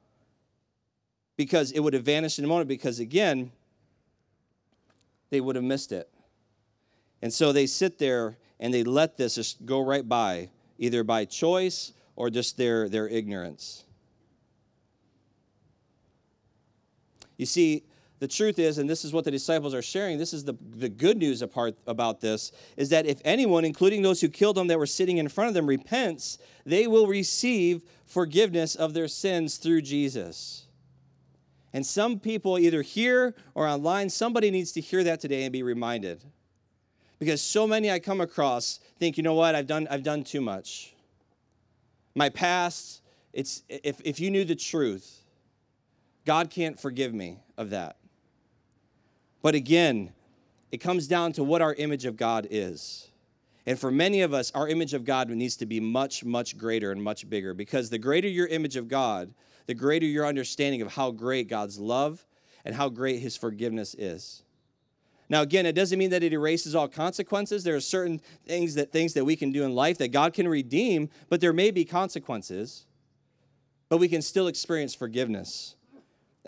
because 1.37 1.71
it 1.71 1.81
would 1.81 1.95
have 1.95 2.05
vanished 2.05 2.39
in 2.39 2.45
a 2.45 2.49
moment 2.49 2.69
because 2.69 2.99
again 2.99 3.53
they 5.31 5.41
would 5.41 5.55
have 5.55 5.65
missed 5.65 5.93
it 5.93 6.11
And 7.23 7.33
so 7.33 7.53
they 7.53 7.67
sit 7.67 7.99
there 7.99 8.39
and 8.59 8.73
they 8.73 8.83
let 8.83 9.17
this 9.17 9.35
just 9.35 9.65
go 9.65 9.81
right 9.81 10.07
by, 10.07 10.51
either 10.79 11.05
by 11.05 11.25
choice 11.25 11.93
or 12.17 12.31
just 12.31 12.57
their, 12.57 12.89
their 12.89 13.09
ignorance. 13.09 13.85
You 17.37 17.47
see, 17.47 17.85
the 18.21 18.29
truth 18.29 18.59
is, 18.59 18.77
and 18.77 18.89
this 18.89 19.03
is 19.03 19.15
what 19.15 19.25
the 19.25 19.31
disciples 19.31 19.75
are 19.75 19.81
sharing, 19.81 20.19
this 20.19 20.35
is 20.35 20.45
the, 20.45 20.55
the 20.77 20.91
good 20.91 21.17
news 21.17 21.41
apart, 21.41 21.75
about 21.87 22.21
this, 22.21 22.53
is 22.77 22.91
that 22.91 23.07
if 23.07 23.19
anyone, 23.25 23.65
including 23.65 24.03
those 24.03 24.21
who 24.21 24.29
killed 24.29 24.57
them 24.57 24.67
that 24.69 24.79
were 24.79 24.87
sitting 24.87 25.17
in 25.17 25.29
front 25.29 25.49
of 25.49 25.55
them, 25.55 25.67
repents, 25.67 26.37
they 26.67 26.87
will 26.87 27.07
receive 27.07 27.83
forgiveness 28.05 28.75
of 28.75 28.93
their 28.93 29.09
sins 29.09 29.57
through 29.57 29.81
Jesus. 29.81 30.67
And 31.73 31.87
some 31.87 32.21
people, 32.21 32.59
either 32.59 32.83
here 32.83 33.35
or 33.55 33.67
online, 33.67 34.11
somebody 34.11 34.51
needs 34.51 34.73
to 34.73 34.83
hear 34.83 35.03
that 35.05 35.21
today 35.21 35.45
and 35.45 35.53
be 35.53 35.63
reminded. 35.63 36.23
Because 37.19 37.41
so 37.41 37.67
many 37.67 37.91
I 37.91 38.01
come 38.01 38.21
across 38.21 38.81
think, 38.99 39.17
you 39.17 39.23
know 39.23 39.35
what, 39.35 39.55
I've 39.55 39.67
done, 39.67 39.89
I've 39.91 40.03
done 40.03 40.25
too 40.25 40.43
much. 40.43 40.95
My 42.15 42.29
past, 42.29 43.01
it's, 43.33 43.63
if, 43.69 43.99
if 44.05 44.21
you 44.21 44.31
knew 44.31 44.45
the 44.45 44.57
truth, 44.57 45.23
God 46.27 46.51
can't 46.51 46.79
forgive 46.79 47.15
me 47.15 47.39
of 47.57 47.71
that. 47.71 47.97
But 49.43 49.55
again, 49.55 50.13
it 50.71 50.79
comes 50.79 51.07
down 51.09 51.33
to 51.33 51.45
what 51.45 51.63
our 51.63 51.75
image 51.75 52.05
of 52.05 52.17
God 52.17 52.47
is. 52.51 53.09
And 53.67 53.79
for 53.79 53.91
many 53.91 54.23
of 54.23 54.33
us, 54.33 54.51
our 54.53 54.69
image 54.69 54.95
of 54.95 55.05
God 55.05 55.29
needs 55.29 55.57
to 55.57 55.67
be 55.67 55.81
much, 55.81 56.25
much 56.25 56.57
greater 56.57 56.93
and 56.93 57.03
much 57.03 57.29
bigger 57.29 57.55
because 57.55 57.91
the 57.91 57.99
greater 57.99 58.29
your 58.29 58.47
image 58.47 58.77
of 58.77 58.89
God, 58.89 59.33
the 59.67 59.75
greater 59.75 60.07
your 60.07 60.27
understanding 60.27 60.83
of 60.83 60.95
how 60.95 61.11
great 61.11 61.49
God's 61.49 61.79
love 61.79 62.27
and 62.65 62.75
how 62.75 62.89
great 62.89 63.21
his 63.21 63.37
forgiveness 63.37 63.95
is. 63.95 64.43
Now, 65.29 65.43
again, 65.43 65.65
it 65.65 65.75
doesn't 65.75 65.99
mean 65.99 66.11
that 66.11 66.25
it 66.25 66.33
erases 66.33 66.75
all 66.75 66.89
consequences. 66.89 67.63
There 67.63 67.77
are 67.77 67.81
certain 67.81 68.21
things 68.47 68.75
that 68.75 68.91
things 68.91 69.15
that 69.15 69.25
we 69.25 69.37
can 69.37 69.53
do 69.53 69.63
in 69.63 69.75
life 69.75 69.99
that 69.99 70.09
God 70.09 70.35
can 70.35 70.49
redeem, 70.49 71.09
but 71.29 71.41
there 71.41 71.53
may 71.53 71.71
be 71.71 71.85
consequences. 71.85 72.87
But 73.89 73.99
we 73.99 74.09
can 74.09 74.23
still 74.23 74.49
experience 74.49 74.95
forgiveness. 74.95 75.77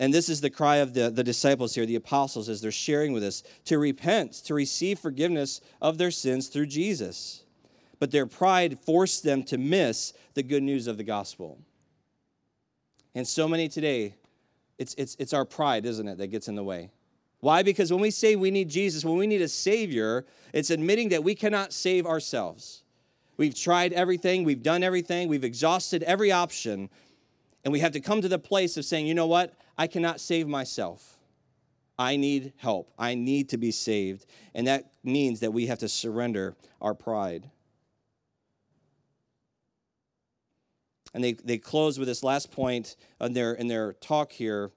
And 0.03 0.13
this 0.13 0.27
is 0.27 0.41
the 0.41 0.49
cry 0.49 0.77
of 0.77 0.93
the, 0.93 1.09
the 1.09 1.23
disciples 1.23 1.75
here, 1.75 1.85
the 1.85 1.95
apostles, 1.95 2.49
as 2.49 2.59
they're 2.59 2.73
sharing 2.73 3.13
with 3.13 3.23
us 3.23 3.41
to 3.63 3.79
repent, 3.79 4.33
to 4.43 4.53
receive 4.53 4.99
forgiveness 4.99 5.61
of 5.81 5.97
their 5.97 6.11
sins 6.11 6.49
through 6.49 6.65
Jesus. 6.65 7.45
But 7.99 8.11
their 8.11 8.25
pride 8.25 8.77
forced 8.81 9.23
them 9.23 9.43
to 9.43 9.57
miss 9.57 10.11
the 10.33 10.43
good 10.43 10.61
news 10.61 10.87
of 10.87 10.97
the 10.97 11.05
gospel. 11.05 11.57
And 13.15 13.25
so 13.25 13.47
many 13.47 13.69
today, 13.69 14.15
it's, 14.77 14.93
it's, 14.95 15.15
it's 15.19 15.31
our 15.31 15.45
pride, 15.45 15.85
isn't 15.85 16.05
it, 16.05 16.17
that 16.17 16.27
gets 16.27 16.49
in 16.49 16.55
the 16.55 16.65
way. 16.65 16.91
Why? 17.39 17.63
Because 17.63 17.89
when 17.89 18.01
we 18.01 18.11
say 18.11 18.35
we 18.35 18.51
need 18.51 18.67
Jesus, 18.67 19.05
when 19.05 19.15
we 19.15 19.25
need 19.25 19.41
a 19.41 19.47
Savior, 19.47 20.25
it's 20.51 20.69
admitting 20.69 21.07
that 21.09 21.23
we 21.23 21.33
cannot 21.33 21.71
save 21.71 22.05
ourselves. 22.05 22.83
We've 23.37 23.55
tried 23.55 23.93
everything, 23.93 24.43
we've 24.43 24.63
done 24.63 24.83
everything, 24.83 25.29
we've 25.29 25.45
exhausted 25.45 26.03
every 26.03 26.33
option, 26.33 26.89
and 27.63 27.71
we 27.71 27.79
have 27.79 27.93
to 27.93 27.99
come 27.99 28.21
to 28.21 28.27
the 28.27 28.39
place 28.39 28.77
of 28.77 28.85
saying, 28.85 29.07
you 29.07 29.13
know 29.13 29.27
what? 29.27 29.53
I 29.77 29.87
cannot 29.87 30.19
save 30.19 30.47
myself. 30.47 31.17
I 31.97 32.15
need 32.15 32.53
help. 32.57 32.91
I 32.97 33.15
need 33.15 33.49
to 33.49 33.57
be 33.57 33.71
saved. 33.71 34.25
And 34.53 34.67
that 34.67 34.93
means 35.03 35.39
that 35.41 35.51
we 35.51 35.67
have 35.67 35.79
to 35.79 35.89
surrender 35.89 36.55
our 36.81 36.93
pride. 36.93 37.49
And 41.13 41.23
they, 41.23 41.33
they 41.33 41.59
close 41.59 41.99
with 41.99 42.07
this 42.07 42.23
last 42.23 42.51
point 42.51 42.95
in 43.21 43.33
their, 43.33 43.53
in 43.53 43.67
their 43.67 43.93
talk 43.93 44.31
here 44.31 44.71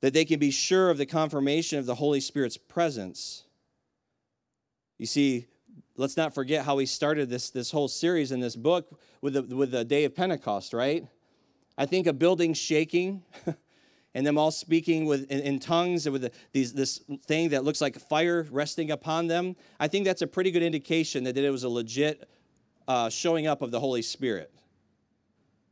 that 0.00 0.14
they 0.14 0.24
can 0.24 0.38
be 0.38 0.50
sure 0.50 0.88
of 0.88 0.96
the 0.96 1.04
confirmation 1.04 1.78
of 1.78 1.84
the 1.84 1.96
Holy 1.96 2.20
Spirit's 2.20 2.56
presence. 2.56 3.44
You 4.98 5.04
see, 5.04 5.46
let's 5.96 6.16
not 6.16 6.34
forget 6.34 6.64
how 6.64 6.76
we 6.76 6.86
started 6.86 7.28
this, 7.28 7.50
this 7.50 7.70
whole 7.70 7.88
series 7.88 8.32
in 8.32 8.40
this 8.40 8.56
book 8.56 8.98
with 9.20 9.34
the, 9.34 9.42
with 9.42 9.70
the 9.70 9.84
day 9.84 10.04
of 10.04 10.14
Pentecost, 10.14 10.72
right? 10.72 11.06
I 11.78 11.86
think 11.86 12.06
a 12.06 12.12
building 12.12 12.54
shaking 12.54 13.22
and 14.14 14.26
them 14.26 14.36
all 14.36 14.50
speaking 14.50 15.06
with, 15.06 15.30
in, 15.30 15.40
in 15.40 15.58
tongues 15.58 16.08
with 16.08 16.22
the, 16.22 16.32
these, 16.52 16.72
this 16.72 17.00
thing 17.26 17.50
that 17.50 17.64
looks 17.64 17.80
like 17.80 17.98
fire 17.98 18.46
resting 18.50 18.90
upon 18.90 19.28
them, 19.28 19.56
I 19.78 19.88
think 19.88 20.04
that's 20.04 20.22
a 20.22 20.26
pretty 20.26 20.50
good 20.50 20.62
indication 20.62 21.24
that 21.24 21.36
it 21.36 21.50
was 21.50 21.64
a 21.64 21.68
legit 21.68 22.28
uh, 22.88 23.08
showing 23.08 23.46
up 23.46 23.62
of 23.62 23.70
the 23.70 23.80
Holy 23.80 24.02
Spirit. 24.02 24.52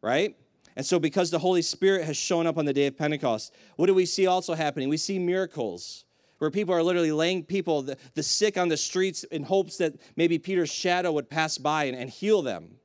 Right? 0.00 0.37
And 0.76 0.87
so, 0.87 1.00
because 1.00 1.30
the 1.30 1.40
Holy 1.40 1.62
Spirit 1.62 2.04
has 2.04 2.16
shown 2.16 2.46
up 2.46 2.56
on 2.56 2.64
the 2.64 2.72
day 2.72 2.87
of 2.87 2.96
Pentecost, 2.96 3.52
what 3.74 3.87
do 3.87 3.94
we 3.94 4.06
see 4.06 4.28
also 4.28 4.54
happening? 4.54 4.88
We 4.88 4.96
see 4.96 5.18
miracles 5.18 6.04
where 6.38 6.52
people 6.52 6.72
are 6.72 6.82
literally 6.84 7.11
laying 7.11 7.42
people, 7.42 7.82
the, 7.82 7.96
the 8.14 8.22
sick 8.22 8.56
on 8.56 8.68
the 8.68 8.76
streets, 8.76 9.24
in 9.24 9.42
hopes 9.42 9.76
that 9.78 9.94
maybe 10.14 10.38
Peter's 10.38 10.70
shadow 10.70 11.11
would 11.11 11.28
pass 11.28 11.58
by 11.58 11.84
and, 11.84 11.96
and 11.96 12.08
heal 12.08 12.42
them. 12.42 12.76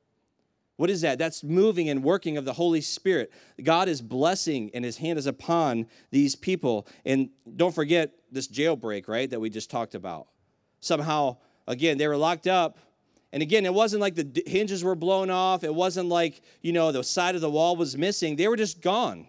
What 0.76 0.90
is 0.90 1.02
that? 1.02 1.18
That's 1.18 1.44
moving 1.44 1.88
and 1.88 2.02
working 2.02 2.36
of 2.36 2.44
the 2.44 2.52
Holy 2.52 2.80
Spirit. 2.80 3.32
God 3.62 3.88
is 3.88 4.02
blessing 4.02 4.70
and 4.74 4.84
his 4.84 4.96
hand 4.96 5.18
is 5.18 5.26
upon 5.26 5.86
these 6.10 6.34
people. 6.34 6.88
And 7.04 7.30
don't 7.56 7.74
forget 7.74 8.12
this 8.32 8.48
jailbreak, 8.48 9.06
right, 9.06 9.30
that 9.30 9.40
we 9.40 9.50
just 9.50 9.70
talked 9.70 9.94
about. 9.94 10.26
Somehow, 10.80 11.36
again, 11.68 11.96
they 11.96 12.08
were 12.08 12.16
locked 12.16 12.48
up. 12.48 12.78
And 13.32 13.42
again, 13.42 13.64
it 13.66 13.74
wasn't 13.74 14.00
like 14.00 14.14
the 14.16 14.42
hinges 14.46 14.82
were 14.82 14.94
blown 14.94 15.30
off. 15.30 15.64
It 15.64 15.74
wasn't 15.74 16.08
like, 16.08 16.42
you 16.60 16.72
know, 16.72 16.92
the 16.92 17.04
side 17.04 17.34
of 17.34 17.40
the 17.40 17.50
wall 17.50 17.76
was 17.76 17.96
missing. 17.96 18.36
They 18.36 18.48
were 18.48 18.56
just 18.56 18.80
gone. 18.80 19.28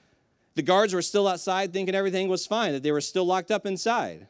the 0.54 0.62
guards 0.62 0.92
were 0.92 1.02
still 1.02 1.26
outside 1.26 1.72
thinking 1.72 1.94
everything 1.94 2.28
was 2.28 2.46
fine, 2.46 2.72
that 2.72 2.82
they 2.82 2.92
were 2.92 3.00
still 3.00 3.24
locked 3.24 3.50
up 3.50 3.64
inside. 3.64 4.26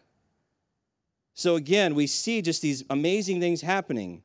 So 1.35 1.57
again, 1.57 1.95
we 1.95 2.07
see 2.07 2.43
just 2.43 2.61
these 2.61 2.85
amazing 2.91 3.41
things 3.41 3.63
happening. 3.63 4.23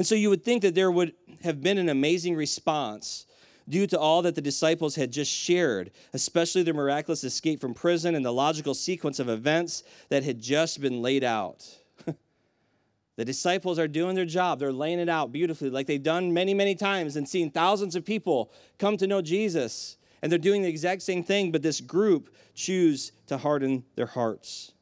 And 0.00 0.06
so 0.06 0.14
you 0.14 0.30
would 0.30 0.42
think 0.42 0.62
that 0.62 0.74
there 0.74 0.90
would 0.90 1.12
have 1.42 1.60
been 1.60 1.76
an 1.76 1.90
amazing 1.90 2.34
response 2.34 3.26
due 3.68 3.86
to 3.88 4.00
all 4.00 4.22
that 4.22 4.34
the 4.34 4.40
disciples 4.40 4.94
had 4.94 5.12
just 5.12 5.30
shared, 5.30 5.90
especially 6.14 6.62
their 6.62 6.72
miraculous 6.72 7.22
escape 7.22 7.60
from 7.60 7.74
prison 7.74 8.14
and 8.14 8.24
the 8.24 8.32
logical 8.32 8.72
sequence 8.72 9.18
of 9.18 9.28
events 9.28 9.84
that 10.08 10.24
had 10.24 10.40
just 10.40 10.80
been 10.80 11.02
laid 11.02 11.22
out. 11.22 11.68
the 13.16 13.26
disciples 13.26 13.78
are 13.78 13.86
doing 13.86 14.14
their 14.14 14.24
job. 14.24 14.58
They're 14.58 14.72
laying 14.72 15.00
it 15.00 15.10
out 15.10 15.32
beautifully, 15.32 15.68
like 15.68 15.86
they've 15.86 16.02
done 16.02 16.32
many, 16.32 16.54
many 16.54 16.74
times 16.74 17.16
and 17.16 17.28
seen 17.28 17.50
thousands 17.50 17.94
of 17.94 18.02
people 18.02 18.50
come 18.78 18.96
to 18.96 19.06
know 19.06 19.20
Jesus. 19.20 19.98
And 20.22 20.32
they're 20.32 20.38
doing 20.38 20.62
the 20.62 20.68
exact 20.70 21.02
same 21.02 21.22
thing, 21.22 21.52
but 21.52 21.60
this 21.60 21.82
group 21.82 22.34
choose 22.54 23.12
to 23.26 23.36
harden 23.36 23.84
their 23.96 24.06
hearts. 24.06 24.72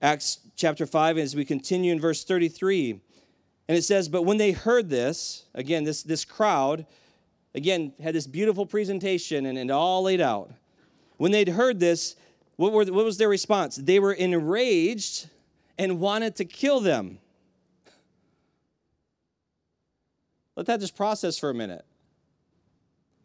Acts 0.00 0.40
chapter 0.56 0.84
5, 0.84 1.16
as 1.16 1.36
we 1.36 1.44
continue 1.44 1.92
in 1.92 2.00
verse 2.00 2.24
33, 2.24 3.02
and 3.68 3.76
it 3.76 3.82
says, 3.82 4.08
But 4.08 4.22
when 4.22 4.38
they 4.38 4.52
heard 4.52 4.90
this, 4.90 5.44
again, 5.54 5.84
this, 5.84 6.02
this 6.02 6.24
crowd, 6.24 6.86
again, 7.54 7.92
had 8.02 8.14
this 8.14 8.26
beautiful 8.26 8.66
presentation 8.66 9.46
and, 9.46 9.56
and 9.56 9.70
all 9.70 10.02
laid 10.02 10.20
out. 10.20 10.50
When 11.16 11.32
they'd 11.32 11.48
heard 11.48 11.78
this, 11.80 12.16
what, 12.56 12.72
were, 12.72 12.84
what 12.84 13.04
was 13.04 13.18
their 13.18 13.28
response? 13.28 13.76
They 13.76 13.98
were 13.98 14.12
enraged 14.12 15.28
and 15.78 16.00
wanted 16.00 16.36
to 16.36 16.44
kill 16.44 16.80
them. 16.80 17.18
Let 20.56 20.66
that 20.66 20.80
just 20.80 20.96
process 20.96 21.38
for 21.38 21.50
a 21.50 21.54
minute. 21.54 21.84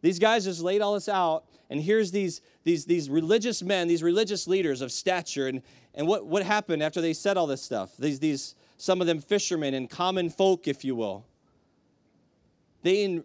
These 0.00 0.18
guys 0.18 0.44
just 0.44 0.62
laid 0.62 0.80
all 0.80 0.94
this 0.94 1.08
out, 1.08 1.44
and 1.68 1.80
here's 1.80 2.10
these, 2.10 2.40
these, 2.64 2.84
these 2.84 3.10
religious 3.10 3.62
men, 3.62 3.88
these 3.88 4.02
religious 4.02 4.46
leaders 4.46 4.80
of 4.80 4.92
stature. 4.92 5.48
And, 5.48 5.62
and 5.94 6.06
what, 6.06 6.26
what 6.26 6.44
happened 6.44 6.82
after 6.82 7.00
they 7.00 7.12
said 7.12 7.36
all 7.36 7.46
this 7.46 7.62
stuff? 7.62 7.96
These, 7.98 8.20
these, 8.20 8.54
some 8.78 9.00
of 9.00 9.06
them 9.06 9.20
fishermen 9.20 9.74
and 9.74 9.90
common 9.90 10.30
folk, 10.30 10.66
if 10.66 10.84
you 10.84 10.94
will. 10.94 11.26
They, 12.82 13.20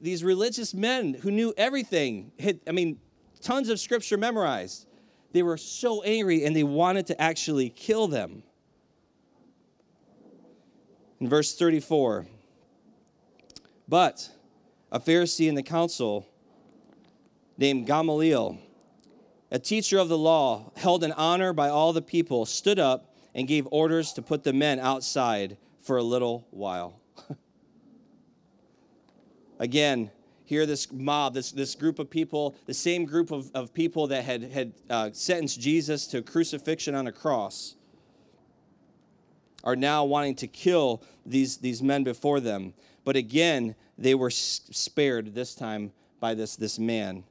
these 0.00 0.22
religious 0.24 0.74
men 0.74 1.14
who 1.14 1.30
knew 1.30 1.54
everything, 1.56 2.32
had, 2.38 2.60
I 2.66 2.72
mean, 2.72 2.98
tons 3.40 3.68
of 3.68 3.78
scripture 3.78 4.18
memorized. 4.18 4.86
They 5.32 5.44
were 5.44 5.56
so 5.56 6.02
angry 6.02 6.44
and 6.44 6.54
they 6.54 6.64
wanted 6.64 7.06
to 7.06 7.22
actually 7.22 7.70
kill 7.70 8.08
them. 8.08 8.42
In 11.20 11.28
verse 11.28 11.54
34, 11.54 12.26
but 13.86 14.30
a 14.90 14.98
Pharisee 14.98 15.48
in 15.48 15.54
the 15.54 15.62
council 15.62 16.26
named 17.58 17.86
Gamaliel, 17.86 18.58
a 19.50 19.58
teacher 19.58 19.98
of 19.98 20.08
the 20.08 20.16
law, 20.16 20.72
held 20.76 21.04
in 21.04 21.12
honor 21.12 21.52
by 21.52 21.68
all 21.68 21.92
the 21.92 22.02
people, 22.02 22.46
stood 22.46 22.78
up 22.78 23.09
and 23.34 23.46
gave 23.46 23.66
orders 23.70 24.12
to 24.14 24.22
put 24.22 24.44
the 24.44 24.52
men 24.52 24.78
outside 24.78 25.56
for 25.80 25.96
a 25.96 26.02
little 26.02 26.46
while. 26.50 27.00
Again, 29.58 30.10
here 30.44 30.66
this 30.66 30.90
mob, 30.90 31.34
this, 31.34 31.52
this 31.52 31.74
group 31.74 31.98
of 31.98 32.10
people, 32.10 32.56
the 32.66 32.74
same 32.74 33.04
group 33.04 33.30
of, 33.30 33.50
of 33.54 33.72
people 33.72 34.08
that 34.08 34.24
had, 34.24 34.42
had 34.42 34.72
uh, 34.88 35.10
sentenced 35.12 35.60
Jesus 35.60 36.06
to 36.08 36.22
crucifixion 36.22 36.94
on 36.94 37.06
a 37.06 37.12
cross, 37.12 37.76
are 39.62 39.76
now 39.76 40.04
wanting 40.04 40.34
to 40.34 40.46
kill 40.46 41.02
these, 41.24 41.58
these 41.58 41.82
men 41.82 42.02
before 42.02 42.40
them. 42.40 42.74
But 43.04 43.16
again, 43.16 43.74
they 43.96 44.14
were 44.14 44.30
spared 44.30 45.34
this 45.34 45.54
time 45.54 45.92
by 46.18 46.34
this, 46.34 46.56
this 46.56 46.78
man 46.78 47.24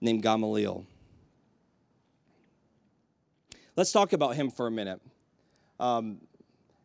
named 0.00 0.22
Gamaliel. 0.22 0.86
Let's 3.74 3.90
talk 3.90 4.12
about 4.12 4.34
him 4.36 4.50
for 4.50 4.66
a 4.66 4.70
minute. 4.70 5.00
Um, 5.80 6.18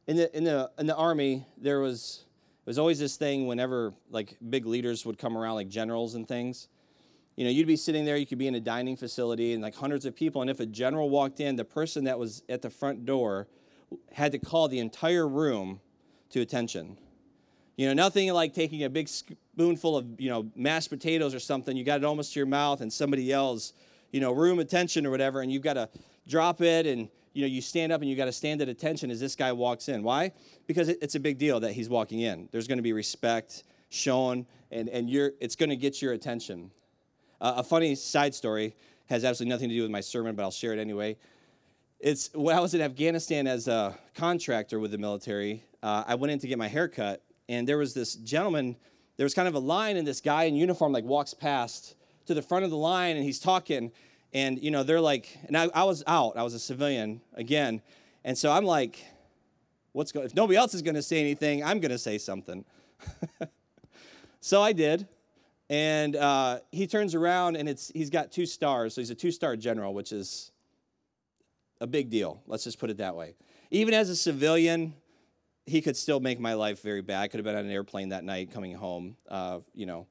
in 0.07 0.15
the 0.15 0.35
in 0.35 0.45
the 0.45 0.71
in 0.79 0.87
the 0.87 0.95
army, 0.95 1.45
there 1.57 1.81
was 1.81 2.23
there 2.63 2.71
was 2.71 2.79
always 2.79 2.97
this 2.97 3.17
thing 3.17 3.45
whenever 3.45 3.93
like 4.09 4.37
big 4.49 4.65
leaders 4.65 5.05
would 5.05 5.17
come 5.17 5.37
around, 5.37 5.55
like 5.55 5.67
generals 5.67 6.15
and 6.15 6.25
things. 6.25 6.69
You 7.35 7.43
know, 7.43 7.51
you'd 7.51 7.67
be 7.67 7.75
sitting 7.75 8.05
there, 8.05 8.15
you 8.15 8.25
could 8.25 8.37
be 8.37 8.47
in 8.47 8.55
a 8.55 8.61
dining 8.61 8.95
facility 8.95 9.51
and 9.51 9.61
like 9.61 9.75
hundreds 9.75 10.05
of 10.05 10.15
people, 10.15 10.41
and 10.41 10.49
if 10.49 10.61
a 10.61 10.65
general 10.65 11.09
walked 11.09 11.41
in, 11.41 11.57
the 11.57 11.65
person 11.65 12.05
that 12.05 12.17
was 12.17 12.41
at 12.47 12.61
the 12.61 12.69
front 12.69 13.05
door 13.05 13.47
had 14.13 14.31
to 14.31 14.39
call 14.39 14.69
the 14.69 14.79
entire 14.79 15.27
room 15.27 15.81
to 16.29 16.39
attention. 16.39 16.97
You 17.75 17.87
know, 17.87 17.93
nothing 17.93 18.31
like 18.33 18.53
taking 18.53 18.83
a 18.83 18.89
big 18.89 19.07
spoonful 19.07 19.97
of, 19.97 20.19
you 20.19 20.29
know, 20.29 20.49
mashed 20.55 20.89
potatoes 20.89 21.35
or 21.35 21.39
something, 21.39 21.77
you 21.77 21.83
got 21.83 21.99
it 21.99 22.05
almost 22.05 22.33
to 22.33 22.39
your 22.39 22.47
mouth 22.47 22.81
and 22.81 22.91
somebody 22.91 23.23
yells, 23.23 23.73
you 24.11 24.19
know, 24.19 24.31
room 24.31 24.57
attention 24.57 25.05
or 25.05 25.11
whatever, 25.11 25.41
and 25.41 25.51
you've 25.51 25.61
got 25.61 25.73
to 25.73 25.89
drop 26.27 26.61
it 26.61 26.85
and, 26.85 27.09
you 27.33 27.41
know, 27.41 27.47
you 27.47 27.61
stand 27.61 27.91
up 27.91 28.01
and 28.01 28.09
you 28.09 28.15
got 28.15 28.25
to 28.25 28.31
stand 28.31 28.61
at 28.61 28.69
attention 28.69 29.09
as 29.09 29.19
this 29.19 29.35
guy 29.35 29.51
walks 29.51 29.89
in. 29.89 30.03
Why? 30.03 30.31
Because 30.65 30.89
it's 30.89 31.15
a 31.15 31.19
big 31.19 31.37
deal 31.37 31.59
that 31.61 31.73
he's 31.73 31.89
walking 31.89 32.21
in. 32.21 32.49
There's 32.51 32.67
going 32.67 32.77
to 32.77 32.83
be 32.83 32.93
respect 32.93 33.63
shown 33.89 34.45
and, 34.71 34.89
and 34.89 35.09
you're, 35.09 35.31
it's 35.39 35.55
going 35.55 35.69
to 35.69 35.75
get 35.75 36.01
your 36.01 36.13
attention. 36.13 36.71
Uh, 37.39 37.55
a 37.57 37.63
funny 37.63 37.95
side 37.95 38.35
story 38.35 38.75
has 39.05 39.23
absolutely 39.23 39.51
nothing 39.51 39.69
to 39.69 39.75
do 39.75 39.81
with 39.81 39.91
my 39.91 40.01
sermon, 40.01 40.35
but 40.35 40.43
I'll 40.43 40.51
share 40.51 40.73
it 40.73 40.79
anyway. 40.79 41.17
It's 41.99 42.29
when 42.33 42.55
I 42.55 42.59
was 42.59 42.73
in 42.73 42.81
Afghanistan 42.81 43.47
as 43.47 43.67
a 43.67 43.97
contractor 44.13 44.79
with 44.79 44.91
the 44.91 44.97
military, 44.97 45.63
uh, 45.81 46.03
I 46.05 46.15
went 46.15 46.31
in 46.31 46.39
to 46.39 46.47
get 46.47 46.57
my 46.57 46.67
hair 46.67 46.87
cut, 46.87 47.23
and 47.49 47.67
there 47.67 47.77
was 47.77 47.93
this 47.93 48.15
gentleman 48.15 48.75
there 49.17 49.25
was 49.25 49.33
kind 49.33 49.47
of 49.47 49.55
a 49.55 49.59
line 49.59 49.97
and 49.97 50.07
this 50.07 50.21
guy 50.21 50.43
in 50.43 50.55
uniform 50.55 50.93
like 50.93 51.03
walks 51.03 51.33
past 51.33 51.95
to 52.27 52.33
the 52.33 52.41
front 52.41 52.63
of 52.63 52.71
the 52.71 52.77
line 52.77 53.17
and 53.17 53.25
he's 53.25 53.39
talking 53.39 53.91
and 54.33 54.61
you 54.61 54.71
know 54.71 54.83
they're 54.83 55.01
like 55.01 55.37
and 55.47 55.57
i, 55.57 55.69
I 55.73 55.83
was 55.83 56.03
out. 56.07 56.37
I 56.37 56.43
was 56.43 56.53
a 56.53 56.59
civilian 56.59 57.21
again. 57.33 57.81
And 58.23 58.37
so 58.37 58.51
i'm 58.51 58.65
like 58.65 59.03
what's 59.93 60.11
going 60.11 60.25
if 60.25 60.35
nobody 60.35 60.57
else 60.57 60.73
is 60.73 60.81
going 60.81 60.95
to 60.95 61.01
say 61.01 61.19
anything 61.19 61.63
i'm 61.63 61.79
going 61.79 61.91
to 61.91 61.97
say 61.97 62.17
something. 62.17 62.65
So 64.39 64.61
i 64.61 64.71
did. 64.71 65.07
And 65.69 66.15
uh, 66.15 66.59
he 66.71 66.87
turns 66.87 67.13
around 67.13 67.57
and 67.57 67.67
it's 67.67 67.91
he's 67.93 68.09
got 68.09 68.31
two 68.31 68.45
stars. 68.45 68.93
So 68.93 69.01
he's 69.01 69.09
a 69.09 69.15
two-star 69.15 69.57
general 69.57 69.93
which 69.93 70.13
is 70.13 70.53
a 71.81 71.87
big 71.87 72.09
deal. 72.09 72.41
Let's 72.47 72.63
just 72.63 72.79
put 72.79 72.89
it 72.89 72.97
that 72.97 73.15
way. 73.17 73.35
Even 73.71 73.93
as 73.93 74.09
a 74.09 74.15
civilian 74.15 74.93
he 75.65 75.81
could 75.81 75.97
still 75.97 76.21
make 76.21 76.39
my 76.39 76.53
life 76.53 76.81
very 76.81 77.01
bad. 77.01 77.21
I 77.21 77.27
could 77.27 77.39
have 77.39 77.43
been 77.43 77.57
on 77.57 77.65
an 77.65 77.71
airplane 77.71 78.09
that 78.09 78.23
night 78.23 78.51
coming 78.51 78.73
home, 78.73 79.17
uh, 79.27 79.59
you 79.75 79.85
know, 79.85 80.07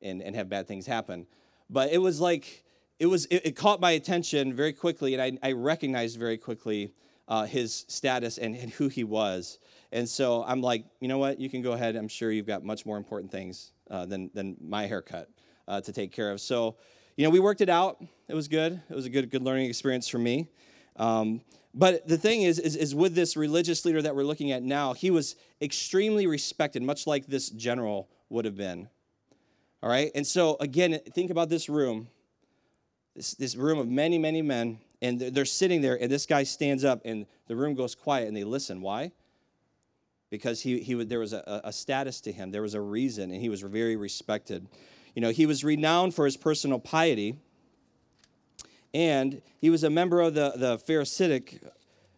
and, 0.00 0.22
and 0.22 0.36
have 0.36 0.48
bad 0.48 0.68
things 0.68 0.86
happen. 0.86 1.26
But 1.68 1.90
it 1.90 1.98
was 1.98 2.20
like, 2.20 2.62
it 3.02 3.06
was 3.06 3.24
it, 3.26 3.46
it 3.46 3.56
caught 3.56 3.80
my 3.80 3.90
attention 3.90 4.54
very 4.54 4.72
quickly, 4.72 5.14
and 5.14 5.38
I, 5.42 5.48
I 5.48 5.52
recognized 5.52 6.20
very 6.20 6.38
quickly 6.38 6.94
uh, 7.26 7.46
his 7.46 7.84
status 7.88 8.38
and, 8.38 8.54
and 8.54 8.70
who 8.70 8.86
he 8.86 9.02
was. 9.02 9.58
And 9.90 10.08
so 10.08 10.44
I'm 10.44 10.60
like, 10.60 10.84
you 11.00 11.08
know 11.08 11.18
what? 11.18 11.40
You 11.40 11.50
can 11.50 11.62
go 11.62 11.72
ahead. 11.72 11.96
I'm 11.96 12.06
sure 12.06 12.30
you've 12.30 12.46
got 12.46 12.62
much 12.64 12.86
more 12.86 12.96
important 12.96 13.32
things 13.32 13.72
uh, 13.90 14.06
than, 14.06 14.30
than 14.34 14.56
my 14.60 14.86
haircut 14.86 15.28
uh, 15.66 15.80
to 15.80 15.92
take 15.92 16.12
care 16.12 16.30
of. 16.30 16.40
So, 16.40 16.76
you 17.16 17.24
know, 17.24 17.30
we 17.30 17.40
worked 17.40 17.60
it 17.60 17.68
out. 17.68 18.00
It 18.28 18.34
was 18.34 18.46
good. 18.46 18.80
It 18.88 18.94
was 18.94 19.04
a 19.04 19.10
good, 19.10 19.30
good 19.30 19.42
learning 19.42 19.68
experience 19.68 20.06
for 20.06 20.18
me. 20.18 20.48
Um, 20.94 21.40
but 21.74 22.06
the 22.06 22.18
thing 22.18 22.42
is, 22.42 22.60
is, 22.60 22.76
is, 22.76 22.94
with 22.94 23.16
this 23.16 23.36
religious 23.36 23.84
leader 23.84 24.00
that 24.00 24.14
we're 24.14 24.24
looking 24.24 24.52
at 24.52 24.62
now, 24.62 24.92
he 24.92 25.10
was 25.10 25.34
extremely 25.60 26.28
respected, 26.28 26.84
much 26.84 27.08
like 27.08 27.26
this 27.26 27.50
general 27.50 28.08
would 28.28 28.44
have 28.44 28.56
been. 28.56 28.88
All 29.82 29.90
right? 29.90 30.12
And 30.14 30.24
so, 30.24 30.56
again, 30.60 31.00
think 31.12 31.30
about 31.32 31.48
this 31.48 31.68
room 31.68 32.06
this, 33.14 33.34
this 33.34 33.56
room 33.56 33.78
of 33.78 33.88
many, 33.88 34.18
many 34.18 34.42
men, 34.42 34.78
and 35.00 35.20
they're, 35.20 35.44
sitting 35.44 35.80
there, 35.82 36.00
and 36.00 36.10
this 36.10 36.26
guy 36.26 36.44
stands 36.44 36.84
up, 36.84 37.02
and 37.04 37.26
the 37.48 37.56
room 37.56 37.74
goes 37.74 37.94
quiet, 37.94 38.28
and 38.28 38.36
they 38.36 38.44
listen. 38.44 38.80
Why? 38.80 39.12
Because 40.30 40.62
he, 40.62 40.78
he 40.80 40.94
there 41.04 41.18
was 41.18 41.32
a, 41.32 41.60
a 41.64 41.72
status 41.72 42.20
to 42.22 42.32
him, 42.32 42.50
there 42.50 42.62
was 42.62 42.74
a 42.74 42.80
reason, 42.80 43.30
and 43.30 43.40
he 43.40 43.48
was 43.48 43.60
very 43.62 43.96
respected. 43.96 44.66
You 45.14 45.22
know, 45.22 45.30
he 45.30 45.44
was 45.44 45.62
renowned 45.62 46.14
for 46.14 46.24
his 46.24 46.36
personal 46.36 46.78
piety 46.78 47.36
and 48.94 49.40
he 49.58 49.70
was 49.70 49.84
a 49.84 49.90
member 49.90 50.20
of 50.20 50.34
the, 50.34 50.52
the 50.56 50.78
Pharisaic, 50.78 51.60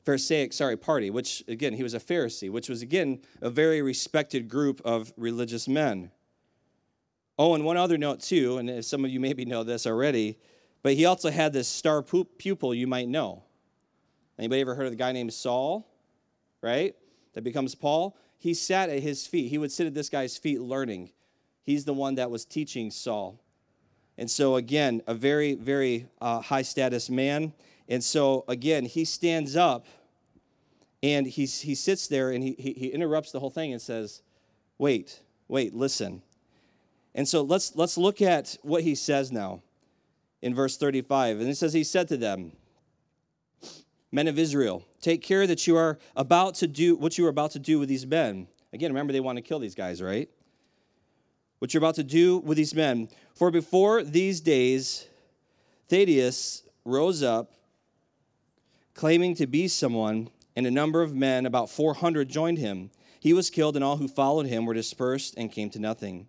Pharisaic 0.04 0.52
sorry, 0.52 0.76
party, 0.76 1.10
which, 1.10 1.44
again, 1.46 1.74
he 1.74 1.82
was 1.82 1.94
a 1.94 2.00
Pharisee, 2.00 2.50
which 2.50 2.68
was, 2.68 2.82
again, 2.82 3.20
a 3.40 3.50
very 3.50 3.80
respected 3.80 4.48
group 4.48 4.80
of 4.84 5.12
religious 5.16 5.68
men. 5.68 6.10
Oh, 7.38 7.54
and 7.54 7.64
one 7.64 7.76
other 7.76 7.98
note, 7.98 8.20
too, 8.20 8.58
and 8.58 8.84
some 8.84 9.04
of 9.04 9.10
you 9.10 9.20
maybe 9.20 9.44
know 9.44 9.62
this 9.62 9.86
already, 9.86 10.38
but 10.84 10.92
he 10.92 11.06
also 11.06 11.30
had 11.30 11.54
this 11.54 11.66
star 11.66 12.02
pupil 12.02 12.74
you 12.74 12.86
might 12.86 13.08
know. 13.08 13.42
Anybody 14.38 14.60
ever 14.60 14.74
heard 14.74 14.84
of 14.84 14.92
the 14.92 14.96
guy 14.96 15.12
named 15.12 15.32
Saul? 15.32 15.90
Right? 16.60 16.94
That 17.32 17.42
becomes 17.42 17.74
Paul? 17.74 18.14
He 18.36 18.52
sat 18.52 18.90
at 18.90 19.00
his 19.00 19.26
feet. 19.26 19.48
He 19.48 19.56
would 19.56 19.72
sit 19.72 19.86
at 19.86 19.94
this 19.94 20.10
guy's 20.10 20.36
feet 20.36 20.60
learning. 20.60 21.10
He's 21.62 21.86
the 21.86 21.94
one 21.94 22.16
that 22.16 22.30
was 22.30 22.44
teaching 22.44 22.90
Saul. 22.90 23.40
And 24.18 24.30
so, 24.30 24.56
again, 24.56 25.00
a 25.06 25.14
very, 25.14 25.54
very 25.54 26.06
uh, 26.20 26.42
high 26.42 26.62
status 26.62 27.08
man. 27.08 27.54
And 27.88 28.04
so, 28.04 28.44
again, 28.46 28.84
he 28.84 29.06
stands 29.06 29.56
up 29.56 29.86
and 31.02 31.26
he's, 31.26 31.62
he 31.62 31.74
sits 31.74 32.08
there 32.08 32.30
and 32.30 32.44
he, 32.44 32.56
he, 32.58 32.72
he 32.74 32.86
interrupts 32.88 33.32
the 33.32 33.40
whole 33.40 33.50
thing 33.50 33.72
and 33.72 33.80
says, 33.80 34.20
Wait, 34.76 35.20
wait, 35.48 35.74
listen. 35.74 36.20
And 37.14 37.26
so 37.26 37.40
let's, 37.40 37.74
let's 37.74 37.96
look 37.96 38.20
at 38.20 38.58
what 38.62 38.82
he 38.82 38.94
says 38.94 39.32
now 39.32 39.62
in 40.44 40.54
verse 40.54 40.76
35. 40.76 41.40
And 41.40 41.48
it 41.48 41.56
says, 41.56 41.72
He 41.72 41.82
said 41.82 42.06
to 42.08 42.16
them, 42.16 42.52
Men 44.12 44.28
of 44.28 44.38
Israel, 44.38 44.86
take 45.00 45.22
care 45.22 45.46
that 45.46 45.66
you 45.66 45.76
are 45.76 45.98
about 46.14 46.54
to 46.56 46.68
do 46.68 46.94
what 46.94 47.18
you 47.18 47.26
are 47.26 47.30
about 47.30 47.50
to 47.52 47.58
do 47.58 47.80
with 47.80 47.88
these 47.88 48.06
men. 48.06 48.46
Again, 48.72 48.92
remember, 48.92 49.12
they 49.12 49.20
want 49.20 49.36
to 49.38 49.42
kill 49.42 49.58
these 49.58 49.74
guys, 49.74 50.00
right? 50.00 50.28
what 51.64 51.72
you're 51.72 51.80
about 51.80 51.94
to 51.94 52.04
do 52.04 52.36
with 52.40 52.58
these 52.58 52.74
men. 52.74 53.08
For 53.34 53.50
before 53.50 54.02
these 54.02 54.42
days, 54.42 55.06
Theudas 55.88 56.62
rose 56.84 57.22
up, 57.22 57.54
claiming 58.92 59.34
to 59.36 59.46
be 59.46 59.66
someone, 59.68 60.28
and 60.56 60.66
a 60.66 60.70
number 60.70 61.00
of 61.00 61.14
men, 61.14 61.46
about 61.46 61.70
400, 61.70 62.28
joined 62.28 62.58
him. 62.58 62.90
He 63.18 63.32
was 63.32 63.48
killed, 63.48 63.76
and 63.76 63.84
all 63.84 63.96
who 63.96 64.08
followed 64.08 64.44
him 64.44 64.66
were 64.66 64.74
dispersed 64.74 65.36
and 65.38 65.50
came 65.50 65.70
to 65.70 65.78
nothing. 65.78 66.28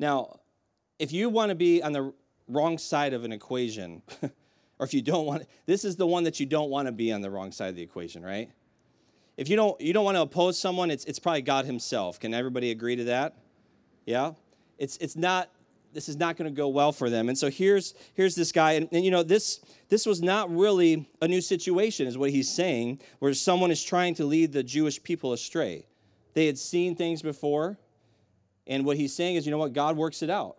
Now, 0.00 0.40
if 0.98 1.12
you 1.12 1.28
want 1.28 1.50
to 1.50 1.54
be 1.54 1.82
on 1.82 1.92
the 1.92 2.12
wrong 2.48 2.78
side 2.78 3.12
of 3.12 3.22
an 3.24 3.32
equation, 3.32 4.02
or 4.78 4.86
if 4.86 4.94
you 4.94 5.02
don't 5.02 5.26
want, 5.26 5.46
this 5.66 5.84
is 5.84 5.96
the 5.96 6.06
one 6.06 6.24
that 6.24 6.40
you 6.40 6.46
don't 6.46 6.70
want 6.70 6.86
to 6.86 6.92
be 6.92 7.12
on 7.12 7.20
the 7.20 7.30
wrong 7.30 7.52
side 7.52 7.68
of 7.68 7.76
the 7.76 7.82
equation, 7.82 8.22
right? 8.22 8.50
If 9.36 9.50
you 9.50 9.56
don't, 9.56 9.78
you 9.78 9.92
don't 9.92 10.04
want 10.04 10.16
to 10.16 10.22
oppose 10.22 10.58
someone, 10.58 10.90
it's, 10.90 11.04
it's 11.04 11.18
probably 11.18 11.42
God 11.42 11.66
Himself. 11.66 12.18
Can 12.18 12.32
everybody 12.32 12.70
agree 12.70 12.96
to 12.96 13.04
that? 13.04 13.36
Yeah? 14.06 14.32
It's, 14.78 14.96
it's 14.96 15.16
not, 15.16 15.50
this 15.92 16.08
is 16.08 16.16
not 16.16 16.38
going 16.38 16.50
to 16.50 16.56
go 16.56 16.68
well 16.68 16.92
for 16.92 17.10
them. 17.10 17.28
And 17.28 17.36
so 17.36 17.50
here's, 17.50 17.92
here's 18.14 18.34
this 18.34 18.52
guy. 18.52 18.72
And, 18.72 18.88
and, 18.92 19.04
you 19.04 19.10
know, 19.10 19.22
this, 19.22 19.60
this 19.90 20.06
was 20.06 20.22
not 20.22 20.50
really 20.50 21.10
a 21.20 21.28
new 21.28 21.42
situation, 21.42 22.06
is 22.06 22.16
what 22.16 22.30
he's 22.30 22.50
saying, 22.50 23.00
where 23.18 23.34
someone 23.34 23.70
is 23.70 23.84
trying 23.84 24.14
to 24.14 24.24
lead 24.24 24.52
the 24.52 24.62
Jewish 24.62 25.02
people 25.02 25.34
astray. 25.34 25.86
They 26.32 26.46
had 26.46 26.56
seen 26.56 26.96
things 26.96 27.20
before. 27.20 27.78
And 28.70 28.84
what 28.84 28.96
he's 28.96 29.12
saying 29.14 29.34
is, 29.34 29.44
you 29.44 29.50
know 29.50 29.58
what? 29.58 29.72
God 29.72 29.96
works 29.96 30.22
it 30.22 30.30
out. 30.30 30.56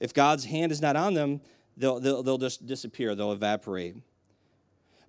If 0.00 0.12
God's 0.12 0.44
hand 0.44 0.72
is 0.72 0.82
not 0.82 0.96
on 0.96 1.14
them, 1.14 1.40
they'll, 1.76 2.00
they'll, 2.00 2.22
they'll 2.24 2.36
just 2.36 2.66
disappear, 2.66 3.14
they'll 3.14 3.32
evaporate. 3.32 3.96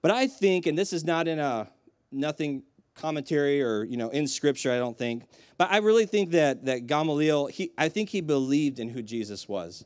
But 0.04 0.12
I 0.12 0.28
think, 0.28 0.68
and 0.68 0.78
this 0.78 0.94
is 0.94 1.04
not 1.04 1.28
in 1.28 1.40
a 1.40 1.68
nothing 2.12 2.64
commentary 2.94 3.64
or 3.64 3.84
you 3.84 3.98
know 3.98 4.10
in 4.10 4.28
scripture 4.28 4.72
i 4.72 4.78
don't 4.78 4.96
think 4.96 5.24
but 5.58 5.68
i 5.72 5.78
really 5.78 6.06
think 6.06 6.30
that 6.30 6.64
that 6.66 6.86
gamaliel 6.86 7.48
he 7.48 7.72
i 7.76 7.90
think 7.90 8.08
he 8.08 8.22
believed 8.22 8.78
in 8.78 8.88
who 8.88 9.02
jesus 9.02 9.48
was 9.48 9.84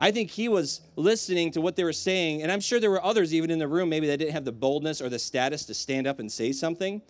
i 0.00 0.10
think 0.10 0.28
he 0.28 0.48
was 0.48 0.80
listening 0.96 1.52
to 1.52 1.60
what 1.60 1.76
they 1.76 1.84
were 1.84 1.92
saying 1.92 2.42
and 2.42 2.50
i'm 2.50 2.58
sure 2.58 2.80
there 2.80 2.90
were 2.90 3.04
others 3.04 3.32
even 3.32 3.48
in 3.48 3.60
the 3.60 3.68
room 3.68 3.88
maybe 3.88 4.08
that 4.08 4.16
didn't 4.16 4.32
have 4.32 4.44
the 4.44 4.50
boldness 4.50 5.00
or 5.00 5.08
the 5.08 5.20
status 5.20 5.64
to 5.64 5.72
stand 5.72 6.04
up 6.04 6.18
and 6.18 6.32
say 6.32 6.50
something 6.50 7.00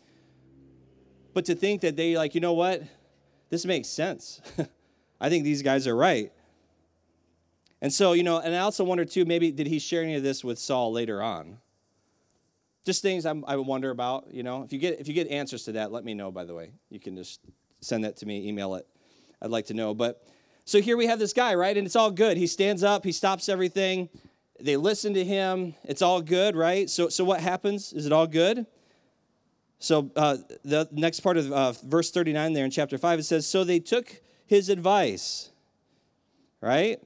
but 1.32 1.46
to 1.46 1.54
think 1.54 1.80
that 1.80 1.96
they 1.96 2.14
like 2.14 2.34
you 2.34 2.40
know 2.42 2.52
what 2.52 2.82
this 3.52 3.64
makes 3.64 3.86
sense 3.86 4.40
i 5.20 5.28
think 5.28 5.44
these 5.44 5.62
guys 5.62 5.86
are 5.86 5.94
right 5.94 6.32
and 7.80 7.92
so 7.92 8.14
you 8.14 8.24
know 8.24 8.40
and 8.40 8.56
i 8.56 8.58
also 8.58 8.82
wonder 8.82 9.04
too 9.04 9.24
maybe 9.24 9.52
did 9.52 9.68
he 9.68 9.78
share 9.78 10.02
any 10.02 10.16
of 10.16 10.24
this 10.24 10.42
with 10.42 10.58
saul 10.58 10.90
later 10.90 11.22
on 11.22 11.58
just 12.84 13.02
things 13.02 13.24
I'm, 13.26 13.44
i 13.46 13.56
wonder 13.56 13.90
about. 13.90 14.32
You 14.32 14.42
know, 14.42 14.62
if 14.62 14.72
you 14.72 14.78
get 14.78 15.00
if 15.00 15.08
you 15.08 15.14
get 15.14 15.28
answers 15.28 15.64
to 15.64 15.72
that, 15.72 15.92
let 15.92 16.04
me 16.04 16.14
know. 16.14 16.30
By 16.30 16.44
the 16.44 16.54
way, 16.54 16.72
you 16.90 17.00
can 17.00 17.16
just 17.16 17.40
send 17.80 18.04
that 18.04 18.16
to 18.18 18.26
me, 18.26 18.48
email 18.48 18.74
it. 18.74 18.86
I'd 19.40 19.50
like 19.50 19.66
to 19.66 19.74
know. 19.74 19.94
But 19.94 20.24
so 20.64 20.80
here 20.80 20.96
we 20.96 21.06
have 21.06 21.18
this 21.18 21.32
guy, 21.32 21.54
right? 21.54 21.76
And 21.76 21.86
it's 21.86 21.96
all 21.96 22.10
good. 22.10 22.36
He 22.36 22.46
stands 22.46 22.82
up, 22.82 23.04
he 23.04 23.12
stops 23.12 23.48
everything. 23.48 24.08
They 24.60 24.76
listen 24.76 25.14
to 25.14 25.24
him. 25.24 25.74
It's 25.82 26.02
all 26.02 26.20
good, 26.20 26.54
right? 26.54 26.88
So 26.88 27.08
so 27.08 27.24
what 27.24 27.40
happens? 27.40 27.92
Is 27.92 28.06
it 28.06 28.12
all 28.12 28.26
good? 28.26 28.66
So 29.82 30.12
uh, 30.14 30.36
the 30.64 30.88
next 30.92 31.20
part 31.20 31.36
of 31.36 31.50
uh, 31.50 31.72
verse 31.72 32.12
39 32.12 32.52
there 32.52 32.64
in 32.64 32.70
chapter 32.70 32.96
5, 32.96 33.18
it 33.18 33.22
says, 33.24 33.48
So 33.48 33.64
they 33.64 33.80
took 33.80 34.22
his 34.46 34.68
advice, 34.68 35.50
right? 36.60 37.00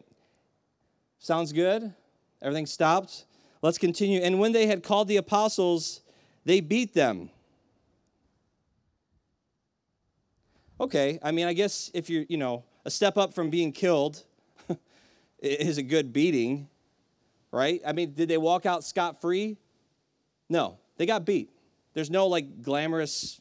Sounds 1.18 1.54
good? 1.54 1.94
Everything 2.42 2.66
stopped? 2.66 3.24
Let's 3.62 3.78
continue. 3.78 4.20
And 4.20 4.38
when 4.38 4.52
they 4.52 4.66
had 4.66 4.82
called 4.82 5.08
the 5.08 5.16
apostles, 5.16 6.02
they 6.44 6.60
beat 6.60 6.92
them. 6.92 7.30
Okay, 10.78 11.18
I 11.22 11.32
mean, 11.32 11.46
I 11.46 11.54
guess 11.54 11.90
if 11.94 12.10
you're, 12.10 12.26
you 12.28 12.36
know, 12.36 12.62
a 12.84 12.90
step 12.90 13.16
up 13.16 13.32
from 13.32 13.48
being 13.48 13.72
killed 13.72 14.22
is 15.38 15.78
a 15.78 15.82
good 15.82 16.12
beating, 16.12 16.68
right? 17.50 17.80
I 17.86 17.94
mean, 17.94 18.12
did 18.12 18.28
they 18.28 18.36
walk 18.36 18.66
out 18.66 18.84
scot 18.84 19.22
free? 19.22 19.56
No, 20.50 20.76
they 20.98 21.06
got 21.06 21.24
beat. 21.24 21.55
There's 21.96 22.10
no 22.10 22.26
like 22.26 22.60
glamorous, 22.60 23.40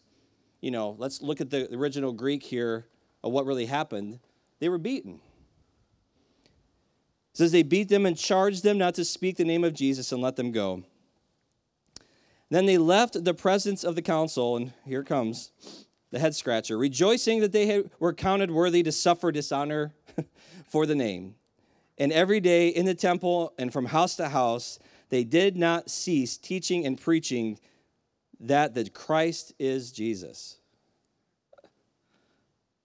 you 0.62 0.72
know, 0.72 0.96
let's 0.98 1.22
look 1.22 1.42
at 1.42 1.50
the 1.50 1.68
original 1.76 2.14
Greek 2.14 2.42
here 2.42 2.86
of 3.22 3.34
what 3.34 3.46
really 3.46 3.66
happened. 3.66 4.22
They 4.60 4.70
were 4.70 4.78
beaten. 4.78 5.16
It 7.34 7.38
says 7.38 7.52
they 7.52 7.64
beat 7.64 7.90
them 7.90 8.06
and 8.06 8.18
charged 8.18 8.64
them 8.64 8.78
not 8.78 8.96
to 8.96 9.04
speak 9.04 9.36
the 9.36 9.44
name 9.44 9.66
of 9.66 9.74
Jesus 9.74 10.14
and 10.14 10.22
let 10.22 10.38
them 10.38 10.54
go. 10.54 10.84
Then 12.50 12.66
they 12.66 12.78
left 12.78 13.26
the 13.26 13.34
presence 13.34 13.84
of 13.84 13.96
the 13.96 14.02
council, 14.02 14.56
and 14.56 14.72
here 14.86 15.04
comes 15.04 15.52
the 16.12 16.20
head 16.20 16.34
scratcher, 16.34 16.78
rejoicing 16.78 17.42
that 17.42 17.52
they 17.52 17.84
were 18.00 18.14
counted 18.14 18.52
worthy 18.52 18.84
to 18.84 18.92
suffer 18.94 19.34
dishonor 19.34 19.94
for 20.70 20.86
the 20.86 20.96
name. 20.96 21.36
And 21.98 22.14
every 22.14 22.40
day 22.40 22.70
in 22.70 22.86
the 22.86 22.96
temple 22.96 23.54
and 23.58 23.74
from 23.74 23.88
house 23.88 24.16
to 24.16 24.30
house, 24.30 24.80
they 25.10 25.26
did 25.26 25.58
not 25.58 25.90
cease 25.90 26.38
teaching 26.38 26.86
and 26.86 26.98
preaching 26.98 27.60
that 28.40 28.76
that 28.76 28.94
Christ 28.94 29.54
is 29.60 29.92
Jesus. 29.92 30.58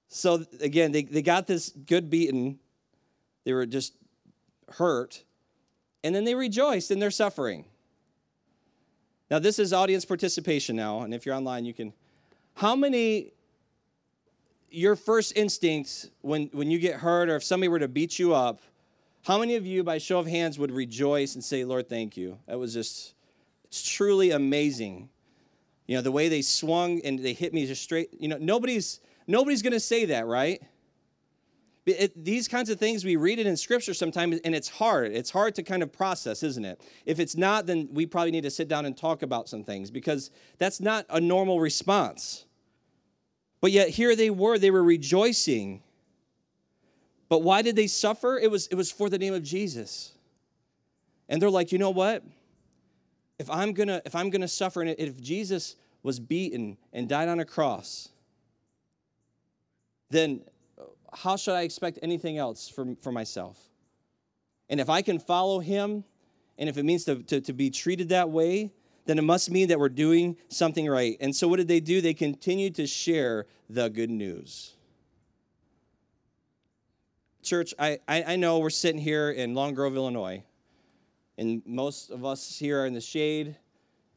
So 0.09 0.45
again, 0.61 0.93
they, 0.93 1.05
they 1.05 1.23
got 1.23 1.47
this 1.47 1.71
good 1.71 2.11
beaten. 2.11 2.59
They 3.45 3.53
were 3.53 3.67
just 3.67 3.95
hurt, 4.69 5.25
and 6.05 6.15
then 6.15 6.25
they 6.25 6.35
rejoiced 6.35 6.91
in 6.91 6.99
their 6.99 7.11
suffering. 7.11 7.65
Now, 9.31 9.39
this 9.39 9.59
is 9.59 9.73
audience 9.73 10.05
participation 10.05 10.75
now, 10.75 11.03
and 11.03 11.15
if 11.15 11.25
you're 11.25 11.35
online, 11.35 11.65
you 11.65 11.73
can. 11.73 11.93
How 12.55 12.75
many, 12.75 13.33
your 14.71 14.97
first 14.97 15.37
instinct 15.37 16.11
when, 16.21 16.51
when 16.53 16.71
you 16.71 16.79
get 16.79 16.97
hurt 16.97 17.29
or 17.29 17.37
if 17.37 17.45
somebody 17.45 17.69
were 17.69 17.79
to 17.79 17.89
beat 17.89 18.19
you 18.19 18.35
up, 18.35 18.61
how 19.23 19.39
many 19.39 19.55
of 19.55 19.65
you, 19.65 19.85
by 19.85 19.99
show 19.99 20.19
of 20.19 20.27
hands, 20.27 20.59
would 20.59 20.73
rejoice 20.73 21.35
and 21.35 21.45
say, 21.45 21.65
Lord, 21.65 21.89
thank 21.89 22.17
you? 22.17 22.39
That 22.47 22.59
was 22.59 22.75
just, 22.75 23.15
it's 23.65 23.89
truly 23.89 24.33
amazing. 24.33 25.09
You 25.91 25.97
know, 25.97 26.03
the 26.03 26.13
way 26.13 26.29
they 26.29 26.41
swung 26.41 27.01
and 27.03 27.19
they 27.19 27.33
hit 27.33 27.53
me 27.53 27.67
just 27.67 27.83
straight, 27.83 28.11
you 28.17 28.29
know, 28.29 28.37
nobody's, 28.41 29.01
nobody's 29.27 29.61
going 29.61 29.73
to 29.73 29.81
say 29.81 30.05
that, 30.05 30.25
right? 30.25 30.63
It, 31.85 32.25
these 32.25 32.47
kinds 32.47 32.71
of 32.71 32.79
things 32.79 33.05
we 33.05 33.17
read 33.17 33.41
it 33.41 33.47
in 33.49 33.57
scripture 33.57 33.93
sometimes 33.93 34.39
and 34.45 34.55
it's 34.55 34.69
hard. 34.69 35.11
It's 35.11 35.31
hard 35.31 35.57
to 35.57 35.65
kind 35.65 35.83
of 35.83 35.93
process 35.93 36.45
isn't 36.45 36.65
it? 36.65 36.81
If 37.07 37.19
it's 37.19 37.37
not 37.37 37.67
then 37.67 37.89
we 37.91 38.07
probably 38.07 38.31
need 38.31 38.45
to 38.45 38.53
sit 38.53 38.69
down 38.69 38.87
and 38.87 38.97
talk 38.97 39.23
about 39.23 39.49
some 39.49 39.65
things 39.65 39.91
because 39.91 40.31
that's 40.59 40.81
not 40.81 41.07
a 41.11 41.21
normal 41.21 41.59
response. 41.59 42.45
But 43.61 43.73
yet 43.73 43.89
here 43.89 44.15
they 44.15 44.31
were 44.31 44.59
they 44.59 44.71
were 44.71 44.85
rejoicing. 44.85 45.83
But 47.29 47.43
why 47.43 47.63
did 47.63 47.75
they 47.75 47.89
suffer? 47.89 48.39
It 48.39 48.53
was 48.53 48.69
it 48.69 48.77
was 48.77 48.93
for 48.93 49.09
the 49.11 49.19
name 49.19 49.35
of 49.35 49.43
jesus. 49.43 50.13
And 51.29 51.43
they're 51.43 51.51
like 51.51 51.73
you 51.73 51.79
know 51.79 51.91
what 51.91 52.23
if 53.41 53.51
i'm 53.51 53.73
gonna 53.73 54.01
if 54.05 54.15
i'm 54.15 54.31
gonna 54.31 54.47
suffer 54.47 54.83
and 54.83 54.95
if 54.99 55.21
jesus 55.21 55.75
was 56.03 56.21
beaten 56.21 56.77
and 56.93 57.09
died 57.09 57.29
on 57.29 57.41
a 57.41 57.45
cross 57.45 58.11
then 60.11 60.43
how 61.13 61.37
should 61.37 61.55
I 61.55 61.63
expect 61.63 61.99
anything 62.03 62.39
else 62.39 62.69
for, 62.69 62.95
for 63.01 63.13
myself? 63.13 63.59
And 64.69 64.81
if 64.81 64.89
I 64.89 65.03
can 65.03 65.19
follow 65.19 65.59
him, 65.61 66.05
and 66.59 66.69
if 66.69 66.77
it 66.77 66.85
means 66.85 67.05
to, 67.05 67.23
to, 67.25 67.41
to 67.41 67.53
be 67.53 67.71
treated 67.71 68.11
that 68.11 68.31
way, 68.31 68.73
then 69.07 69.19
it 69.19 69.23
must 69.23 69.51
mean 69.51 69.69
that 69.69 69.79
we're 69.79 69.89
doing 69.89 70.37
something 70.49 70.89
right. 70.89 71.17
And 71.21 71.35
so, 71.35 71.49
what 71.49 71.57
did 71.57 71.69
they 71.69 71.81
do? 71.81 72.01
They 72.01 72.15
continued 72.15 72.75
to 72.77 72.87
share 72.87 73.47
the 73.69 73.89
good 73.89 74.11
news. 74.11 74.75
Church, 77.43 77.73
I, 77.79 77.99
I, 78.07 78.23
I 78.23 78.37
know 78.37 78.59
we're 78.59 78.71
sitting 78.71 79.01
here 79.01 79.31
in 79.31 79.55
Long 79.55 79.75
Grove, 79.75 79.97
Illinois, 79.97 80.45
and 81.41 81.63
most 81.65 82.11
of 82.11 82.23
us 82.23 82.59
here 82.59 82.83
are 82.83 82.87
in 82.87 82.93
the 82.93 83.01
shade. 83.01 83.57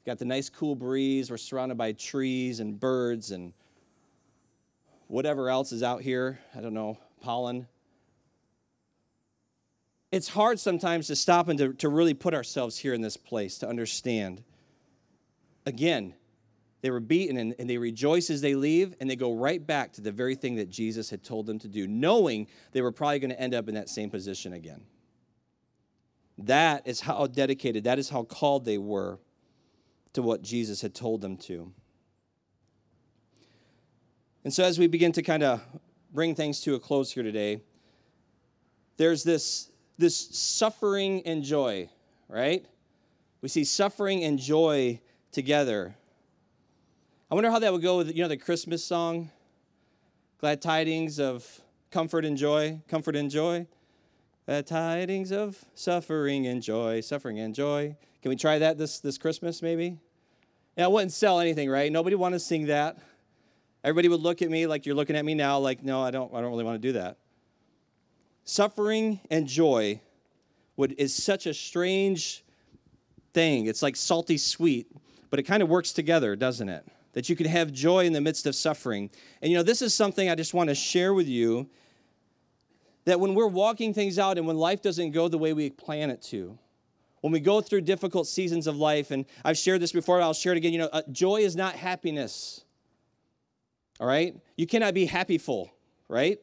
Got 0.06 0.20
the 0.20 0.26
nice 0.26 0.50
cool 0.50 0.76
breeze. 0.76 1.32
We're 1.32 1.38
surrounded 1.38 1.78
by 1.78 1.94
trees 1.94 2.60
and 2.60 2.78
birds 2.78 3.32
and 3.32 3.54
whatever 5.08 5.50
else 5.50 5.72
is 5.72 5.84
out 5.84 6.02
here. 6.02 6.40
I 6.54 6.60
don't 6.60 6.74
know, 6.74 6.98
pollen. 7.22 7.68
It's 10.12 10.28
hard 10.28 10.60
sometimes 10.60 11.08
to 11.08 11.16
stop 11.16 11.48
and 11.48 11.58
to, 11.60 11.74
to 11.76 11.88
really 11.88 12.14
put 12.14 12.34
ourselves 12.34 12.78
here 12.78 12.94
in 12.94 13.00
this 13.00 13.16
place 13.16 13.58
to 13.60 13.70
understand. 13.70 14.44
Again, 15.66 16.16
they 16.82 16.92
were 16.92 17.00
beaten 17.00 17.38
and, 17.38 17.56
and 17.58 17.70
they 17.70 17.78
rejoice 17.78 18.30
as 18.30 18.42
they 18.42 18.54
leave, 18.54 18.96
and 19.00 19.10
they 19.10 19.16
go 19.16 19.34
right 19.34 19.66
back 19.66 19.94
to 19.94 20.02
the 20.02 20.12
very 20.12 20.36
thing 20.36 20.56
that 20.56 20.70
Jesus 20.70 21.10
had 21.10 21.24
told 21.24 21.46
them 21.46 21.58
to 21.60 21.70
do, 21.70 21.88
knowing 21.88 22.48
they 22.74 22.82
were 22.82 22.92
probably 22.92 23.20
going 23.20 23.32
to 23.32 23.40
end 23.40 23.54
up 23.54 23.70
in 23.70 23.76
that 23.76 23.88
same 23.88 24.10
position 24.10 24.52
again. 24.52 24.82
That 26.38 26.88
is 26.88 27.02
how 27.02 27.28
dedicated, 27.28 27.84
that 27.84 28.00
is 28.00 28.10
how 28.10 28.24
called 28.24 28.66
they 28.66 28.78
were 28.78 29.20
to 30.14 30.22
what 30.22 30.42
Jesus 30.42 30.82
had 30.82 30.94
told 30.94 31.22
them 31.22 31.38
to. 31.38 31.72
And 34.44 34.54
so, 34.54 34.64
as 34.64 34.78
we 34.78 34.88
begin 34.88 35.12
to 35.14 35.22
kind 35.22 35.44
of 35.44 35.62
bring 36.12 36.36
things 36.36 36.62
to 36.62 36.76
a 36.76 36.80
close 36.80 37.12
here 37.12 37.24
today, 37.24 37.62
there's 38.98 39.24
this, 39.24 39.70
this 39.98 40.16
suffering 40.16 41.22
and 41.26 41.44
joy, 41.44 41.90
right? 42.28 42.66
We 43.42 43.50
see 43.50 43.64
suffering 43.64 44.24
and 44.24 44.38
joy 44.38 45.02
together. 45.32 45.96
I 47.32 47.36
wonder 47.36 47.50
how 47.50 47.60
that 47.60 47.72
would 47.72 47.82
go 47.82 47.98
with, 47.98 48.16
you 48.16 48.22
know, 48.22 48.28
the 48.28 48.38
Christmas 48.38 48.84
song, 48.84 49.32
Glad 50.40 50.62
Tidings 50.62 51.20
of 51.20 51.62
Comfort 51.90 52.26
and 52.26 52.38
Joy, 52.38 52.82
Comfort 52.88 53.16
and 53.16 53.32
Joy. 53.32 53.66
Glad 54.46 54.68
tidings 54.68 55.32
of 55.32 55.64
suffering 55.74 56.48
and 56.48 56.62
joy, 56.62 57.00
suffering 57.00 57.40
and 57.40 57.56
joy. 57.56 57.96
Can 58.22 58.28
we 58.28 58.36
try 58.36 58.60
that 58.60 58.78
this, 58.78 59.00
this 59.00 59.18
Christmas, 59.18 59.62
maybe? 59.62 59.98
Yeah, 60.76 60.86
it 60.86 60.92
wouldn't 60.92 61.14
sell 61.14 61.40
anything, 61.40 61.70
right? 61.70 61.90
Nobody 61.90 62.18
want 62.18 62.34
to 62.34 62.40
sing 62.40 62.66
that. 62.66 62.98
Everybody 63.86 64.10
would 64.10 64.20
look 64.20 64.42
at 64.42 64.50
me 64.50 64.68
like 64.68 64.86
you're 64.86 64.96
looking 64.96 65.16
at 65.16 65.24
me 65.24 65.34
now, 65.34 65.60
like, 65.60 65.82
no, 65.82 66.02
I 66.02 66.12
don't, 66.12 66.34
I 66.34 66.42
don't 66.42 66.52
really 66.52 66.66
want 66.66 66.82
to 66.82 66.88
do 66.88 66.92
that. 66.92 67.20
Suffering 68.44 69.22
and 69.32 69.48
joy 69.48 70.02
would, 70.76 70.92
is 70.98 71.16
such 71.16 71.46
a 71.46 71.54
strange 71.54 72.44
thing. 73.34 73.68
It's 73.68 73.82
like 73.82 73.96
salty 73.96 74.38
sweet, 74.38 74.88
but 75.30 75.40
it 75.40 75.44
kind 75.44 75.64
of 75.64 75.70
works 75.70 75.94
together, 75.94 76.36
doesn't 76.36 76.68
it? 76.68 76.86
That 77.14 77.30
you 77.30 77.38
can 77.38 77.46
have 77.46 77.72
joy 77.72 78.06
in 78.06 78.12
the 78.12 78.20
midst 78.20 78.46
of 78.46 78.56
suffering. 78.56 79.10
And 79.42 79.50
you 79.52 79.58
know, 79.58 79.64
this 79.64 79.82
is 79.82 79.94
something 79.94 80.30
I 80.30 80.36
just 80.36 80.54
want 80.54 80.68
to 80.68 80.76
share 80.76 81.14
with 81.14 81.30
you 81.30 81.70
that 83.06 83.20
when 83.20 83.36
we're 83.36 83.48
walking 83.48 83.94
things 83.94 84.18
out 84.18 84.38
and 84.38 84.48
when 84.48 84.58
life 84.58 84.82
doesn't 84.82 85.12
go 85.12 85.28
the 85.28 85.38
way 85.38 85.54
we 85.54 85.70
plan 85.70 86.10
it 86.10 86.22
to, 86.24 86.58
when 87.22 87.32
we 87.32 87.40
go 87.40 87.62
through 87.62 87.82
difficult 87.82 88.28
seasons 88.28 88.68
of 88.68 88.76
life, 88.76 89.12
and 89.12 89.26
I've 89.46 89.58
shared 89.58 89.82
this 89.82 89.92
before, 89.92 90.22
I'll 90.22 90.34
share 90.34 90.54
it 90.54 90.58
again. 90.58 90.74
You 90.74 90.80
know, 90.80 90.90
uh, 90.92 91.04
joy 91.12 91.38
is 91.38 91.56
not 91.56 91.76
happiness 91.76 92.64
all 94.00 94.08
right? 94.08 94.36
You 94.58 94.68
cannot 94.68 94.94
be 94.94 95.06
happy 95.06 95.38
full, 95.38 95.72
right? 96.08 96.40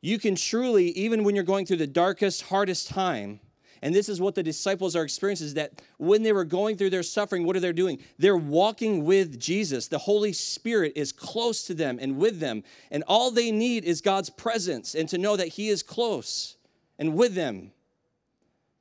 You 0.00 0.18
can 0.18 0.34
truly, 0.34 0.88
even 0.90 1.24
when 1.24 1.34
you're 1.34 1.44
going 1.44 1.64
through 1.64 1.78
the 1.78 1.86
darkest, 1.86 2.42
hardest 2.42 2.88
time, 2.88 3.40
and 3.82 3.92
this 3.92 4.08
is 4.08 4.20
what 4.20 4.36
the 4.36 4.44
disciples 4.44 4.94
are 4.94 5.02
experiencing 5.02 5.48
is 5.48 5.54
that 5.54 5.82
when 5.98 6.22
they 6.22 6.32
were 6.32 6.44
going 6.44 6.76
through 6.76 6.90
their 6.90 7.02
suffering, 7.02 7.44
what 7.44 7.56
are 7.56 7.60
they 7.60 7.72
doing? 7.72 7.98
They're 8.16 8.36
walking 8.36 9.04
with 9.04 9.40
Jesus. 9.40 9.88
The 9.88 9.98
Holy 9.98 10.32
Spirit 10.32 10.92
is 10.94 11.10
close 11.10 11.64
to 11.64 11.74
them 11.74 11.98
and 12.00 12.16
with 12.16 12.38
them. 12.38 12.62
And 12.92 13.02
all 13.08 13.32
they 13.32 13.50
need 13.50 13.84
is 13.84 14.00
God's 14.00 14.30
presence 14.30 14.94
and 14.94 15.08
to 15.08 15.18
know 15.18 15.36
that 15.36 15.48
He 15.48 15.68
is 15.68 15.82
close 15.82 16.56
and 16.96 17.16
with 17.16 17.34
them. 17.34 17.72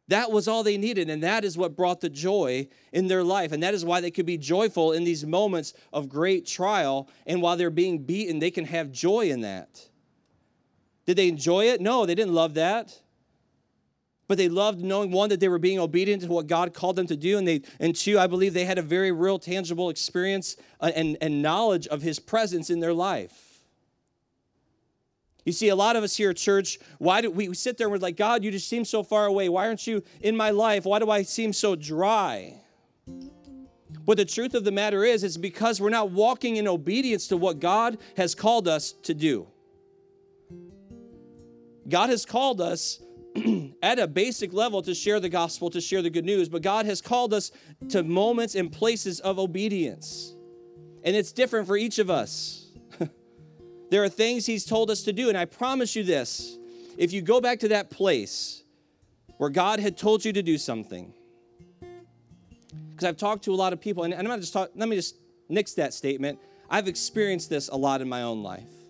That 0.07 0.29
was 0.29 0.47
all 0.47 0.61
they 0.61 0.77
needed, 0.77 1.09
and 1.09 1.23
that 1.23 1.45
is 1.45 1.57
what 1.57 1.77
brought 1.77 2.01
the 2.01 2.09
joy 2.09 2.67
in 2.91 3.07
their 3.07 3.23
life. 3.23 3.53
And 3.53 3.63
that 3.63 3.73
is 3.73 3.85
why 3.85 4.01
they 4.01 4.11
could 4.11 4.25
be 4.25 4.37
joyful 4.37 4.91
in 4.91 5.03
these 5.03 5.25
moments 5.25 5.73
of 5.93 6.09
great 6.09 6.45
trial. 6.45 7.09
And 7.25 7.41
while 7.41 7.55
they're 7.55 7.69
being 7.69 7.99
beaten, 7.99 8.39
they 8.39 8.51
can 8.51 8.65
have 8.65 8.91
joy 8.91 9.29
in 9.29 9.41
that. 9.41 9.87
Did 11.05 11.17
they 11.17 11.29
enjoy 11.29 11.65
it? 11.65 11.81
No, 11.81 12.05
they 12.05 12.13
didn't 12.13 12.33
love 12.33 12.55
that. 12.55 12.99
But 14.32 14.38
they 14.38 14.47
loved 14.47 14.79
knowing 14.79 15.11
one 15.11 15.27
that 15.27 15.41
they 15.41 15.49
were 15.49 15.59
being 15.59 15.77
obedient 15.77 16.21
to 16.21 16.29
what 16.29 16.47
God 16.47 16.73
called 16.73 16.95
them 16.95 17.05
to 17.07 17.17
do, 17.17 17.38
and 17.38 17.45
they 17.45 17.63
and 17.82 17.93
two, 17.93 18.17
I 18.17 18.27
believe 18.27 18.53
they 18.53 18.63
had 18.63 18.77
a 18.77 18.82
very 18.82 19.11
real, 19.11 19.38
tangible 19.38 19.89
experience 19.89 20.55
uh, 20.79 20.89
and, 20.95 21.17
and 21.19 21.41
knowledge 21.41 21.86
of 21.88 22.01
His 22.01 22.17
presence 22.17 22.69
in 22.69 22.79
their 22.79 22.93
life. 22.93 23.59
You 25.43 25.51
see, 25.51 25.67
a 25.67 25.75
lot 25.75 25.97
of 25.97 26.05
us 26.05 26.15
here 26.15 26.29
at 26.29 26.38
church, 26.38 26.79
why 26.97 27.19
do 27.19 27.29
we 27.29 27.53
sit 27.53 27.77
there 27.77 27.88
and 27.88 27.91
we're 27.91 27.97
like, 27.97 28.15
God, 28.15 28.41
you 28.41 28.51
just 28.51 28.69
seem 28.69 28.86
so 28.86 29.03
far 29.03 29.25
away. 29.25 29.49
Why 29.49 29.67
aren't 29.67 29.86
you 29.86 30.01
in 30.21 30.38
my 30.38 30.51
life? 30.51 30.86
Why 30.86 30.99
do 30.99 31.11
I 31.11 31.23
seem 31.23 31.51
so 31.51 31.75
dry? 31.75 32.53
But 34.05 34.15
the 34.15 34.23
truth 34.23 34.53
of 34.53 34.63
the 34.63 34.71
matter 34.71 35.03
is, 35.03 35.25
it's 35.25 35.36
because 35.36 35.82
we're 35.82 35.89
not 35.89 36.11
walking 36.11 36.55
in 36.55 36.69
obedience 36.69 37.27
to 37.27 37.36
what 37.36 37.59
God 37.59 37.97
has 38.15 38.34
called 38.34 38.69
us 38.69 38.93
to 39.03 39.13
do. 39.13 39.47
God 41.89 42.09
has 42.09 42.25
called 42.25 42.61
us 42.61 43.01
at 43.82 43.99
a 43.99 44.07
basic 44.07 44.53
level 44.53 44.82
to 44.82 44.93
share 44.93 45.19
the 45.19 45.29
gospel, 45.29 45.69
to 45.69 45.82
share 45.82 46.01
the 46.01 46.09
good 46.09 46.25
news, 46.25 46.49
but 46.49 46.61
God 46.61 46.86
has 46.86 47.01
called 47.01 47.34
us 47.34 47.51
to 47.89 48.03
moments 48.03 48.55
and 48.55 48.71
places 48.71 49.19
of 49.19 49.39
obedience. 49.39 50.34
And 51.03 51.15
it's 51.15 51.32
different 51.32 51.67
for 51.67 51.77
each 51.77 51.99
of 51.99 52.09
us. 52.09 52.67
there 53.89 54.03
are 54.03 54.09
things 54.09 54.45
He's 54.45 54.65
told 54.65 54.91
us 54.91 55.03
to 55.03 55.13
do, 55.13 55.29
and 55.29 55.38
I 55.38 55.45
promise 55.45 55.95
you 55.95 56.03
this 56.03 56.57
if 56.97 57.13
you 57.13 57.21
go 57.21 57.39
back 57.39 57.59
to 57.59 57.69
that 57.69 57.89
place 57.89 58.63
where 59.38 59.49
God 59.49 59.79
had 59.79 59.97
told 59.97 60.25
you 60.25 60.34
to 60.34 60.43
do 60.43 60.57
something, 60.57 61.13
because 62.89 63.05
I've 63.05 63.17
talked 63.17 63.45
to 63.45 63.53
a 63.53 63.55
lot 63.55 63.73
of 63.73 63.79
people, 63.79 64.03
and 64.03 64.13
I'm 64.13 64.25
not 64.25 64.39
just 64.39 64.53
talking, 64.53 64.73
let 64.77 64.89
me 64.89 64.97
just 64.97 65.15
nix 65.47 65.73
that 65.75 65.93
statement. 65.93 66.38
I've 66.69 66.88
experienced 66.88 67.49
this 67.49 67.69
a 67.69 67.75
lot 67.75 68.01
in 68.01 68.09
my 68.09 68.23
own 68.23 68.43
life 68.43 68.80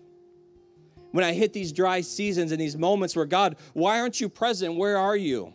when 1.12 1.24
I 1.24 1.32
hit 1.32 1.52
these 1.52 1.72
dry 1.72 2.00
seasons 2.00 2.52
and 2.52 2.60
these 2.60 2.76
moments 2.76 3.14
where, 3.14 3.26
God, 3.26 3.56
why 3.72 4.00
aren't 4.00 4.20
you 4.20 4.28
present? 4.28 4.76
Where 4.76 4.98
are 4.98 5.16
you? 5.16 5.54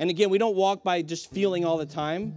And 0.00 0.08
again, 0.08 0.30
we 0.30 0.38
don't 0.38 0.56
walk 0.56 0.82
by 0.82 1.02
just 1.02 1.30
feeling 1.32 1.64
all 1.64 1.76
the 1.76 1.86
time. 1.86 2.34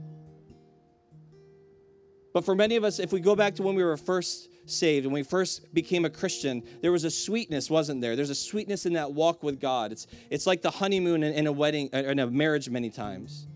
But 2.34 2.44
for 2.44 2.54
many 2.54 2.76
of 2.76 2.84
us, 2.84 3.00
if 3.00 3.14
we 3.14 3.22
go 3.22 3.36
back 3.36 3.56
to 3.56 3.64
when 3.64 3.76
we 3.76 3.84
were 3.84 3.96
first 3.96 4.50
saved, 4.66 5.06
when 5.06 5.14
we 5.14 5.24
first 5.24 5.74
became 5.74 6.04
a 6.06 6.10
Christian, 6.10 6.64
there 6.82 6.92
was 6.92 7.06
a 7.06 7.12
sweetness, 7.12 7.70
wasn't 7.70 8.02
there? 8.02 8.16
There's 8.16 8.30
a 8.30 8.36
sweetness 8.36 8.86
in 8.86 8.94
that 8.94 9.14
walk 9.14 9.42
with 9.42 9.62
God. 9.62 9.92
It's, 9.92 10.08
it's 10.30 10.46
like 10.46 10.62
the 10.62 10.72
honeymoon 10.72 11.24
in, 11.24 11.34
in 11.34 11.48
a 11.48 11.52
wedding, 11.52 11.90
uh, 11.94 11.98
in 12.00 12.20
a 12.20 12.28
marriage, 12.28 12.70
many 12.70 12.90
times. 12.90 13.48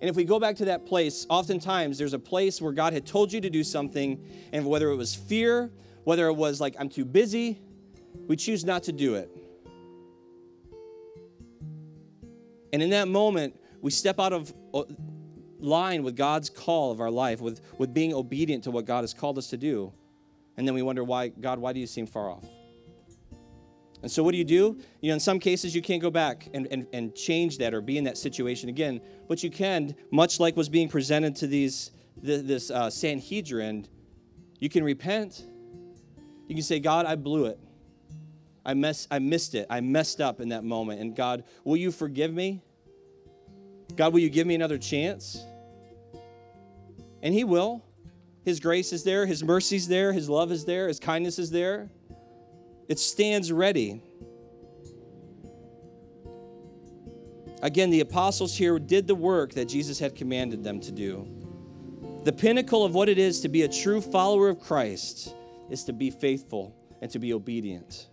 And 0.00 0.08
if 0.08 0.16
we 0.16 0.24
go 0.24 0.40
back 0.40 0.56
to 0.56 0.64
that 0.66 0.86
place, 0.86 1.26
oftentimes 1.28 1.98
there's 1.98 2.12
a 2.12 2.18
place 2.18 2.62
where 2.62 2.72
God 2.72 2.92
had 2.92 3.04
told 3.04 3.32
you 3.32 3.40
to 3.40 3.50
do 3.50 3.62
something, 3.62 4.24
and 4.52 4.64
whether 4.64 4.90
it 4.90 4.96
was 4.96 5.14
fear, 5.14 5.70
whether 6.08 6.26
it 6.28 6.32
was 6.32 6.58
like, 6.58 6.74
I'm 6.78 6.88
too 6.88 7.04
busy, 7.04 7.60
we 8.28 8.36
choose 8.36 8.64
not 8.64 8.84
to 8.84 8.92
do 8.92 9.16
it. 9.16 9.30
And 12.72 12.82
in 12.82 12.88
that 12.90 13.08
moment, 13.08 13.60
we 13.82 13.90
step 13.90 14.18
out 14.18 14.32
of 14.32 14.54
uh, 14.72 14.84
line 15.60 16.02
with 16.02 16.16
God's 16.16 16.48
call 16.48 16.92
of 16.92 17.00
our 17.02 17.10
life, 17.10 17.42
with, 17.42 17.60
with 17.76 17.92
being 17.92 18.14
obedient 18.14 18.64
to 18.64 18.70
what 18.70 18.86
God 18.86 19.02
has 19.02 19.12
called 19.12 19.36
us 19.36 19.48
to 19.48 19.58
do. 19.58 19.92
And 20.56 20.66
then 20.66 20.74
we 20.74 20.80
wonder, 20.80 21.04
why, 21.04 21.28
God, 21.28 21.58
why 21.58 21.74
do 21.74 21.78
you 21.78 21.86
seem 21.86 22.06
far 22.06 22.30
off? 22.30 22.46
And 24.00 24.10
so, 24.10 24.22
what 24.22 24.32
do 24.32 24.38
you 24.38 24.44
do? 24.44 24.78
You 25.02 25.10
know, 25.10 25.14
in 25.14 25.20
some 25.20 25.38
cases, 25.38 25.74
you 25.74 25.82
can't 25.82 26.00
go 26.00 26.10
back 26.10 26.48
and, 26.54 26.68
and, 26.70 26.86
and 26.94 27.14
change 27.14 27.58
that 27.58 27.74
or 27.74 27.82
be 27.82 27.98
in 27.98 28.04
that 28.04 28.16
situation 28.16 28.70
again. 28.70 29.02
But 29.28 29.42
you 29.42 29.50
can, 29.50 29.94
much 30.10 30.40
like 30.40 30.56
was 30.56 30.70
being 30.70 30.88
presented 30.88 31.36
to 31.36 31.46
these, 31.46 31.90
this 32.16 32.70
uh, 32.70 32.88
Sanhedrin, 32.88 33.86
you 34.58 34.70
can 34.70 34.84
repent 34.84 35.44
you 36.48 36.54
can 36.54 36.64
say, 36.64 36.80
God, 36.80 37.04
I 37.06 37.14
blew 37.14 37.44
it. 37.44 37.60
I, 38.64 38.74
mess, 38.74 39.06
I 39.10 39.18
missed 39.18 39.54
it. 39.54 39.66
I 39.70 39.80
messed 39.80 40.20
up 40.20 40.40
in 40.40 40.48
that 40.48 40.64
moment. 40.64 41.00
And 41.00 41.14
God, 41.14 41.44
will 41.62 41.76
you 41.76 41.92
forgive 41.92 42.32
me? 42.32 42.62
God, 43.94 44.12
will 44.12 44.20
you 44.20 44.30
give 44.30 44.46
me 44.46 44.54
another 44.54 44.78
chance? 44.78 45.42
And 47.22 47.34
He 47.34 47.44
will. 47.44 47.84
His 48.44 48.60
grace 48.60 48.94
is 48.94 49.04
there, 49.04 49.26
His 49.26 49.44
mercy 49.44 49.76
is 49.76 49.88
there, 49.88 50.12
His 50.12 50.28
love 50.28 50.50
is 50.50 50.64
there, 50.64 50.88
His 50.88 50.98
kindness 50.98 51.38
is 51.38 51.50
there. 51.50 51.90
It 52.88 52.98
stands 52.98 53.52
ready. 53.52 54.02
Again, 57.60 57.90
the 57.90 58.00
apostles 58.00 58.56
here 58.56 58.78
did 58.78 59.06
the 59.06 59.14
work 59.14 59.52
that 59.52 59.66
Jesus 59.66 59.98
had 59.98 60.14
commanded 60.14 60.64
them 60.64 60.80
to 60.80 60.92
do. 60.92 61.28
The 62.24 62.32
pinnacle 62.32 62.84
of 62.84 62.94
what 62.94 63.08
it 63.08 63.18
is 63.18 63.40
to 63.40 63.48
be 63.48 63.62
a 63.62 63.68
true 63.68 64.00
follower 64.00 64.48
of 64.48 64.60
Christ 64.60 65.34
is 65.70 65.84
to 65.84 65.92
be 65.92 66.10
faithful 66.10 66.74
and 67.00 67.10
to 67.10 67.18
be 67.18 67.32
obedient. 67.32 68.08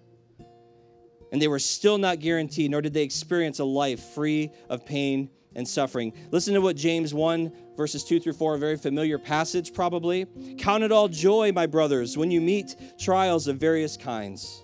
And 1.32 1.42
they 1.42 1.48
were 1.48 1.60
still 1.60 1.98
not 1.98 2.20
guaranteed, 2.20 2.72
nor 2.72 2.82
did 2.82 2.94
they 2.94 3.04
experience 3.04 3.60
a 3.60 3.66
life 3.66 4.00
free 4.00 4.52
of 4.70 4.86
pain 4.86 5.30
and 5.56 5.68
suffering. 5.68 6.14
Listen 6.32 6.54
to 6.54 6.62
what 6.62 6.76
James 6.76 7.14
1, 7.14 7.52
verses 7.76 8.04
2 8.04 8.20
through 8.20 8.34
4, 8.34 8.56
a 8.56 8.60
very 8.60 8.78
familiar 8.78 9.18
passage 9.18 9.74
probably. 9.74 10.28
Count 10.58 10.84
it 10.84 10.92
all 10.92 11.08
joy, 11.08 11.52
my 11.52 11.66
brothers, 11.66 12.18
when 12.18 12.30
you 12.30 12.42
meet 12.42 12.76
trials 13.00 13.48
of 13.48 13.58
various 13.58 13.98
kinds. 13.98 14.62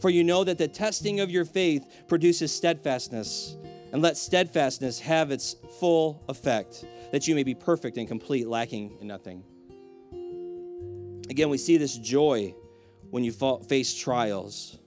For 0.00 0.10
you 0.10 0.24
know 0.24 0.44
that 0.44 0.58
the 0.58 0.68
testing 0.68 1.20
of 1.20 1.30
your 1.30 1.44
faith 1.44 1.86
produces 2.08 2.52
steadfastness, 2.52 3.56
and 3.92 4.02
let 4.02 4.16
steadfastness 4.16 4.98
have 5.00 5.30
its 5.30 5.56
full 5.78 6.22
effect, 6.28 6.84
that 7.12 7.28
you 7.28 7.34
may 7.34 7.44
be 7.44 7.54
perfect 7.54 7.96
and 7.96 8.08
complete, 8.08 8.48
lacking 8.48 8.98
in 9.00 9.06
nothing. 9.06 9.44
Again, 11.30 11.48
we 11.48 11.58
see 11.58 11.76
this 11.76 11.96
joy 11.96 12.54
when 13.10 13.24
you 13.24 13.32
face 13.32 13.94
trials. 13.94 14.78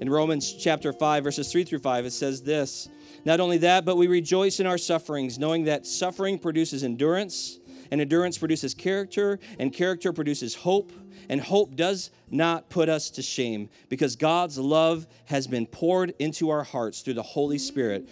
In 0.00 0.08
Romans 0.08 0.52
chapter 0.54 0.92
5, 0.92 1.24
verses 1.24 1.52
3 1.52 1.64
through 1.64 1.78
5, 1.80 2.06
it 2.06 2.12
says 2.12 2.42
this 2.42 2.88
Not 3.24 3.40
only 3.40 3.58
that, 3.58 3.84
but 3.84 3.96
we 3.96 4.06
rejoice 4.06 4.60
in 4.60 4.66
our 4.66 4.78
sufferings, 4.78 5.38
knowing 5.38 5.64
that 5.64 5.86
suffering 5.86 6.38
produces 6.38 6.82
endurance, 6.82 7.58
and 7.90 8.00
endurance 8.00 8.38
produces 8.38 8.74
character, 8.74 9.38
and 9.58 9.72
character 9.72 10.12
produces 10.12 10.54
hope. 10.54 10.92
And 11.28 11.40
hope 11.40 11.76
does 11.76 12.10
not 12.28 12.70
put 12.70 12.88
us 12.88 13.10
to 13.10 13.22
shame, 13.22 13.68
because 13.88 14.16
God's 14.16 14.58
love 14.58 15.06
has 15.26 15.46
been 15.46 15.66
poured 15.66 16.12
into 16.18 16.50
our 16.50 16.64
hearts 16.64 17.02
through 17.02 17.14
the 17.14 17.22
Holy 17.22 17.58
Spirit 17.58 18.08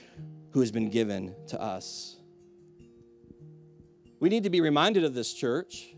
who 0.52 0.60
has 0.60 0.70
been 0.70 0.88
given 0.88 1.34
to 1.48 1.60
us. 1.60 2.16
We 4.20 4.28
need 4.28 4.44
to 4.44 4.50
be 4.50 4.60
reminded 4.60 5.02
of 5.02 5.14
this, 5.14 5.32
church. 5.32 5.94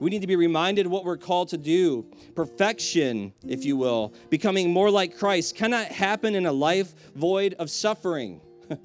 We 0.00 0.10
need 0.10 0.20
to 0.20 0.26
be 0.26 0.36
reminded 0.36 0.86
what 0.86 1.04
we're 1.04 1.16
called 1.16 1.48
to 1.48 1.58
do. 1.58 2.06
Perfection, 2.34 3.32
if 3.46 3.64
you 3.64 3.76
will, 3.76 4.14
becoming 4.30 4.72
more 4.72 4.90
like 4.90 5.18
Christ, 5.18 5.56
cannot 5.56 5.86
happen 5.86 6.34
in 6.34 6.46
a 6.46 6.52
life 6.52 6.94
void 7.14 7.54
of 7.54 7.70
suffering. 7.70 8.40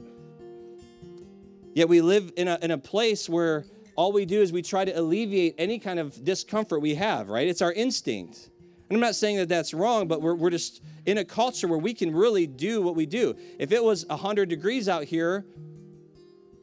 Yet 1.73 1.87
we 1.89 2.01
live 2.01 2.31
in 2.35 2.47
a, 2.47 2.57
in 2.61 2.71
a 2.71 2.77
place 2.77 3.29
where 3.29 3.65
all 3.95 4.11
we 4.11 4.25
do 4.25 4.41
is 4.41 4.51
we 4.51 4.61
try 4.61 4.85
to 4.85 4.91
alleviate 4.91 5.55
any 5.57 5.77
kind 5.77 5.99
of 5.99 6.23
discomfort 6.23 6.81
we 6.81 6.95
have, 6.95 7.29
right? 7.29 7.47
It's 7.47 7.61
our 7.61 7.71
instinct. 7.71 8.49
And 8.89 8.97
I'm 8.97 9.01
not 9.01 9.15
saying 9.15 9.37
that 9.37 9.49
that's 9.49 9.73
wrong, 9.73 10.07
but 10.07 10.21
we're, 10.21 10.35
we're 10.35 10.49
just 10.49 10.81
in 11.05 11.19
a 11.19 11.25
culture 11.25 11.67
where 11.67 11.79
we 11.79 11.93
can 11.93 12.13
really 12.13 12.47
do 12.47 12.81
what 12.81 12.95
we 12.95 13.05
do. 13.05 13.35
If 13.59 13.71
it 13.71 13.83
was 13.83 14.05
100 14.07 14.49
degrees 14.49 14.89
out 14.89 15.03
here, 15.03 15.45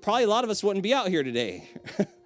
probably 0.01 0.25
a 0.25 0.29
lot 0.29 0.45
of 0.45 0.51
us 0.51 0.63
wouldn't 0.63 0.83
be 0.83 0.93
out 0.93 1.09
here 1.09 1.23
today. 1.23 1.69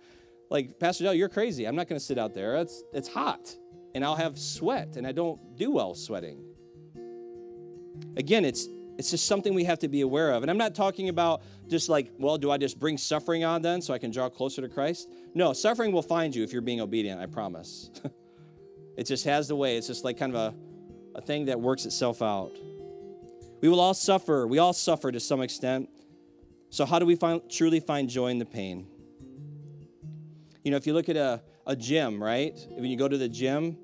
like, 0.51 0.79
Pastor 0.79 1.05
Dell, 1.05 1.15
you're 1.15 1.29
crazy. 1.29 1.67
I'm 1.67 1.77
not 1.77 1.89
going 1.89 1.99
to 1.99 2.05
sit 2.05 2.19
out 2.19 2.35
there. 2.35 2.57
It's, 2.57 2.83
it's 2.93 3.09
hot, 3.09 3.55
and 3.95 4.05
I'll 4.05 4.17
have 4.17 4.39
sweat, 4.39 4.97
and 4.97 5.07
I 5.07 5.13
don't 5.13 5.57
do 5.57 5.71
well 5.71 5.95
sweating. 5.95 6.45
Again, 8.17 8.45
it's 8.45 8.69
it's 8.99 9.11
just 9.11 9.27
something 9.27 9.55
we 9.55 9.65
have 9.65 9.79
to 9.81 9.89
be 9.89 10.03
aware 10.03 10.33
of. 10.33 10.43
And 10.43 10.51
I'm 10.51 10.59
not 10.59 10.75
talking 10.75 11.09
about 11.09 11.43
just 11.69 11.89
like, 11.89 12.13
well, 12.19 12.39
do 12.39 12.51
I 12.51 12.59
just 12.59 12.79
bring 12.79 12.97
suffering 12.97 13.45
on 13.45 13.63
then 13.63 13.83
so 13.83 13.93
I 13.93 13.99
can 13.99 14.11
draw 14.11 14.29
closer 14.29 14.63
to 14.63 14.69
Christ? 14.69 15.11
No, 15.35 15.53
suffering 15.53 15.91
will 15.91 16.03
find 16.03 16.35
you 16.35 16.45
if 16.45 16.53
you're 16.53 16.63
being 16.63 16.81
obedient, 16.81 17.21
I 17.21 17.27
promise. 17.27 17.91
it 18.97 19.05
just 19.05 19.25
has 19.25 19.49
the 19.49 19.57
way. 19.57 19.77
It's 19.77 19.89
just 19.89 20.05
like 20.05 20.17
kind 20.17 20.35
of 20.35 20.55
a, 20.55 21.19
a 21.19 21.21
thing 21.21 21.47
that 21.47 21.61
works 21.61 21.87
itself 21.87 22.23
out. 22.23 22.53
We 23.61 23.69
will 23.69 23.81
all 23.81 23.95
suffer. 23.95 24.47
We 24.47 24.59
all 24.59 24.73
suffer 24.73 25.11
to 25.11 25.21
some 25.21 25.41
extent. 25.41 25.89
So, 26.71 26.85
how 26.85 26.99
do 26.99 27.07
we 27.07 27.17
find, 27.17 27.41
truly 27.51 27.81
find 27.81 28.09
joy 28.09 28.29
in 28.29 28.39
the 28.39 28.45
pain? 28.45 28.87
You 30.65 30.71
know, 30.71 30.79
if 30.79 30.87
you 30.87 30.95
look 30.95 31.11
at 31.11 31.17
a, 31.17 31.43
a 31.67 31.77
gym, 31.77 32.23
right? 32.23 32.59
When 32.71 32.87
you 32.87 32.97
go 32.97 33.07
to 33.07 33.19
the 33.19 33.29
gym, 33.29 33.77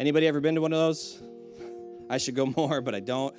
anybody 0.00 0.26
ever 0.26 0.40
been 0.40 0.56
to 0.56 0.60
one 0.60 0.72
of 0.72 0.80
those? 0.80 1.22
I 2.10 2.18
should 2.18 2.34
go 2.34 2.46
more, 2.56 2.80
but 2.80 2.92
I 2.92 2.98
don't. 3.00 3.34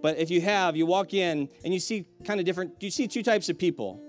But 0.00 0.16
if 0.16 0.30
you 0.30 0.40
have, 0.40 0.74
you 0.74 0.86
walk 0.86 1.12
in 1.12 1.50
and 1.62 1.74
you 1.74 1.78
see 1.78 2.06
kind 2.24 2.40
of 2.40 2.46
different, 2.46 2.82
you 2.82 2.90
see 2.90 3.06
two 3.06 3.22
types 3.22 3.50
of 3.50 3.58
people. 3.58 4.00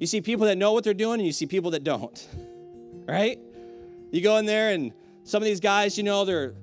You 0.00 0.06
see 0.06 0.22
people 0.22 0.46
that 0.46 0.56
know 0.56 0.72
what 0.72 0.82
they're 0.82 0.94
doing 0.94 1.20
and 1.20 1.26
you 1.26 1.32
see 1.32 1.44
people 1.44 1.72
that 1.72 1.84
don't, 1.84 2.26
right? 3.06 3.38
You 4.10 4.22
go 4.22 4.38
in 4.38 4.46
there 4.46 4.70
and 4.70 4.92
some 5.24 5.42
of 5.42 5.44
these 5.44 5.60
guys, 5.60 5.98
you 5.98 6.04
know, 6.04 6.24
they're 6.24 6.54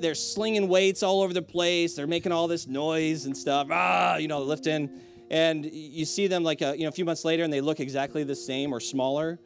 they're 0.00 0.14
slinging 0.14 0.66
weights 0.66 1.02
all 1.02 1.22
over 1.22 1.32
the 1.32 1.42
place. 1.42 1.94
They're 1.94 2.06
making 2.06 2.32
all 2.32 2.48
this 2.48 2.66
noise 2.66 3.26
and 3.26 3.36
stuff. 3.36 3.68
Ah, 3.70 4.16
you 4.16 4.28
know, 4.28 4.40
lifting. 4.42 4.90
And 5.30 5.64
you 5.66 6.04
see 6.04 6.26
them 6.26 6.42
like 6.42 6.62
a, 6.62 6.74
you 6.76 6.82
know, 6.82 6.88
a 6.88 6.92
few 6.92 7.04
months 7.04 7.24
later 7.24 7.44
and 7.44 7.52
they 7.52 7.60
look 7.60 7.78
exactly 7.78 8.24
the 8.24 8.34
same 8.34 8.72
or 8.72 8.80
smaller 8.80 9.38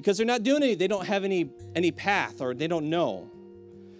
because 0.00 0.16
they're 0.16 0.26
not 0.26 0.42
doing 0.42 0.62
any, 0.62 0.74
they 0.74 0.88
don't 0.88 1.06
have 1.06 1.24
any, 1.24 1.50
any 1.74 1.92
path 1.92 2.40
or 2.40 2.54
they 2.54 2.66
don't 2.66 2.88
know. 2.88 3.30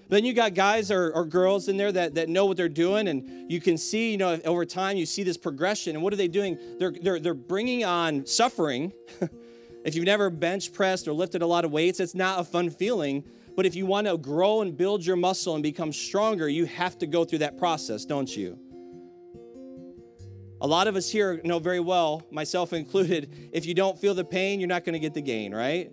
then 0.09 0.25
you 0.25 0.33
got 0.33 0.55
guys 0.55 0.91
or, 0.91 1.13
or 1.13 1.27
girls 1.27 1.69
in 1.69 1.77
there 1.77 1.93
that, 1.93 2.15
that 2.15 2.29
know 2.29 2.47
what 2.47 2.57
they're 2.57 2.69
doing, 2.69 3.09
and 3.09 3.51
you 3.53 3.61
can 3.61 3.77
see, 3.77 4.11
you 4.11 4.17
know, 4.17 4.41
over 4.45 4.65
time 4.65 4.97
you 4.97 5.07
see 5.07 5.23
this 5.23 5.37
progression. 5.37 5.95
And 5.95 6.03
what 6.03 6.13
are 6.13 6.17
they 6.17 6.29
doing? 6.29 6.59
They're, 6.79 6.93
they're, 6.93 7.21
they're 7.21 7.35
bringing 7.35 7.85
on 7.85 8.25
suffering. 8.25 8.93
if 9.85 9.95
you've 9.95 10.07
never 10.07 10.31
bench 10.31 10.73
pressed 10.73 11.07
or 11.07 11.13
lifted 11.13 11.43
a 11.43 11.47
lot 11.47 11.65
of 11.65 11.71
weights, 11.71 12.01
it's 12.01 12.15
not 12.15 12.41
a 12.41 12.45
fun 12.45 12.71
feeling. 12.71 13.25
But 13.55 13.67
if 13.67 13.75
you 13.75 13.85
want 13.85 14.07
to 14.07 14.17
grow 14.17 14.63
and 14.63 14.77
build 14.77 15.05
your 15.05 15.17
muscle 15.17 15.55
and 15.55 15.63
become 15.63 15.93
stronger, 15.93 16.49
you 16.49 16.65
have 16.65 16.97
to 16.99 17.07
go 17.07 17.25
through 17.25 17.41
that 17.41 17.59
process, 17.59 18.05
don't 18.05 18.35
you? 18.35 18.59
A 20.61 20.67
lot 20.67 20.87
of 20.89 20.97
us 20.97 21.11
here 21.11 21.41
know 21.45 21.59
very 21.59 21.81
well, 21.81 22.23
myself 22.31 22.73
included, 22.73 23.51
if 23.53 23.65
you 23.65 23.75
don't 23.75 23.99
feel 23.99 24.15
the 24.15 24.25
pain, 24.25 24.61
you're 24.61 24.69
not 24.69 24.85
going 24.85 24.93
to 24.93 24.99
get 24.99 25.15
the 25.15 25.23
gain, 25.23 25.55
right? 25.55 25.91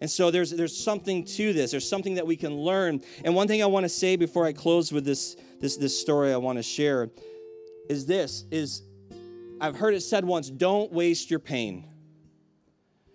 And 0.00 0.08
so 0.08 0.30
there's, 0.30 0.50
there's 0.50 0.76
something 0.76 1.24
to 1.24 1.52
this. 1.52 1.72
There's 1.72 1.88
something 1.88 2.14
that 2.14 2.26
we 2.26 2.36
can 2.36 2.54
learn. 2.54 3.02
And 3.24 3.34
one 3.34 3.48
thing 3.48 3.62
I 3.62 3.66
want 3.66 3.84
to 3.84 3.88
say 3.88 4.14
before 4.14 4.46
I 4.46 4.52
close 4.52 4.92
with 4.92 5.04
this, 5.04 5.36
this, 5.60 5.76
this 5.76 6.00
story 6.00 6.32
I 6.32 6.36
want 6.36 6.58
to 6.58 6.62
share 6.62 7.10
is 7.88 8.06
this 8.06 8.44
is 8.50 8.82
I've 9.60 9.76
heard 9.76 9.94
it 9.94 10.02
said 10.02 10.24
once, 10.24 10.50
don't 10.50 10.92
waste 10.92 11.30
your 11.30 11.40
pain. 11.40 11.84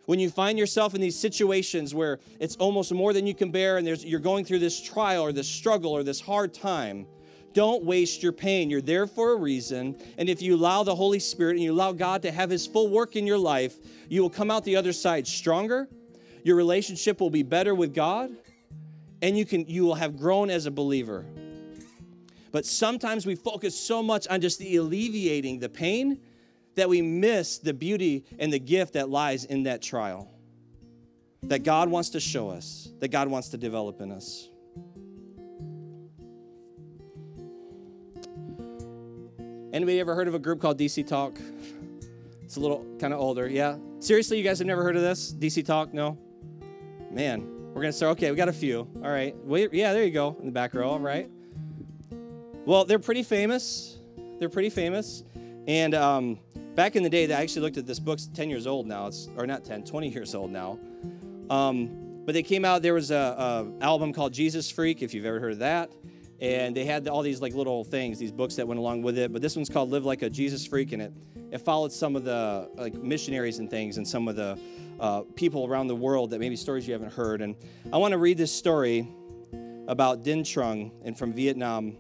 When 0.06 0.20
you 0.20 0.30
find 0.30 0.60
yourself 0.60 0.94
in 0.94 1.00
these 1.00 1.18
situations 1.18 1.96
where 1.96 2.20
it's 2.38 2.58
almost 2.58 2.94
more 2.94 3.14
than 3.14 3.26
you 3.26 3.34
can 3.34 3.52
bear 3.52 3.78
and 3.78 3.88
there's 3.88 4.04
you're 4.04 4.20
going 4.20 4.44
through 4.44 4.60
this 4.60 4.82
trial 4.82 5.24
or 5.24 5.32
this 5.32 5.48
struggle 5.48 5.92
or 5.94 6.04
this 6.04 6.20
hard 6.20 6.54
time, 6.54 7.08
don't 7.54 7.84
waste 7.84 8.24
your 8.24 8.32
pain. 8.32 8.70
You're 8.70 8.82
there 8.82 9.08
for 9.08 9.34
a 9.34 9.36
reason. 9.36 9.95
And 10.18 10.30
if 10.30 10.41
you 10.41 10.56
allow 10.56 10.84
the 10.84 10.95
Holy 10.95 11.20
Spirit 11.20 11.54
and 11.54 11.64
you 11.64 11.72
allow 11.72 11.91
God 11.91 12.22
to 12.24 12.32
have 12.32 12.49
His 12.49 12.66
full 12.68 12.89
work 12.89 13.16
in 13.16 13.28
your 13.28 13.38
life, 13.38 13.76
you 14.10 14.22
will 14.22 14.30
come 14.30 14.49
out 14.51 14.64
the 14.64 14.76
other 14.76 14.93
side 14.93 15.28
stronger 15.28 15.88
your 16.43 16.58
relationship 16.58 17.22
will 17.22 17.30
be 17.30 17.43
better 17.43 17.74
with 17.74 17.93
God, 17.93 18.30
and 19.22 19.38
you 19.38 19.45
can 19.45 19.66
you 19.68 19.84
will 19.84 19.95
have 19.95 20.18
grown 20.18 20.49
as 20.49 20.66
a 20.66 20.72
believer. 20.72 21.26
But 22.51 22.66
sometimes 22.66 23.26
we 23.26 23.36
focus 23.36 23.80
so 23.80 24.04
much 24.04 24.28
on 24.28 24.41
just 24.41 24.60
the 24.60 24.76
alleviating 24.76 25.60
the 25.60 25.70
pain 25.70 26.20
that 26.76 26.89
we 26.89 27.01
miss 27.01 27.58
the 27.58 27.74
beauty 27.74 28.26
and 28.38 28.51
the 28.51 28.60
gift 28.60 28.93
that 28.93 29.10
lies 29.10 29.45
in 29.45 29.64
that 29.64 29.82
trial. 29.82 30.30
That 31.43 31.64
God 31.64 31.89
wants 31.89 32.10
to 32.12 32.20
show 32.20 32.49
us, 32.49 32.89
that 32.99 33.10
God 33.10 33.28
wants 33.28 33.49
to 33.49 33.58
develop 33.58 34.01
in 34.01 34.12
us. 34.12 34.49
Anybody 39.74 40.00
ever 40.00 40.14
heard 40.14 40.28
of 40.28 40.36
a 40.36 40.40
group 40.40 40.62
called 40.62 40.78
DC 40.78 41.08
Talk? 41.08 41.36
It's 42.44 42.58
a 42.58 42.60
little 42.60 42.86
kind 43.00 43.12
of 43.12 43.20
older, 43.20 43.50
yeah. 43.50 43.78
Seriously, 44.00 44.38
you 44.38 44.44
guys 44.44 44.60
have 44.60 44.68
never 44.68 44.84
heard 44.84 44.96
of 44.96 45.02
this? 45.02 45.34
DC 45.34 45.66
Talk? 45.66 45.96
No? 45.96 46.16
Man, 47.10 47.74
we're 47.74 47.82
to 47.82 47.92
start. 47.92 48.12
Okay, 48.12 48.30
we 48.30 48.38
got 48.38 48.50
a 48.50 48.54
few. 48.54 48.88
All 48.98 49.10
right. 49.10 49.36
Wait, 49.44 49.74
yeah, 49.74 49.92
there 49.92 50.04
you 50.04 50.12
go 50.12 50.38
in 50.40 50.46
the 50.46 50.52
back 50.52 50.76
row. 50.76 50.92
All 50.92 51.00
right. 51.00 51.28
Well, 52.66 52.86
they're 52.86 53.00
pretty 53.00 53.24
famous. 53.24 53.98
They're 54.38 54.48
pretty 54.48 54.70
famous. 54.70 55.24
And 55.68 55.96
um, 55.96 56.38
back 56.76 56.96
in 56.96 57.02
the 57.02 57.10
day, 57.10 57.34
I 57.34 57.42
actually 57.42 57.64
looked 57.64 57.78
at 57.78 57.88
this 57.88 57.98
book's 58.00 58.28
10 58.28 58.52
years 58.52 58.68
old 58.68 58.86
now. 58.86 59.08
It's 59.08 59.28
or 59.38 59.48
not 59.48 59.64
10, 59.64 59.86
20 59.86 60.10
years 60.10 60.36
old 60.36 60.52
now. 60.52 60.78
Um, 61.50 62.22
but 62.26 62.34
they 62.34 62.44
came 62.44 62.64
out. 62.64 62.84
There 62.84 62.94
was 62.94 63.10
a 63.10 63.68
album 63.82 64.14
called 64.14 64.34
Jesus 64.34 64.70
Freak, 64.70 65.02
if 65.02 65.16
you've 65.16 65.26
ever 65.26 65.40
heard 65.40 65.54
of 65.54 65.60
that 65.60 65.90
and 66.44 66.76
they 66.76 66.86
had 66.86 67.08
all 67.08 67.22
these 67.22 67.41
like 67.41 67.54
little 67.54 67.84
things 67.84 68.20
these 68.20 68.32
books 68.32 68.56
that 68.56 68.68
went 68.68 68.80
along 68.80 69.02
with 69.02 69.18
it 69.18 69.32
but 69.34 69.41
this 69.41 69.56
one's 69.56 69.70
called 69.70 69.89
live 69.89 70.06
like 70.06 70.22
a 70.22 70.30
jesus 70.30 70.68
freak 70.68 70.91
and 70.91 71.02
it 71.02 71.14
it 71.54 71.60
followed 71.60 71.91
some 71.91 72.16
of 72.16 72.24
the 72.24 72.68
like 72.76 72.96
missionaries 72.96 73.60
and 73.60 73.70
things 73.70 73.98
and 73.98 74.08
some 74.08 74.28
of 74.28 74.36
the 74.36 74.58
uh, 75.00 75.22
people 75.36 75.66
around 75.68 75.88
the 75.88 75.96
world 75.96 76.32
that 76.32 76.39
maybe 76.39 76.56
stories 76.56 76.88
you 76.88 76.94
haven't 76.94 77.14
heard. 77.14 77.41
And 77.41 77.56
I 77.91 77.98
want 77.98 78.14
to 78.14 78.18
read 78.18 78.38
this 78.38 78.52
story 78.52 79.08
about 79.88 80.24
Dinh 80.24 80.41
Trung 80.41 80.91
and 81.04 81.18
from 81.18 81.34
Vietnam, 81.34 81.98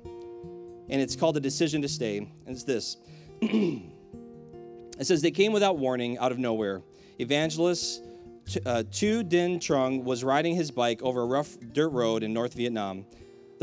and 0.89 1.01
it's 1.01 1.15
called 1.15 1.35
The 1.35 1.41
Decision 1.41 1.81
to 1.83 1.87
Stay. 1.87 2.17
And 2.17 2.29
it's 2.47 2.63
this 2.63 2.97
it 3.41 3.85
says, 5.01 5.21
They 5.21 5.31
came 5.31 5.53
without 5.53 5.77
warning 5.77 6.17
out 6.17 6.31
of 6.31 6.39
nowhere. 6.39 6.81
Evangelist 7.19 8.01
uh, 8.65 8.83
Tu 8.91 9.23
Dinh 9.23 9.59
Trung 9.59 10.03
was 10.03 10.23
riding 10.23 10.55
his 10.55 10.71
bike 10.71 11.01
over 11.03 11.21
a 11.21 11.25
rough 11.25 11.57
dirt 11.73 11.89
road 11.89 12.23
in 12.23 12.33
North 12.33 12.53
Vietnam. 12.53 13.05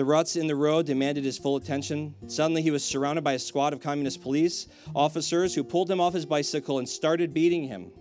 The 0.00 0.06
ruts 0.06 0.34
in 0.34 0.46
the 0.46 0.56
road 0.56 0.86
demanded 0.86 1.24
his 1.24 1.36
full 1.36 1.56
attention. 1.56 2.14
Suddenly, 2.26 2.62
he 2.62 2.70
was 2.70 2.82
surrounded 2.82 3.22
by 3.22 3.34
a 3.34 3.38
squad 3.38 3.74
of 3.74 3.82
communist 3.82 4.22
police 4.22 4.66
officers 4.94 5.54
who 5.54 5.62
pulled 5.62 5.90
him 5.90 6.00
off 6.00 6.14
his 6.14 6.24
bicycle 6.24 6.78
and 6.78 6.88
started 6.88 7.34
beating 7.34 7.64
him. 7.64 7.92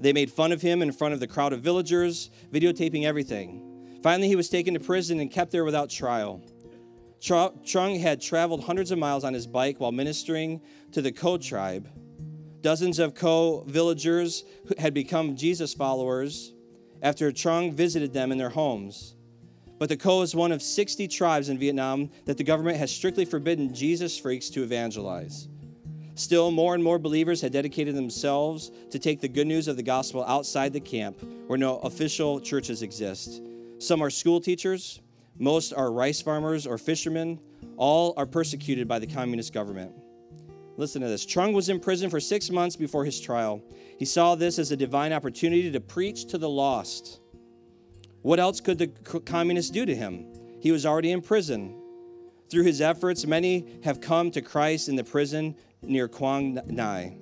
They 0.00 0.12
made 0.12 0.32
fun 0.32 0.50
of 0.50 0.60
him 0.60 0.82
in 0.82 0.90
front 0.90 1.14
of 1.14 1.20
the 1.20 1.28
crowd 1.28 1.52
of 1.52 1.60
villagers, 1.60 2.30
videotaping 2.52 3.04
everything. 3.04 4.00
Finally, 4.02 4.26
he 4.26 4.34
was 4.34 4.48
taken 4.48 4.74
to 4.74 4.80
prison 4.80 5.20
and 5.20 5.30
kept 5.30 5.52
there 5.52 5.64
without 5.64 5.90
trial. 5.90 6.42
Trung 7.20 8.00
had 8.00 8.20
traveled 8.20 8.64
hundreds 8.64 8.90
of 8.90 8.98
miles 8.98 9.22
on 9.22 9.34
his 9.34 9.46
bike 9.46 9.78
while 9.78 9.92
ministering 9.92 10.60
to 10.90 11.00
the 11.00 11.12
Ko 11.12 11.38
tribe. 11.38 11.88
Dozens 12.62 12.98
of 12.98 13.14
Ko 13.14 13.62
villagers 13.68 14.42
had 14.76 14.92
become 14.92 15.36
Jesus 15.36 15.72
followers 15.72 16.52
after 17.00 17.30
Trung 17.30 17.74
visited 17.74 18.12
them 18.12 18.32
in 18.32 18.38
their 18.38 18.50
homes. 18.50 19.14
But 19.78 19.88
the 19.88 19.96
Ko 19.96 20.22
is 20.22 20.34
one 20.34 20.52
of 20.52 20.60
60 20.60 21.06
tribes 21.08 21.48
in 21.48 21.58
Vietnam 21.58 22.10
that 22.24 22.36
the 22.36 22.44
government 22.44 22.78
has 22.78 22.90
strictly 22.90 23.24
forbidden 23.24 23.74
Jesus 23.74 24.18
freaks 24.18 24.48
to 24.50 24.62
evangelize. 24.62 25.48
Still, 26.16 26.50
more 26.50 26.74
and 26.74 26.82
more 26.82 26.98
believers 26.98 27.40
had 27.40 27.52
dedicated 27.52 27.94
themselves 27.94 28.72
to 28.90 28.98
take 28.98 29.20
the 29.20 29.28
good 29.28 29.46
news 29.46 29.68
of 29.68 29.76
the 29.76 29.84
gospel 29.84 30.24
outside 30.24 30.72
the 30.72 30.80
camp 30.80 31.22
where 31.46 31.58
no 31.58 31.78
official 31.78 32.40
churches 32.40 32.82
exist. 32.82 33.40
Some 33.78 34.02
are 34.02 34.10
school 34.10 34.40
teachers, 34.40 35.00
most 35.38 35.72
are 35.72 35.92
rice 35.92 36.20
farmers 36.20 36.66
or 36.66 36.76
fishermen, 36.76 37.38
all 37.76 38.14
are 38.16 38.26
persecuted 38.26 38.88
by 38.88 38.98
the 38.98 39.06
communist 39.06 39.52
government. 39.52 39.92
Listen 40.76 41.02
to 41.02 41.08
this. 41.08 41.24
Trung 41.24 41.52
was 41.52 41.68
in 41.68 41.78
prison 41.78 42.10
for 42.10 42.18
six 42.18 42.50
months 42.50 42.74
before 42.74 43.04
his 43.04 43.20
trial. 43.20 43.62
He 43.98 44.04
saw 44.04 44.34
this 44.34 44.58
as 44.58 44.72
a 44.72 44.76
divine 44.76 45.12
opportunity 45.12 45.70
to 45.70 45.80
preach 45.80 46.26
to 46.26 46.38
the 46.38 46.48
lost. 46.48 47.20
What 48.22 48.40
else 48.40 48.60
could 48.60 48.78
the 48.78 48.88
communists 49.20 49.70
do 49.70 49.86
to 49.86 49.94
him? 49.94 50.26
He 50.60 50.72
was 50.72 50.84
already 50.84 51.12
in 51.12 51.22
prison. 51.22 51.80
Through 52.50 52.64
his 52.64 52.80
efforts, 52.80 53.26
many 53.26 53.80
have 53.84 54.00
come 54.00 54.30
to 54.32 54.42
Christ 54.42 54.88
in 54.88 54.96
the 54.96 55.04
prison 55.04 55.54
near 55.82 56.08
Quang 56.08 56.56
Ngai. 56.56 57.16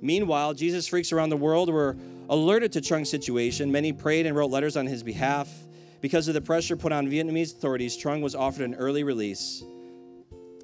Meanwhile, 0.00 0.54
Jesus 0.54 0.86
freaks 0.86 1.12
around 1.12 1.30
the 1.30 1.36
world 1.36 1.72
were 1.72 1.96
alerted 2.28 2.72
to 2.72 2.80
Trung's 2.80 3.10
situation. 3.10 3.72
Many 3.72 3.92
prayed 3.92 4.26
and 4.26 4.36
wrote 4.36 4.50
letters 4.50 4.76
on 4.76 4.86
his 4.86 5.02
behalf. 5.02 5.48
Because 6.00 6.28
of 6.28 6.34
the 6.34 6.40
pressure 6.40 6.76
put 6.76 6.92
on 6.92 7.08
Vietnamese 7.08 7.52
authorities, 7.52 7.96
Trung 7.96 8.20
was 8.20 8.34
offered 8.34 8.62
an 8.62 8.74
early 8.74 9.02
release. 9.02 9.64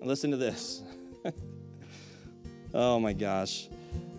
Listen 0.03 0.30
to 0.30 0.36
this. 0.36 0.82
oh 2.74 3.01
my 3.01 3.12
gosh. 3.12 3.68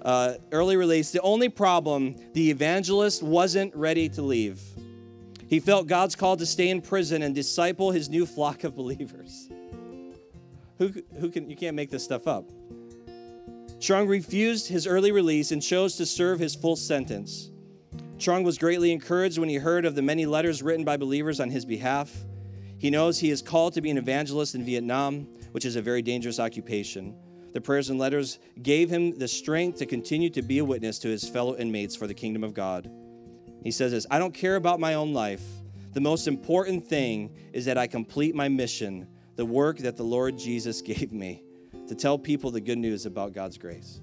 Uh, 0.02 0.34
early 0.52 0.76
release. 0.76 1.12
The 1.12 1.22
only 1.22 1.48
problem, 1.48 2.16
the 2.34 2.50
evangelist 2.50 3.24
wasn't 3.24 3.74
ready 3.76 4.10
to 4.10 4.22
leave. 4.22 4.62
He 5.54 5.60
felt 5.60 5.86
God's 5.86 6.16
call 6.16 6.36
to 6.38 6.48
stay 6.48 6.70
in 6.70 6.82
prison 6.82 7.22
and 7.22 7.36
disciple 7.36 7.92
his 7.92 8.10
new 8.10 8.26
flock 8.26 8.64
of 8.64 8.76
believers. 8.76 9.52
Who, 10.80 10.92
who 11.20 11.30
can, 11.30 11.48
you 11.48 11.56
can't 11.56 11.76
make 11.76 11.92
this 11.92 12.04
stuff 12.04 12.26
up. 12.26 12.50
Trung 13.78 14.08
refused 14.08 14.68
his 14.68 14.88
early 14.88 15.12
release 15.12 15.52
and 15.52 15.62
chose 15.62 15.96
to 15.98 16.08
serve 16.08 16.40
his 16.40 16.56
full 16.56 16.76
sentence. 16.76 17.52
Trung 18.18 18.44
was 18.44 18.58
greatly 18.58 18.92
encouraged 18.92 19.38
when 19.38 19.48
he 19.48 19.58
heard 19.58 19.86
of 19.86 19.94
the 19.94 20.02
many 20.02 20.26
letters 20.26 20.64
written 20.64 20.84
by 20.84 20.98
believers 20.98 21.40
on 21.40 21.52
his 21.52 21.66
behalf. 21.66 22.12
He 22.80 22.90
knows 22.90 23.20
he 23.20 23.30
is 23.30 23.44
called 23.44 23.74
to 23.74 23.82
be 23.82 23.92
an 23.92 24.00
evangelist 24.00 24.56
in 24.56 24.66
Vietnam, 24.66 25.28
which 25.52 25.66
is 25.66 25.76
a 25.76 25.84
very 25.84 26.02
dangerous 26.02 26.40
occupation. 26.40 27.16
The 27.52 27.62
prayers 27.62 27.92
and 27.92 28.00
letters 28.00 28.40
gave 28.64 28.90
him 28.90 29.20
the 29.20 29.28
strength 29.28 29.78
to 29.78 29.86
continue 29.86 30.32
to 30.32 30.42
be 30.42 30.58
a 30.58 30.66
witness 30.66 30.98
to 30.98 31.10
his 31.10 31.30
fellow 31.30 31.56
inmates 31.56 31.96
for 31.96 32.08
the 32.08 32.16
kingdom 32.16 32.44
of 32.44 32.56
God. 32.56 32.90
He 33.64 33.72
says 33.72 33.92
this 33.92 34.06
I 34.12 34.20
don't 34.20 34.34
care 34.34 34.56
about 34.56 34.80
my 34.80 34.94
own 34.96 35.14
life. 35.14 35.44
The 35.94 36.02
most 36.02 36.28
important 36.28 36.88
thing 36.88 37.36
is 37.54 37.66
that 37.66 37.78
I 37.78 37.88
complete 37.88 38.36
my 38.36 38.50
mission 38.50 39.08
the 39.36 39.46
work 39.46 39.80
that 39.80 39.98
the 39.98 40.04
Lord 40.04 40.38
Jesus 40.38 40.82
gave 40.84 41.12
me 41.12 41.44
to 41.88 41.96
tell 41.96 42.18
people 42.18 42.52
the 42.52 42.62
good 42.62 42.78
news 42.78 43.06
about 43.06 43.34
God's 43.34 43.58
grace. 43.58 44.00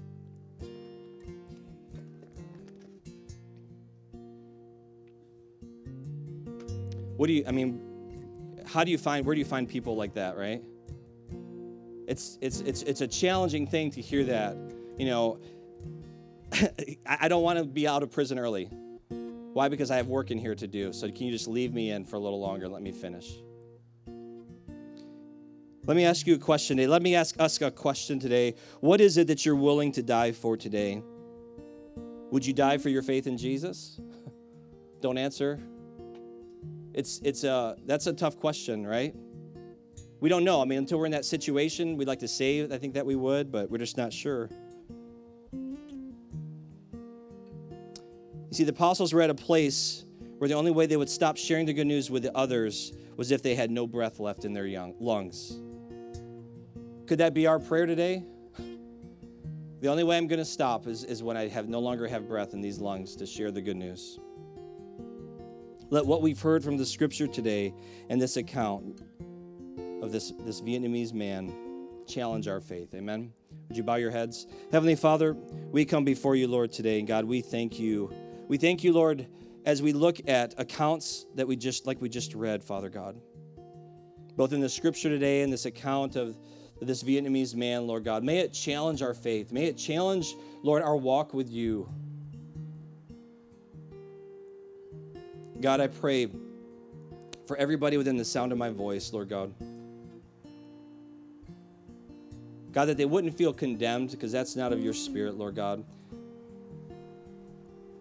What 7.17 7.27
do 7.27 7.33
you, 7.33 7.43
I 7.47 7.51
mean, 7.51 7.79
how 8.65 8.83
do 8.83 8.89
you 8.89 8.97
find, 8.97 9.25
where 9.25 9.35
do 9.35 9.39
you 9.39 9.45
find 9.45 9.69
people 9.69 9.95
like 9.95 10.15
that, 10.15 10.37
right? 10.37 10.63
It's, 12.07 12.37
it's, 12.41 12.61
it's, 12.61 12.81
it's 12.81 13.01
a 13.01 13.07
challenging 13.07 13.67
thing 13.67 13.91
to 13.91 14.01
hear 14.01 14.23
that. 14.25 14.57
You 14.97 15.05
know, 15.05 15.39
I 17.05 17.27
don't 17.27 17.43
want 17.43 17.59
to 17.59 17.65
be 17.65 17.87
out 17.87 18.01
of 18.01 18.11
prison 18.11 18.39
early. 18.39 18.69
Why? 19.53 19.67
Because 19.67 19.91
I 19.91 19.97
have 19.97 20.07
work 20.07 20.31
in 20.31 20.37
here 20.37 20.55
to 20.55 20.67
do. 20.67 20.93
So 20.93 21.07
can 21.11 21.27
you 21.27 21.31
just 21.31 21.47
leave 21.47 21.73
me 21.73 21.91
in 21.91 22.05
for 22.05 22.15
a 22.15 22.19
little 22.19 22.39
longer 22.39 22.65
and 22.65 22.73
let 22.73 22.81
me 22.81 22.91
finish? 22.91 23.41
Let 25.85 25.97
me 25.97 26.05
ask 26.05 26.27
you 26.27 26.35
a 26.35 26.37
question 26.37 26.77
today. 26.77 26.87
Let 26.87 27.01
me 27.01 27.15
ask 27.15 27.39
us 27.39 27.59
a 27.59 27.71
question 27.71 28.19
today. 28.19 28.55
What 28.79 29.01
is 29.01 29.17
it 29.17 29.27
that 29.27 29.45
you're 29.45 29.55
willing 29.55 29.91
to 29.93 30.03
die 30.03 30.31
for 30.31 30.55
today? 30.55 31.01
Would 32.31 32.45
you 32.45 32.53
die 32.53 32.77
for 32.77 32.89
your 32.89 33.01
faith 33.01 33.27
in 33.27 33.37
Jesus? 33.37 33.99
Don't 35.01 35.17
answer. 35.17 35.59
It's, 36.93 37.19
it's 37.23 37.43
a, 37.43 37.75
that's 37.85 38.07
a 38.07 38.13
tough 38.13 38.39
question, 38.39 38.85
right? 38.85 39.15
We 40.19 40.29
don't 40.29 40.43
know. 40.43 40.61
I 40.61 40.65
mean, 40.65 40.77
until 40.77 40.99
we're 40.99 41.07
in 41.07 41.13
that 41.13 41.25
situation, 41.25 41.97
we'd 41.97 42.07
like 42.07 42.19
to 42.19 42.27
say, 42.27 42.63
I 42.63 42.77
think 42.77 42.93
that 42.93 43.05
we 43.05 43.15
would, 43.15 43.51
but 43.51 43.71
we're 43.71 43.79
just 43.79 43.97
not 43.97 44.13
sure. 44.13 44.49
You 48.51 48.57
see, 48.57 48.63
the 48.65 48.73
apostles 48.73 49.13
were 49.13 49.21
at 49.21 49.29
a 49.29 49.35
place 49.35 50.03
where 50.37 50.49
the 50.49 50.55
only 50.55 50.71
way 50.71 50.85
they 50.85 50.97
would 50.97 51.09
stop 51.09 51.37
sharing 51.37 51.65
the 51.65 51.73
good 51.73 51.87
news 51.87 52.11
with 52.11 52.21
the 52.21 52.35
others 52.35 52.91
was 53.15 53.31
if 53.31 53.41
they 53.41 53.55
had 53.55 53.71
no 53.71 53.87
breath 53.87 54.19
left 54.19 54.43
in 54.43 54.51
their 54.51 54.65
young 54.65 54.93
lungs. 54.99 55.57
Could 57.07 57.19
that 57.19 57.33
be 57.33 57.47
our 57.47 57.59
prayer 57.59 57.85
today? 57.85 58.25
The 59.79 59.87
only 59.87 60.03
way 60.03 60.17
I'm 60.17 60.27
going 60.27 60.39
to 60.39 60.45
stop 60.45 60.85
is, 60.85 61.05
is 61.05 61.23
when 61.23 61.37
I 61.37 61.47
have 61.47 61.69
no 61.69 61.79
longer 61.79 62.09
have 62.09 62.27
breath 62.27 62.53
in 62.53 62.59
these 62.59 62.77
lungs 62.77 63.15
to 63.15 63.25
share 63.25 63.51
the 63.51 63.61
good 63.61 63.77
news. 63.77 64.19
Let 65.89 66.05
what 66.05 66.21
we've 66.21 66.41
heard 66.41 66.61
from 66.61 66.75
the 66.75 66.85
scripture 66.85 67.27
today 67.27 67.73
and 68.09 68.21
this 68.21 68.35
account 68.35 69.01
of 70.01 70.11
this, 70.11 70.33
this 70.41 70.59
Vietnamese 70.59 71.13
man 71.13 71.53
challenge 72.05 72.49
our 72.49 72.59
faith. 72.59 72.93
Amen. 72.95 73.31
Would 73.69 73.77
you 73.77 73.83
bow 73.83 73.95
your 73.95 74.11
heads? 74.11 74.45
Heavenly 74.73 74.95
Father, 74.95 75.37
we 75.71 75.85
come 75.85 76.03
before 76.03 76.35
you, 76.35 76.49
Lord, 76.49 76.73
today. 76.73 76.99
And 76.99 77.07
God, 77.07 77.23
we 77.23 77.39
thank 77.39 77.79
you. 77.79 78.13
We 78.51 78.57
thank 78.57 78.83
you, 78.83 78.91
Lord, 78.91 79.27
as 79.65 79.81
we 79.81 79.93
look 79.93 80.27
at 80.27 80.55
accounts 80.57 81.25
that 81.35 81.47
we 81.47 81.55
just, 81.55 81.87
like 81.87 82.01
we 82.01 82.09
just 82.09 82.35
read, 82.35 82.61
Father 82.61 82.89
God. 82.89 83.15
Both 84.35 84.51
in 84.51 84.59
the 84.59 84.67
scripture 84.67 85.07
today 85.07 85.43
and 85.43 85.53
this 85.53 85.65
account 85.65 86.17
of 86.17 86.37
this 86.81 87.01
Vietnamese 87.01 87.55
man, 87.55 87.87
Lord 87.87 88.03
God. 88.03 88.25
May 88.25 88.39
it 88.39 88.51
challenge 88.51 89.01
our 89.01 89.13
faith. 89.13 89.53
May 89.53 89.67
it 89.67 89.77
challenge, 89.77 90.35
Lord, 90.63 90.83
our 90.83 90.97
walk 90.97 91.33
with 91.33 91.49
you. 91.49 91.87
God, 95.61 95.79
I 95.79 95.87
pray 95.87 96.27
for 97.47 97.55
everybody 97.55 97.95
within 97.95 98.17
the 98.17 98.25
sound 98.25 98.51
of 98.51 98.57
my 98.57 98.69
voice, 98.69 99.13
Lord 99.13 99.29
God. 99.29 99.53
God, 102.73 102.85
that 102.89 102.97
they 102.97 103.05
wouldn't 103.05 103.37
feel 103.37 103.53
condemned 103.53 104.11
because 104.11 104.33
that's 104.33 104.57
not 104.57 104.73
of 104.73 104.83
your 104.83 104.93
spirit, 104.93 105.35
Lord 105.35 105.55
God. 105.55 105.85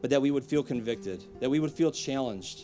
But 0.00 0.10
that 0.10 0.22
we 0.22 0.30
would 0.30 0.44
feel 0.44 0.62
convicted, 0.62 1.24
that 1.40 1.50
we 1.50 1.60
would 1.60 1.72
feel 1.72 1.90
challenged. 1.90 2.62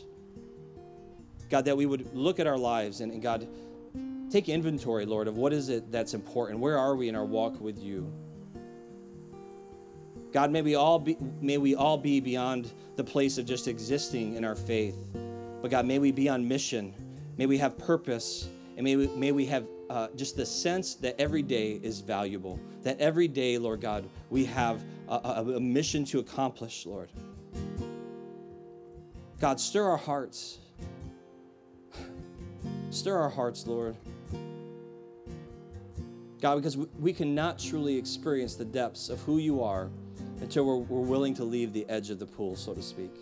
God, 1.51 1.65
that 1.67 1.77
we 1.77 1.87
would 1.87 2.15
look 2.15 2.41
at 2.41 2.47
our 2.47 2.59
lives 2.59 3.01
and, 3.01 3.13
and 3.13 3.23
God, 3.23 3.47
take 4.31 4.49
inventory, 4.49 5.07
Lord, 5.07 5.29
of 5.29 5.37
what 5.37 5.53
is 5.53 5.69
it 5.69 5.93
that's 5.93 6.15
important. 6.15 6.59
Where 6.61 6.79
are 6.79 6.97
we 6.97 7.09
in 7.09 7.15
our 7.15 7.25
walk 7.25 7.61
with 7.61 7.79
you? 7.79 8.13
God, 10.33 10.51
may 10.51 10.63
we 10.63 10.75
all 10.75 10.99
be, 10.99 11.17
may 11.41 11.57
we 11.59 11.75
all 11.75 11.97
be 11.97 12.21
beyond 12.21 12.73
the 12.97 13.05
place 13.05 13.39
of 13.39 13.47
just 13.47 13.69
existing 13.69 14.35
in 14.35 14.45
our 14.45 14.57
faith. 14.57 14.97
But 15.63 15.71
God, 15.71 15.87
may 15.87 15.99
we 15.99 16.13
be 16.13 16.29
on 16.29 16.47
mission. 16.47 16.95
May 17.39 17.47
we 17.47 17.59
have 17.59 17.79
purpose. 17.79 18.49
And 18.77 18.85
may 18.85 18.97
we, 18.97 19.07
may 19.09 19.33
we 19.33 19.47
have 19.47 19.67
uh, 19.89 20.09
just 20.17 20.37
the 20.37 20.47
sense 20.47 20.95
that 20.97 21.21
every 21.21 21.43
day 21.43 21.81
is 21.83 22.01
valuable. 22.01 22.59
That 22.83 22.99
every 23.01 23.29
day, 23.29 23.59
Lord 23.59 23.81
God, 23.81 24.09
we 24.31 24.45
have 24.47 24.83
a, 25.09 25.45
a, 25.57 25.61
mission 25.61 26.05
to 26.07 26.19
accomplish, 26.19 26.87
Lord. 26.87 27.09
God, 29.41 29.61
stir 29.61 29.85
our 29.85 29.97
hearts. 29.97 30.59
Stir 32.91 33.17
our 33.17 33.29
hearts, 33.29 33.67
Lord. 33.67 33.97
God, 36.41 36.57
because 36.57 36.77
we, 36.77 36.87
we 36.99 37.13
cannot 37.13 37.59
truly 37.59 37.97
experience 37.97 38.57
the 38.57 38.65
depths 38.65 39.09
of 39.09 39.21
who 39.21 39.39
you 39.39 39.63
are 39.63 39.91
until 40.41 40.65
we're, 40.65 40.77
we're 40.77 41.07
willing 41.07 41.35
to 41.35 41.45
leave 41.45 41.73
the 41.73 41.89
edge 41.89 42.11
of 42.11 42.19
the 42.19 42.27
pool, 42.27 42.57
so 42.57 42.75
to 42.75 42.83
speak. 42.83 43.13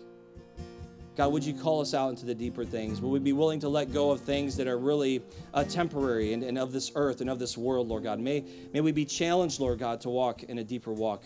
God, 1.15 1.31
would 1.31 1.45
you 1.45 1.53
call 1.53 1.79
us 1.79 1.93
out 1.93 2.09
into 2.09 2.25
the 2.25 2.35
deeper 2.35 2.65
things? 2.65 2.99
Will 2.99 3.11
we 3.11 3.19
be 3.19 3.31
willing 3.31 3.61
to 3.61 3.69
let 3.69 3.93
go 3.93 4.11
of 4.11 4.19
things 4.19 4.57
that 4.57 4.67
are 4.67 4.77
really 4.77 5.23
uh, 5.53 5.63
temporary 5.63 6.33
and, 6.33 6.43
and 6.43 6.57
of 6.57 6.73
this 6.73 6.91
earth 6.95 7.21
and 7.21 7.29
of 7.29 7.39
this 7.39 7.57
world, 7.57 7.87
Lord 7.87 8.03
God? 8.03 8.19
May, 8.19 8.43
may 8.73 8.81
we 8.81 8.91
be 8.91 9.05
challenged, 9.05 9.61
Lord 9.61 9.79
God, 9.79 10.01
to 10.01 10.09
walk 10.09 10.43
in 10.43 10.57
a 10.57 10.63
deeper 10.63 10.91
walk 10.91 11.23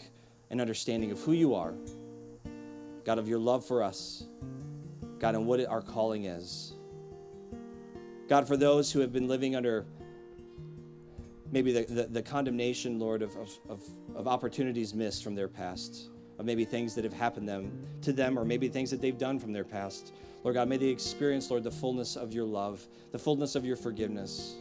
and 0.51 0.61
understanding 0.61 1.11
of 1.11 1.19
who 1.21 1.31
you 1.31 1.55
are, 1.55 1.73
God, 3.03 3.17
of 3.17 3.27
your 3.27 3.39
love 3.39 3.65
for 3.65 3.81
us, 3.81 4.25
God, 5.17 5.33
and 5.33 5.47
what 5.47 5.65
our 5.65 5.81
calling 5.81 6.25
is. 6.25 6.73
God, 8.27 8.47
for 8.47 8.57
those 8.57 8.91
who 8.91 8.99
have 8.99 9.11
been 9.11 9.27
living 9.27 9.55
under 9.55 9.87
maybe 11.51 11.71
the, 11.71 11.85
the, 11.85 12.03
the 12.03 12.21
condemnation, 12.21 12.99
Lord, 12.99 13.23
of, 13.23 13.35
of, 13.35 13.49
of, 13.67 13.81
of 14.15 14.27
opportunities 14.27 14.93
missed 14.93 15.23
from 15.23 15.33
their 15.33 15.47
past, 15.47 16.11
of 16.39 16.45
maybe 16.45 16.65
things 16.65 16.95
that 16.95 17.03
have 17.03 17.13
happened 17.13 17.47
them, 17.47 17.85
to 18.01 18.13
them, 18.13 18.39
or 18.39 18.45
maybe 18.45 18.69
things 18.69 18.89
that 18.89 19.01
they've 19.01 19.17
done 19.17 19.37
from 19.37 19.51
their 19.53 19.65
past. 19.65 20.13
Lord 20.43 20.55
God, 20.55 20.69
may 20.69 20.77
they 20.77 20.87
experience, 20.87 21.51
Lord, 21.51 21.63
the 21.63 21.71
fullness 21.71 22.15
of 22.15 22.33
your 22.33 22.45
love, 22.45 22.87
the 23.11 23.19
fullness 23.19 23.55
of 23.55 23.65
your 23.65 23.75
forgiveness. 23.75 24.55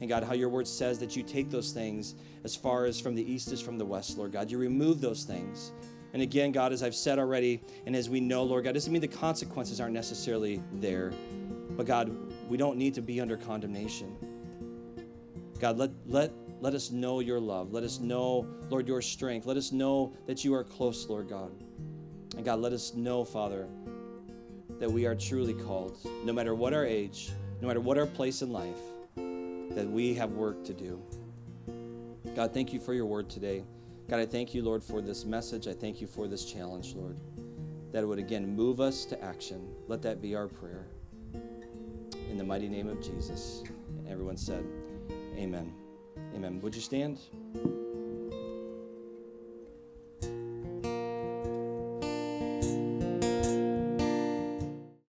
And 0.00 0.08
God, 0.08 0.22
how 0.22 0.34
your 0.34 0.50
word 0.50 0.68
says 0.68 0.98
that 0.98 1.16
you 1.16 1.22
take 1.22 1.50
those 1.50 1.72
things 1.72 2.14
as 2.44 2.54
far 2.54 2.84
as 2.84 3.00
from 3.00 3.14
the 3.14 3.32
east 3.32 3.52
is 3.52 3.60
from 3.60 3.78
the 3.78 3.84
west, 3.84 4.18
Lord 4.18 4.32
God. 4.32 4.50
You 4.50 4.58
remove 4.58 5.00
those 5.00 5.24
things. 5.24 5.72
And 6.12 6.20
again, 6.20 6.52
God, 6.52 6.72
as 6.72 6.82
I've 6.82 6.94
said 6.94 7.18
already, 7.18 7.62
and 7.86 7.96
as 7.96 8.10
we 8.10 8.20
know, 8.20 8.42
Lord 8.42 8.64
God, 8.64 8.74
doesn't 8.74 8.92
mean 8.92 9.00
the 9.00 9.08
consequences 9.08 9.80
aren't 9.80 9.94
necessarily 9.94 10.62
there. 10.74 11.12
But 11.70 11.86
God, 11.86 12.14
we 12.50 12.58
don't 12.58 12.76
need 12.76 12.94
to 12.94 13.00
be 13.00 13.20
under 13.20 13.38
condemnation. 13.38 14.14
God, 15.58 15.78
let, 15.78 15.90
let, 16.06 16.32
let 16.62 16.74
us 16.74 16.92
know 16.92 17.18
your 17.18 17.40
love. 17.40 17.72
Let 17.72 17.82
us 17.82 17.98
know, 17.98 18.46
Lord, 18.70 18.86
your 18.86 19.02
strength. 19.02 19.46
Let 19.46 19.56
us 19.56 19.72
know 19.72 20.14
that 20.26 20.44
you 20.44 20.54
are 20.54 20.62
close, 20.62 21.08
Lord 21.08 21.28
God. 21.28 21.50
And 22.36 22.44
God, 22.44 22.60
let 22.60 22.72
us 22.72 22.94
know, 22.94 23.24
Father, 23.24 23.66
that 24.78 24.90
we 24.90 25.04
are 25.04 25.16
truly 25.16 25.54
called, 25.54 25.98
no 26.24 26.32
matter 26.32 26.54
what 26.54 26.72
our 26.72 26.86
age, 26.86 27.32
no 27.60 27.66
matter 27.66 27.80
what 27.80 27.98
our 27.98 28.06
place 28.06 28.42
in 28.42 28.52
life, 28.52 28.78
that 29.16 29.90
we 29.90 30.14
have 30.14 30.30
work 30.30 30.64
to 30.64 30.72
do. 30.72 31.02
God, 32.36 32.54
thank 32.54 32.72
you 32.72 32.78
for 32.78 32.94
your 32.94 33.06
word 33.06 33.28
today. 33.28 33.64
God, 34.08 34.20
I 34.20 34.26
thank 34.26 34.54
you, 34.54 34.62
Lord, 34.62 34.84
for 34.84 35.00
this 35.00 35.24
message. 35.24 35.66
I 35.66 35.72
thank 35.72 36.00
you 36.00 36.06
for 36.06 36.28
this 36.28 36.44
challenge, 36.44 36.94
Lord, 36.94 37.18
that 37.90 38.04
it 38.04 38.06
would 38.06 38.20
again 38.20 38.54
move 38.54 38.80
us 38.80 39.04
to 39.06 39.20
action. 39.20 39.68
Let 39.88 40.00
that 40.02 40.22
be 40.22 40.36
our 40.36 40.46
prayer. 40.46 40.86
In 42.30 42.38
the 42.38 42.44
mighty 42.44 42.68
name 42.68 42.86
of 42.86 43.02
Jesus. 43.02 43.64
And 43.98 44.06
everyone 44.06 44.36
said, 44.36 44.64
Amen. 45.36 45.81
Amen. 46.34 46.60
Would 46.62 46.74
you 46.74 46.80
stand? 46.80 47.18